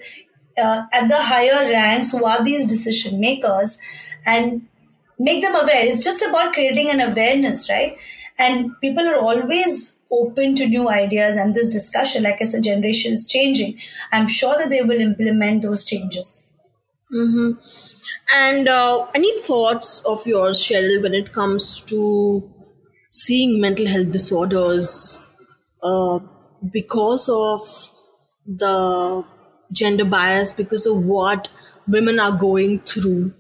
uh, 0.58 0.84
at 0.92 1.08
the 1.08 1.18
higher 1.18 1.70
ranks 1.70 2.12
who 2.12 2.26
are 2.26 2.44
these 2.44 2.66
decision 2.68 3.20
makers 3.20 3.80
and 4.26 4.68
make 5.20 5.44
them 5.44 5.56
aware, 5.56 5.86
it's 5.86 6.04
just 6.04 6.24
about 6.28 6.54
creating 6.54 6.90
an 6.90 7.02
awareness, 7.02 7.70
right? 7.70 7.98
And 8.42 8.72
people 8.82 9.08
are 9.08 9.20
always 9.20 10.00
open 10.12 10.56
to 10.56 10.68
new 10.68 10.90
ideas 10.90 11.36
and 11.36 11.54
this 11.54 11.72
discussion, 11.72 12.24
like 12.24 12.42
I 12.42 12.46
said, 12.46 12.64
generation 12.64 13.14
is 13.14 13.28
changing. 13.28 13.80
I'm 14.12 14.28
sure 14.28 14.58
that 14.58 14.70
they 14.70 14.82
will 14.82 15.00
implement 15.00 15.62
those 15.62 15.86
changes. 15.86 16.52
Mm-hmm. 17.14 17.52
And 18.34 18.68
uh, 18.68 19.08
any 19.14 19.32
thoughts 19.42 20.04
of 20.06 20.26
yours, 20.26 20.58
Sheryl, 20.64 21.04
when 21.04 21.14
it 21.14 21.34
comes 21.34 21.86
to 21.86 22.50
seeing 23.10 23.62
mental 23.62 23.88
health 23.88 24.12
disorders 24.12 25.28
uh, 25.84 26.20
because 26.72 27.30
of 27.30 27.62
the 28.46 29.24
gender 29.72 30.06
bias, 30.06 30.52
because 30.52 30.86
of 30.86 31.04
what 31.04 31.50
women 31.88 32.20
are 32.20 32.32
going 32.32 32.80
through, 32.80 33.34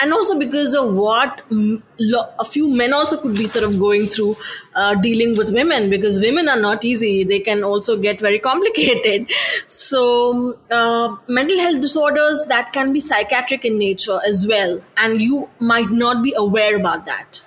and 0.00 0.12
also 0.12 0.38
because 0.38 0.74
of 0.74 0.94
what 0.94 1.42
a 1.50 2.44
few 2.44 2.76
men 2.76 2.92
also 2.92 3.20
could 3.20 3.36
be 3.36 3.46
sort 3.46 3.64
of 3.64 3.78
going 3.78 4.06
through 4.06 4.36
uh, 4.74 4.94
dealing 4.94 5.36
with 5.36 5.52
women 5.52 5.90
because 5.90 6.20
women 6.20 6.48
are 6.48 6.60
not 6.60 6.84
easy. 6.84 7.24
They 7.24 7.40
can 7.40 7.64
also 7.64 8.00
get 8.00 8.20
very 8.20 8.38
complicated. 8.38 9.30
So 9.68 10.58
uh, 10.70 11.16
mental 11.28 11.58
health 11.58 11.80
disorders 11.80 12.44
that 12.48 12.72
can 12.72 12.92
be 12.92 13.00
psychiatric 13.00 13.64
in 13.64 13.78
nature 13.78 14.18
as 14.26 14.46
well. 14.46 14.82
And 14.96 15.20
you 15.20 15.48
might 15.58 15.90
not 15.90 16.22
be 16.22 16.34
aware 16.36 16.76
about 16.76 17.04
that. 17.04 17.40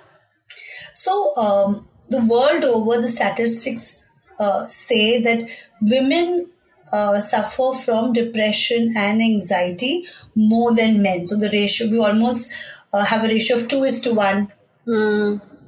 So, 0.94 1.34
um, 1.36 1.88
the 2.08 2.18
world 2.24 2.64
over, 2.64 3.00
the 3.00 3.08
statistics 3.08 4.08
uh, 4.38 4.66
say 4.66 5.22
that 5.22 5.48
women 5.80 6.50
uh, 6.92 7.20
suffer 7.20 7.72
from 7.74 8.12
depression 8.12 8.94
and 8.96 9.22
anxiety 9.22 10.06
more 10.34 10.74
than 10.74 11.02
men. 11.02 11.26
So 11.26 11.36
the 11.36 11.50
ratio, 11.50 11.88
we 11.90 11.98
almost 11.98 12.52
uh, 12.92 13.04
have 13.04 13.24
a 13.24 13.28
ratio 13.28 13.58
of 13.58 13.68
2 13.68 13.84
is 13.84 14.00
to 14.02 14.14
1 14.14 14.52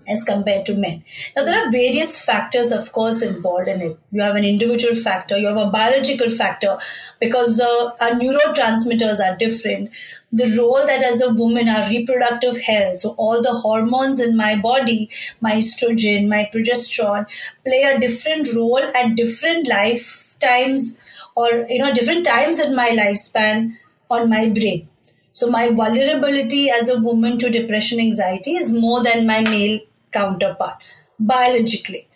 as 0.09 0.25
compared 0.25 0.67
to 0.67 0.77
men. 0.77 1.05
Now, 1.37 1.45
there 1.45 1.65
are 1.65 1.71
various 1.71 2.25
factors, 2.25 2.73
of 2.73 2.93
course, 2.93 3.23
involved 3.23 3.69
in 3.69 3.81
it. 3.81 3.99
You 4.11 4.23
have 4.23 4.35
an 4.35 4.45
individual 4.45 4.97
factor, 4.97 5.39
you 5.39 5.47
have 5.47 5.57
a 5.57 5.71
biological 5.71 6.29
factor 6.29 6.77
because 7.21 7.57
the 7.57 7.95
our 8.01 8.11
neurotransmitters 8.11 9.21
are 9.21 9.37
different. 9.37 9.91
The 10.33 10.57
role 10.59 10.87
that 10.87 11.03
as 11.03 11.23
a 11.23 11.33
woman, 11.33 11.69
our 11.69 11.89
reproductive 11.89 12.61
health, 12.63 13.01
so 13.01 13.15
all 13.19 13.43
the 13.43 13.53
hormones 13.53 14.21
in 14.21 14.37
my 14.37 14.57
body, 14.57 15.11
my 15.41 15.53
estrogen, 15.53 16.29
my 16.29 16.51
progesterone, 16.53 17.27
play 17.65 17.83
a 17.83 18.01
different 18.01 18.49
role 18.55 18.83
at 18.97 19.15
different 19.15 19.69
lifetimes 19.69 20.99
or 21.35 21.49
you 21.69 21.79
know 21.79 21.93
different 21.93 22.25
times 22.27 22.61
in 22.61 22.75
my 22.75 22.91
lifespan 22.91 23.77
on 24.11 24.29
my 24.31 24.49
brain. 24.51 24.89
So 25.33 25.51
my 25.51 25.71
vulnerability 25.71 26.69
as 26.71 26.89
a 26.91 27.01
woman 27.01 27.39
to 27.39 27.51
depression 27.51 28.01
anxiety 28.01 28.53
is 28.53 28.73
more 28.79 29.03
than 29.03 29.27
my 29.27 29.41
male 29.41 29.81
counterpart 30.13 30.77
biologically. 31.19 32.07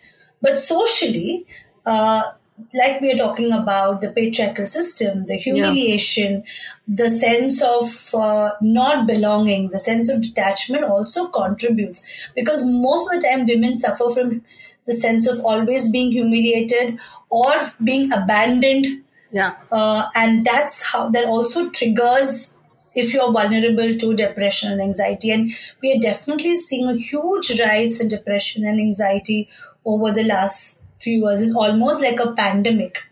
But 0.41 0.59
socially, 0.59 1.47
uh, 1.85 2.21
like 2.73 3.01
we 3.01 3.11
are 3.11 3.17
talking 3.17 3.51
about 3.51 4.01
the 4.01 4.11
patriarchal 4.11 4.67
system, 4.67 5.25
the 5.25 5.35
humiliation, 5.35 6.43
the 6.87 7.09
sense 7.09 7.61
of 7.61 8.13
uh, 8.19 8.51
not 8.61 9.07
belonging, 9.07 9.69
the 9.69 9.79
sense 9.79 10.11
of 10.11 10.21
detachment 10.21 10.83
also 10.83 11.27
contributes 11.29 12.29
because 12.35 12.65
most 12.65 13.13
of 13.13 13.21
the 13.21 13.27
time 13.27 13.45
women 13.45 13.75
suffer 13.75 14.09
from 14.11 14.43
the 14.85 14.93
sense 14.93 15.27
of 15.27 15.39
always 15.43 15.91
being 15.91 16.11
humiliated 16.11 16.97
or 17.29 17.51
being 17.83 18.11
abandoned. 18.11 19.03
Yeah. 19.31 19.55
Uh, 19.71 20.05
and 20.15 20.45
that's 20.45 20.91
how 20.91 21.09
that 21.09 21.25
also 21.25 21.69
triggers 21.69 22.55
if 22.95 23.13
you're 23.13 23.31
vulnerable 23.31 23.95
to 23.97 24.15
depression 24.15 24.71
and 24.71 24.81
anxiety. 24.81 25.31
And 25.31 25.51
we 25.81 25.93
are 25.93 25.99
definitely 25.99 26.55
seeing 26.55 26.87
a 26.89 26.95
huge 26.97 27.59
rise 27.59 27.99
in 28.01 28.07
depression 28.07 28.65
and 28.65 28.79
anxiety 28.79 29.49
over 29.85 30.11
the 30.11 30.23
last 30.23 30.83
few 30.97 31.25
years. 31.25 31.41
It's 31.41 31.55
almost 31.55 32.01
like 32.01 32.19
a 32.19 32.33
pandemic. 32.33 33.03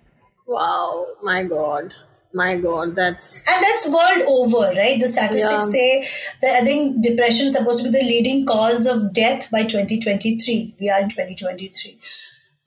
Wow. 0.47 1.05
My 1.23 1.43
God. 1.43 1.93
My 2.33 2.57
God. 2.57 2.95
That's. 2.95 3.47
And 3.47 3.63
that's 3.63 3.87
world 3.87 4.27
over, 4.27 4.75
right? 4.77 4.99
The 4.99 5.07
statistics 5.07 5.65
Yeah. 5.65 5.71
say 5.71 6.07
that 6.41 6.61
I 6.61 6.65
think 6.65 7.01
depression 7.03 7.45
is 7.47 7.53
supposed 7.53 7.83
to 7.83 7.91
be 7.91 7.99
the 7.99 8.05
leading 8.05 8.45
cause 8.45 8.85
of 8.85 9.13
death 9.13 9.49
by 9.51 9.63
2023. 9.63 10.75
We 10.79 10.89
are 10.89 11.01
in 11.01 11.09
2023. 11.09 11.97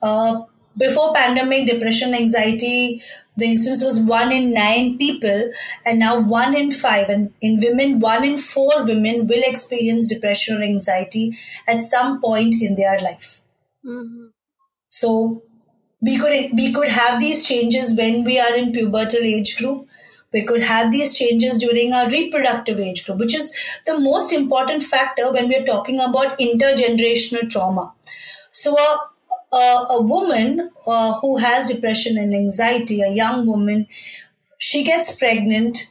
Uh, 0.01 0.43
before 0.77 1.13
pandemic, 1.13 1.67
depression, 1.67 2.13
anxiety, 2.13 3.01
the 3.39 3.45
incidence 3.45 3.83
was 3.83 4.05
one 4.05 4.31
in 4.31 4.53
nine 4.53 4.97
people, 4.97 5.51
and 5.85 5.99
now 5.99 6.19
one 6.19 6.55
in 6.55 6.71
five. 6.71 7.09
And 7.09 7.33
in 7.41 7.59
women, 7.59 7.99
one 7.99 8.23
in 8.23 8.37
four 8.37 8.85
women 8.85 9.27
will 9.27 9.43
experience 9.43 10.07
depression 10.07 10.57
or 10.57 10.63
anxiety 10.63 11.37
at 11.67 11.83
some 11.83 12.21
point 12.21 12.55
in 12.61 12.75
their 12.75 12.99
life. 12.99 13.41
Mm-hmm. 13.85 14.27
So 14.89 15.43
we 16.01 16.17
could 16.17 16.51
we 16.53 16.71
could 16.73 16.89
have 16.89 17.19
these 17.19 17.47
changes 17.47 17.97
when 17.97 18.23
we 18.23 18.39
are 18.39 18.55
in 18.55 18.71
pubertal 18.71 19.23
age 19.23 19.57
group. 19.57 19.87
We 20.31 20.43
could 20.45 20.61
have 20.61 20.91
these 20.91 21.17
changes 21.17 21.57
during 21.57 21.91
our 21.91 22.07
reproductive 22.07 22.79
age 22.79 23.05
group, 23.05 23.17
which 23.17 23.33
is 23.33 23.57
the 23.87 23.99
most 23.99 24.31
important 24.31 24.83
factor 24.83 25.31
when 25.31 25.47
we 25.47 25.55
are 25.55 25.65
talking 25.65 25.99
about 25.99 26.37
intergenerational 26.37 27.49
trauma. 27.49 27.93
So 28.51 28.75
a, 28.77 29.08
a, 29.51 29.55
a 29.97 30.01
woman 30.01 30.69
uh, 30.87 31.13
who 31.19 31.37
has 31.37 31.67
depression 31.67 32.17
and 32.17 32.33
anxiety, 32.33 33.01
a 33.01 33.09
young 33.11 33.45
woman, 33.45 33.87
she 34.57 34.83
gets 34.83 35.17
pregnant. 35.17 35.89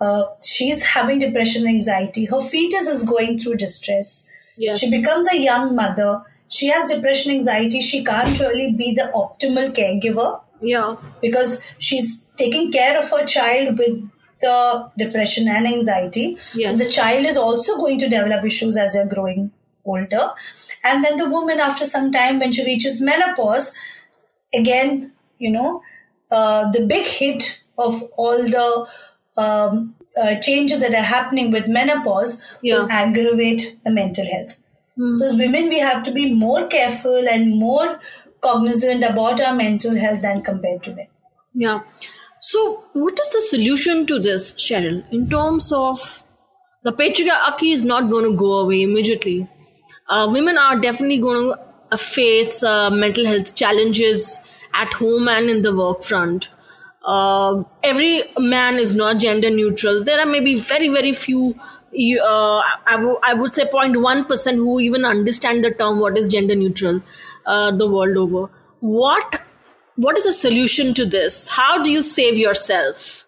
Uh, 0.00 0.24
she's 0.44 0.84
having 0.84 1.18
depression 1.18 1.62
and 1.66 1.74
anxiety. 1.76 2.24
Her 2.26 2.40
fetus 2.40 2.88
is 2.88 3.08
going 3.08 3.38
through 3.38 3.56
distress. 3.56 4.30
Yes. 4.56 4.78
She 4.80 4.90
becomes 4.90 5.32
a 5.32 5.38
young 5.40 5.74
mother. 5.74 6.22
She 6.48 6.66
has 6.68 6.90
depression, 6.90 7.32
anxiety. 7.32 7.80
She 7.80 8.04
can't 8.04 8.38
really 8.38 8.72
be 8.72 8.94
the 8.94 9.10
optimal 9.14 9.74
caregiver 9.74 10.40
Yeah. 10.60 10.96
because 11.20 11.64
she's 11.78 12.26
taking 12.36 12.70
care 12.72 12.98
of 12.98 13.08
her 13.10 13.24
child 13.24 13.78
with 13.78 14.02
the 14.40 14.90
depression 14.98 15.46
and 15.48 15.66
anxiety. 15.66 16.36
Yes. 16.54 16.70
So 16.78 16.84
the 16.84 16.90
child 16.90 17.24
is 17.26 17.36
also 17.36 17.76
going 17.76 17.98
to 18.00 18.08
develop 18.08 18.44
issues 18.44 18.76
as 18.76 18.92
they're 18.94 19.06
growing 19.06 19.52
older. 19.84 20.30
And 20.84 21.04
then 21.04 21.16
the 21.16 21.28
woman, 21.28 21.60
after 21.60 21.84
some 21.84 22.10
time, 22.12 22.38
when 22.38 22.52
she 22.52 22.64
reaches 22.64 23.00
menopause, 23.00 23.74
again, 24.54 25.12
you 25.38 25.50
know, 25.50 25.82
uh, 26.30 26.70
the 26.70 26.86
big 26.86 27.06
hit 27.06 27.62
of 27.78 28.02
all 28.16 28.36
the 28.38 28.86
um, 29.36 29.94
uh, 30.20 30.38
changes 30.40 30.80
that 30.80 30.94
are 30.94 31.02
happening 31.02 31.50
with 31.50 31.68
menopause 31.68 32.42
will 32.62 32.90
aggravate 32.90 33.78
the 33.84 33.90
mental 33.90 34.24
health. 34.24 34.56
So, 35.14 35.24
as 35.24 35.38
women, 35.38 35.68
we 35.68 35.78
have 35.80 36.02
to 36.02 36.12
be 36.12 36.34
more 36.34 36.66
careful 36.66 37.26
and 37.28 37.58
more 37.58 37.98
cognizant 38.42 39.02
about 39.02 39.40
our 39.40 39.54
mental 39.54 39.96
health 39.96 40.20
than 40.20 40.42
compared 40.42 40.82
to 40.82 40.94
men. 40.94 41.06
Yeah. 41.54 41.80
So, 42.40 42.84
what 42.92 43.18
is 43.18 43.30
the 43.30 43.40
solution 43.40 44.06
to 44.06 44.18
this, 44.18 44.52
Sheryl, 44.52 45.02
in 45.10 45.30
terms 45.30 45.72
of 45.72 46.24
the 46.82 46.92
patriarchy 46.92 47.72
is 47.72 47.84
not 47.84 48.10
going 48.10 48.30
to 48.30 48.36
go 48.36 48.58
away 48.58 48.82
immediately? 48.82 49.48
Uh, 50.12 50.28
women 50.30 50.58
are 50.58 50.78
definitely 50.78 51.18
going 51.18 51.42
to 51.50 51.60
uh, 51.92 51.96
face 51.96 52.62
uh, 52.62 52.90
mental 52.90 53.26
health 53.26 53.54
challenges 53.54 54.24
at 54.74 54.92
home 54.94 55.28
and 55.28 55.48
in 55.50 55.62
the 55.62 55.74
work 55.74 56.02
front. 56.02 56.48
Uh, 57.04 57.62
every 57.82 58.22
man 58.38 58.78
is 58.78 58.94
not 58.94 59.18
gender 59.18 59.50
neutral. 59.50 60.04
There 60.04 60.20
are 60.20 60.26
maybe 60.26 60.54
very, 60.54 60.88
very 60.88 61.12
few. 61.12 61.54
Uh, 61.54 62.60
I, 62.92 62.96
w- 62.96 63.18
I 63.22 63.34
would 63.34 63.54
say 63.54 63.64
0.1% 63.64 64.54
who 64.54 64.80
even 64.80 65.04
understand 65.04 65.64
the 65.64 65.72
term 65.72 66.00
what 66.00 66.16
is 66.16 66.28
gender 66.28 66.54
neutral 66.54 67.02
uh, 67.46 67.70
the 67.70 67.88
world 67.88 68.16
over. 68.16 68.50
What 68.80 69.40
what 69.96 70.16
is 70.18 70.24
the 70.24 70.32
solution 70.32 70.94
to 70.94 71.04
this? 71.04 71.48
How 71.48 71.82
do 71.82 71.90
you 71.90 72.02
save 72.02 72.38
yourself? 72.38 73.26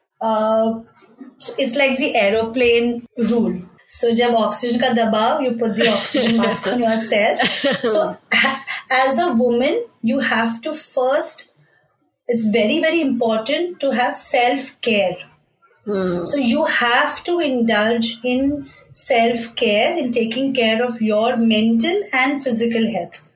It's 1.59 1.77
like 1.77 1.99
the 1.99 2.17
aeroplane 2.17 3.07
rule. 3.31 3.63
So 3.94 4.14
जब 4.14 4.36
oxygen 4.36 4.82
का 4.82 4.90
दबाव, 4.96 5.44
you 5.44 5.52
put 5.62 5.76
the 5.76 5.88
oxygen 5.92 6.38
mask 6.38 6.68
on 6.68 6.80
yourself. 6.80 7.40
So 7.84 8.16
as 8.92 9.20
a 9.20 9.34
woman, 9.34 9.84
you 10.02 10.20
have 10.20 10.62
to 10.62 10.74
first. 10.74 11.54
It's 12.28 12.50
very 12.50 12.80
very 12.82 13.02
important 13.02 13.80
to 13.80 13.92
have 13.92 14.14
self 14.16 14.80
care. 14.82 15.18
So 16.26 16.38
you 16.38 16.66
have 16.66 17.24
to 17.24 17.40
indulge 17.40 18.20
in 18.24 18.70
self 18.92 19.56
care 19.56 19.98
in 19.98 20.12
taking 20.12 20.54
care 20.54 20.84
of 20.84 21.02
your 21.02 21.36
mental 21.38 22.00
and 22.14 22.44
physical 22.44 22.86
health. 22.92 23.34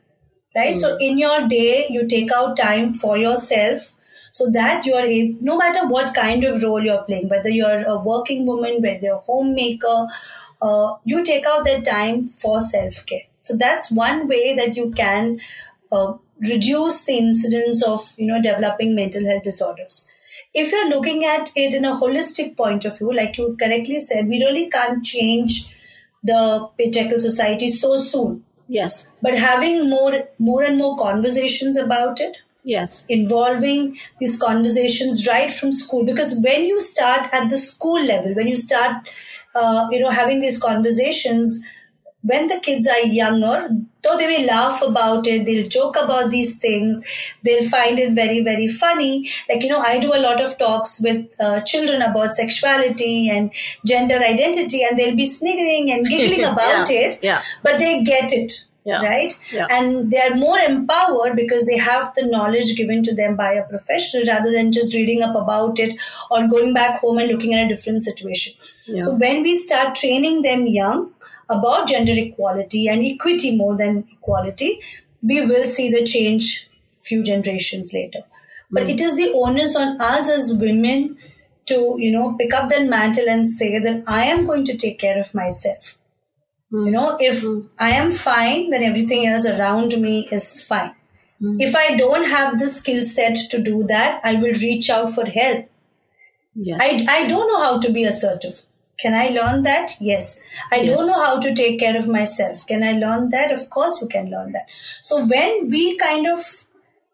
Right? 0.56 0.78
So 0.78 0.96
in 1.00 1.18
your 1.18 1.48
day, 1.48 1.88
you 1.90 2.08
take 2.08 2.32
out 2.32 2.58
time 2.58 2.92
for 2.92 3.18
yourself 3.18 3.94
so 4.33 4.51
that 4.51 4.87
you 4.87 4.95
are 4.95 5.07
able, 5.07 5.39
no 5.43 5.57
matter 5.57 5.87
what 5.89 6.15
kind 6.15 6.45
of 6.45 6.63
role 6.63 6.83
you're 6.83 7.03
playing, 7.03 7.29
whether 7.29 7.49
you're 7.49 7.85
a 7.85 7.99
working 7.99 8.47
woman, 8.47 8.83
whether 8.83 9.07
you're 9.07 9.17
a 9.17 9.21
homemaker, 9.21 10.07
uh, 10.63 10.95
you 11.05 11.25
take 11.25 11.45
out 11.47 11.65
that 11.65 11.85
time 11.85 12.29
for 12.29 12.61
self 12.61 13.05
care. 13.07 13.23
So 13.43 13.57
that's 13.57 13.91
one 13.91 14.29
way 14.29 14.55
that 14.57 14.77
you 14.77 14.91
can 14.91 15.41
uh, 15.91 16.15
reduce 16.41 17.05
the 17.07 17.19
incidence 17.19 17.85
of 17.87 18.13
you 18.17 18.27
know 18.27 18.41
developing 18.41 18.95
mental 18.95 19.25
health 19.27 19.43
disorders 19.43 20.09
if 20.55 20.73
you're 20.73 20.89
looking 20.89 21.25
at 21.25 21.51
it 21.55 21.75
in 21.75 21.85
a 21.85 21.93
holistic 21.93 22.57
point 22.57 22.85
of 22.85 22.99
view, 22.99 23.13
like 23.13 23.37
you 23.39 23.57
correctly 23.59 24.01
said, 24.01 24.27
we 24.27 24.43
really 24.43 24.69
can't 24.69 25.05
change 25.05 25.75
the 26.23 26.69
patriarchal 26.79 27.21
society 27.21 27.69
so 27.69 27.97
soon. 27.97 28.45
Yes. 28.69 29.13
But 29.23 29.39
having 29.39 29.89
more, 29.89 30.29
more 30.39 30.63
and 30.63 30.77
more 30.77 30.97
conversations 30.97 31.77
about 31.77 32.21
it, 32.21 32.39
Yes. 32.75 33.05
involving 33.09 33.97
these 34.21 34.39
conversations 34.39 35.27
right 35.27 35.51
from 35.51 35.73
school, 35.73 36.05
because 36.05 36.39
when 36.47 36.67
you 36.67 36.81
start 36.81 37.29
at 37.33 37.49
the 37.51 37.57
school 37.57 38.01
level, 38.13 38.35
when 38.35 38.47
you 38.47 38.57
start, 38.57 39.09
uh, 39.55 39.87
you 39.91 40.01
know, 40.01 40.11
having 40.11 40.41
these 40.41 40.61
conversations, 40.63 41.65
when 42.23 42.49
the 42.49 42.59
kids 42.61 42.87
are 42.87 43.07
younger, 43.07 43.69
though 44.03 44.17
they 44.19 44.27
may 44.27 44.45
laugh 44.47 44.83
about 44.83 45.27
it, 45.27 45.47
they'll 45.47 45.69
joke 45.69 45.97
about 46.03 46.31
these 46.31 46.59
things, 46.59 47.01
they'll 47.45 47.69
find 47.71 47.99
it 47.99 48.13
very, 48.13 48.43
very 48.43 48.69
funny. 48.69 49.31
Like, 49.49 49.63
you 49.63 49.69
know, 49.69 49.79
I 49.79 49.99
do 50.01 50.13
a 50.15 50.21
lot 50.21 50.41
of 50.41 50.59
talks 50.59 51.01
with 51.03 51.27
uh, 51.41 51.61
children 51.63 52.03
about 52.03 52.35
sexuality 52.35 53.31
and 53.31 53.51
gender 53.87 54.17
identity, 54.17 54.83
and 54.83 54.99
they'll 54.99 55.17
be 55.17 55.27
sniggering 55.27 55.91
and 55.93 56.07
giggling 56.07 56.45
about 56.53 56.91
Yeah, 56.91 57.01
it, 57.07 57.19
yeah. 57.23 57.43
but 57.63 57.79
they 57.79 58.03
get 58.05 58.33
it. 58.33 58.65
Yeah, 58.89 59.03
Right? 59.03 59.33
yeah. 59.53 59.67
And 59.71 60.11
they 60.11 60.21
are 60.27 60.35
more 60.35 60.59
empowered 60.59 61.37
because 61.37 61.67
they 61.67 61.77
have 61.79 62.15
the 62.15 62.27
knowledge 62.27 62.75
given 62.77 63.03
to 63.09 63.15
them 63.15 63.37
by 63.37 63.53
a 63.53 63.67
professional 63.69 64.25
rather 64.27 64.51
than 64.51 64.73
just 64.73 64.95
reading 64.95 65.23
up 65.23 65.37
about 65.37 65.79
it 65.79 65.99
or 66.31 66.47
going 66.49 66.73
back 66.73 67.01
home 67.01 67.19
and 67.19 67.31
looking 67.31 67.53
at 67.55 67.67
a 67.67 67.69
different 67.75 68.03
situation. 68.03 68.55
Yeah. 68.87 69.01
So 69.01 69.17
when 69.17 69.43
we 69.43 69.55
start 69.57 69.95
training 69.95 70.41
them 70.41 70.67
young 70.67 71.13
about 71.51 71.89
gender 71.89 72.15
equality 72.17 72.89
and 72.89 73.05
equity 73.05 73.57
more 73.57 73.77
than 73.77 74.05
equality, 74.11 74.81
we 75.23 75.45
will 75.45 75.67
see 75.67 75.91
the 75.91 76.07
change 76.07 76.69
few 77.03 77.23
generations 77.23 77.93
later. 77.95 78.25
but 78.71 78.85
hmm. 78.85 78.91
it 78.91 79.01
is 79.01 79.17
the 79.17 79.33
onus 79.35 79.75
on 79.83 80.01
us 80.01 80.29
as 80.31 80.59
women 80.61 81.17
to, 81.67 81.97
you 81.99 82.11
know, 82.11 82.35
pick 82.39 82.55
up 82.55 82.69
that 82.71 82.87
mantle 82.87 83.29
and 83.29 83.47
say 83.47 83.79
that 83.79 84.03
I 84.07 84.25
am 84.25 84.47
going 84.47 84.65
to 84.67 84.77
take 84.77 84.99
care 84.99 85.21
of 85.21 85.35
myself. 85.35 85.98
You 86.71 86.85
hmm. 86.85 86.91
know, 86.91 87.17
if 87.19 87.43
hmm. 87.43 87.61
I 87.79 87.91
am 87.91 88.13
fine, 88.13 88.71
then 88.71 88.83
everything 88.83 89.27
else 89.27 89.47
around 89.47 89.99
me 90.01 90.29
is 90.31 90.63
fine. 90.63 90.95
Hmm. 91.41 91.57
If 91.61 91.75
I 91.75 91.97
don't 91.97 92.29
have 92.29 92.59
the 92.59 92.67
skill 92.67 93.03
set 93.05 93.37
to 93.51 93.63
do 93.63 93.85
that, 93.85 94.21
I 94.25 94.35
will 94.35 94.53
reach 94.55 94.91
out 94.91 95.15
for 95.15 95.27
help. 95.27 95.69
Yes. 96.55 96.79
I, 96.81 97.07
I 97.09 97.29
don't 97.29 97.47
know 97.47 97.63
how 97.63 97.81
to 97.81 97.93
be 97.93 98.05
assertive. 98.05 98.63
Can 98.99 99.15
I 99.15 99.29
learn 99.29 99.63
that? 99.63 99.93
Yes. 100.01 100.41
I 100.73 100.77
Yes. 100.81 100.97
don't 100.97 101.07
know 101.07 101.25
how 101.25 101.39
to 101.39 101.55
take 101.55 101.79
care 101.79 101.97
of 101.97 102.09
myself. 102.09 102.67
Can 102.67 102.83
I 102.83 102.93
learn 102.93 103.31
that? 103.31 103.53
Of 103.53 103.71
course, 103.71 104.01
you 104.03 104.09
can 104.09 104.29
learn 104.31 104.53
that. 104.53 104.67
So, 105.03 105.25
when 105.25 105.69
we 105.69 105.97
kind 105.99 106.27
of, 106.27 106.45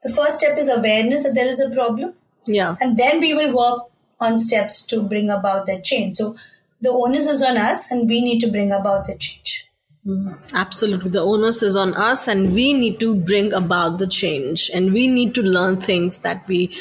the 0.02 0.11
first 0.11 0.38
step 0.38 0.57
is 0.57 0.70
awareness 0.70 1.24
that 1.24 1.34
there 1.34 1.46
is 1.46 1.61
a 1.61 1.74
problem, 1.74 2.14
yeah. 2.46 2.76
and 2.80 2.96
then 2.96 3.20
we 3.20 3.34
will 3.34 3.55
work 3.55 3.82
on 4.18 4.38
steps 4.38 4.86
to 4.86 5.02
bring 5.02 5.28
about 5.28 5.66
that 5.66 5.84
change. 5.84 6.16
So, 6.16 6.36
the 6.85 6.91
onus 6.91 7.26
is 7.26 7.43
on 7.43 7.57
us, 7.57 7.91
and 7.91 8.09
we 8.09 8.20
need 8.20 8.41
to 8.41 8.51
bring 8.51 8.70
about 8.70 9.07
the 9.07 9.16
change. 9.16 9.66
Mm-hmm. 10.07 10.55
Absolutely. 10.55 11.11
The 11.11 11.20
onus 11.20 11.62
is 11.62 11.76
on 11.76 11.95
us, 11.95 12.28
and 12.28 12.53
we 12.53 12.74
need 12.74 13.01
to 13.01 13.14
bring 13.16 13.53
about 13.55 13.99
the 13.99 14.07
change. 14.07 14.70
And 14.74 14.93
we 14.93 15.09
need 15.09 15.35
to 15.37 15.43
learn 15.43 15.80
things 15.80 16.18
that 16.18 16.47
we 16.47 16.76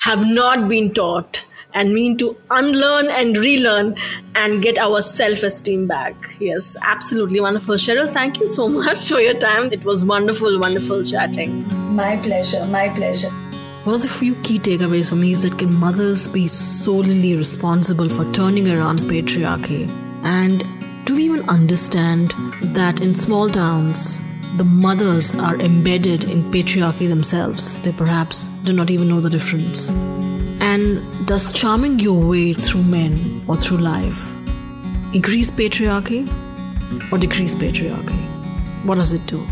have 0.00 0.26
not 0.26 0.68
been 0.68 0.92
taught, 0.92 1.44
and 1.74 1.92
we 1.92 2.08
need 2.08 2.18
to 2.18 2.36
unlearn 2.50 3.08
and 3.10 3.36
relearn 3.36 3.94
and 4.34 4.60
get 4.62 4.78
our 4.78 5.00
self 5.00 5.44
esteem 5.44 5.86
back. 5.86 6.16
Yes, 6.40 6.76
absolutely 6.82 7.40
wonderful. 7.40 7.76
Sheryl, 7.76 8.08
thank 8.08 8.40
you 8.40 8.48
so 8.48 8.68
much 8.80 9.08
for 9.08 9.20
your 9.20 9.34
time. 9.34 9.72
It 9.72 9.84
was 9.84 10.04
wonderful, 10.04 10.58
wonderful 10.58 11.04
chatting. 11.04 11.62
My 11.94 12.16
pleasure. 12.16 12.66
My 12.66 12.88
pleasure. 12.88 13.32
One 13.84 13.94
of 13.94 14.02
the 14.02 14.08
few 14.08 14.34
key 14.42 14.58
takeaways 14.58 15.08
for 15.08 15.16
me 15.16 15.30
is 15.30 15.40
that 15.40 15.58
can 15.58 15.72
mothers 15.72 16.28
be 16.28 16.46
solely 16.46 17.34
responsible 17.34 18.10
for 18.10 18.30
turning 18.32 18.68
around 18.68 19.00
patriarchy? 19.00 19.88
And 20.22 20.62
do 21.06 21.16
we 21.16 21.24
even 21.24 21.48
understand 21.48 22.34
that 22.74 23.00
in 23.00 23.14
small 23.14 23.48
towns, 23.48 24.20
the 24.58 24.64
mothers 24.64 25.34
are 25.34 25.58
embedded 25.58 26.24
in 26.24 26.42
patriarchy 26.52 27.08
themselves? 27.08 27.80
They 27.80 27.92
perhaps 27.92 28.48
do 28.64 28.74
not 28.74 28.90
even 28.90 29.08
know 29.08 29.22
the 29.22 29.30
difference. 29.30 29.88
And 30.60 31.26
does 31.26 31.50
charming 31.50 32.00
your 32.00 32.20
way 32.20 32.52
through 32.52 32.82
men 32.82 33.42
or 33.48 33.56
through 33.56 33.78
life 33.78 34.22
increase 35.14 35.50
patriarchy 35.50 36.28
or 37.10 37.16
decrease 37.16 37.54
patriarchy? 37.54 38.20
What 38.84 38.96
does 38.96 39.14
it 39.14 39.24
do? 39.24 39.42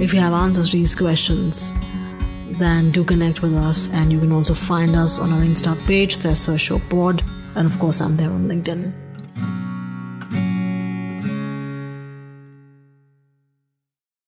If 0.00 0.14
you 0.14 0.20
have 0.20 0.34
answers 0.34 0.70
to 0.70 0.76
these 0.76 0.94
questions, 0.94 1.72
then 2.58 2.90
do 2.90 3.04
connect 3.04 3.42
with 3.42 3.54
us 3.54 3.88
and 3.92 4.12
you 4.12 4.20
can 4.20 4.32
also 4.32 4.54
find 4.54 4.96
us 4.96 5.18
on 5.18 5.32
our 5.32 5.42
Insta 5.42 5.74
page, 5.86 6.18
the 6.18 6.34
Show 6.34 6.78
Pod, 6.90 7.22
and 7.54 7.66
of 7.66 7.78
course 7.78 8.00
I'm 8.00 8.16
there 8.16 8.30
on 8.30 8.48
LinkedIn. 8.48 9.03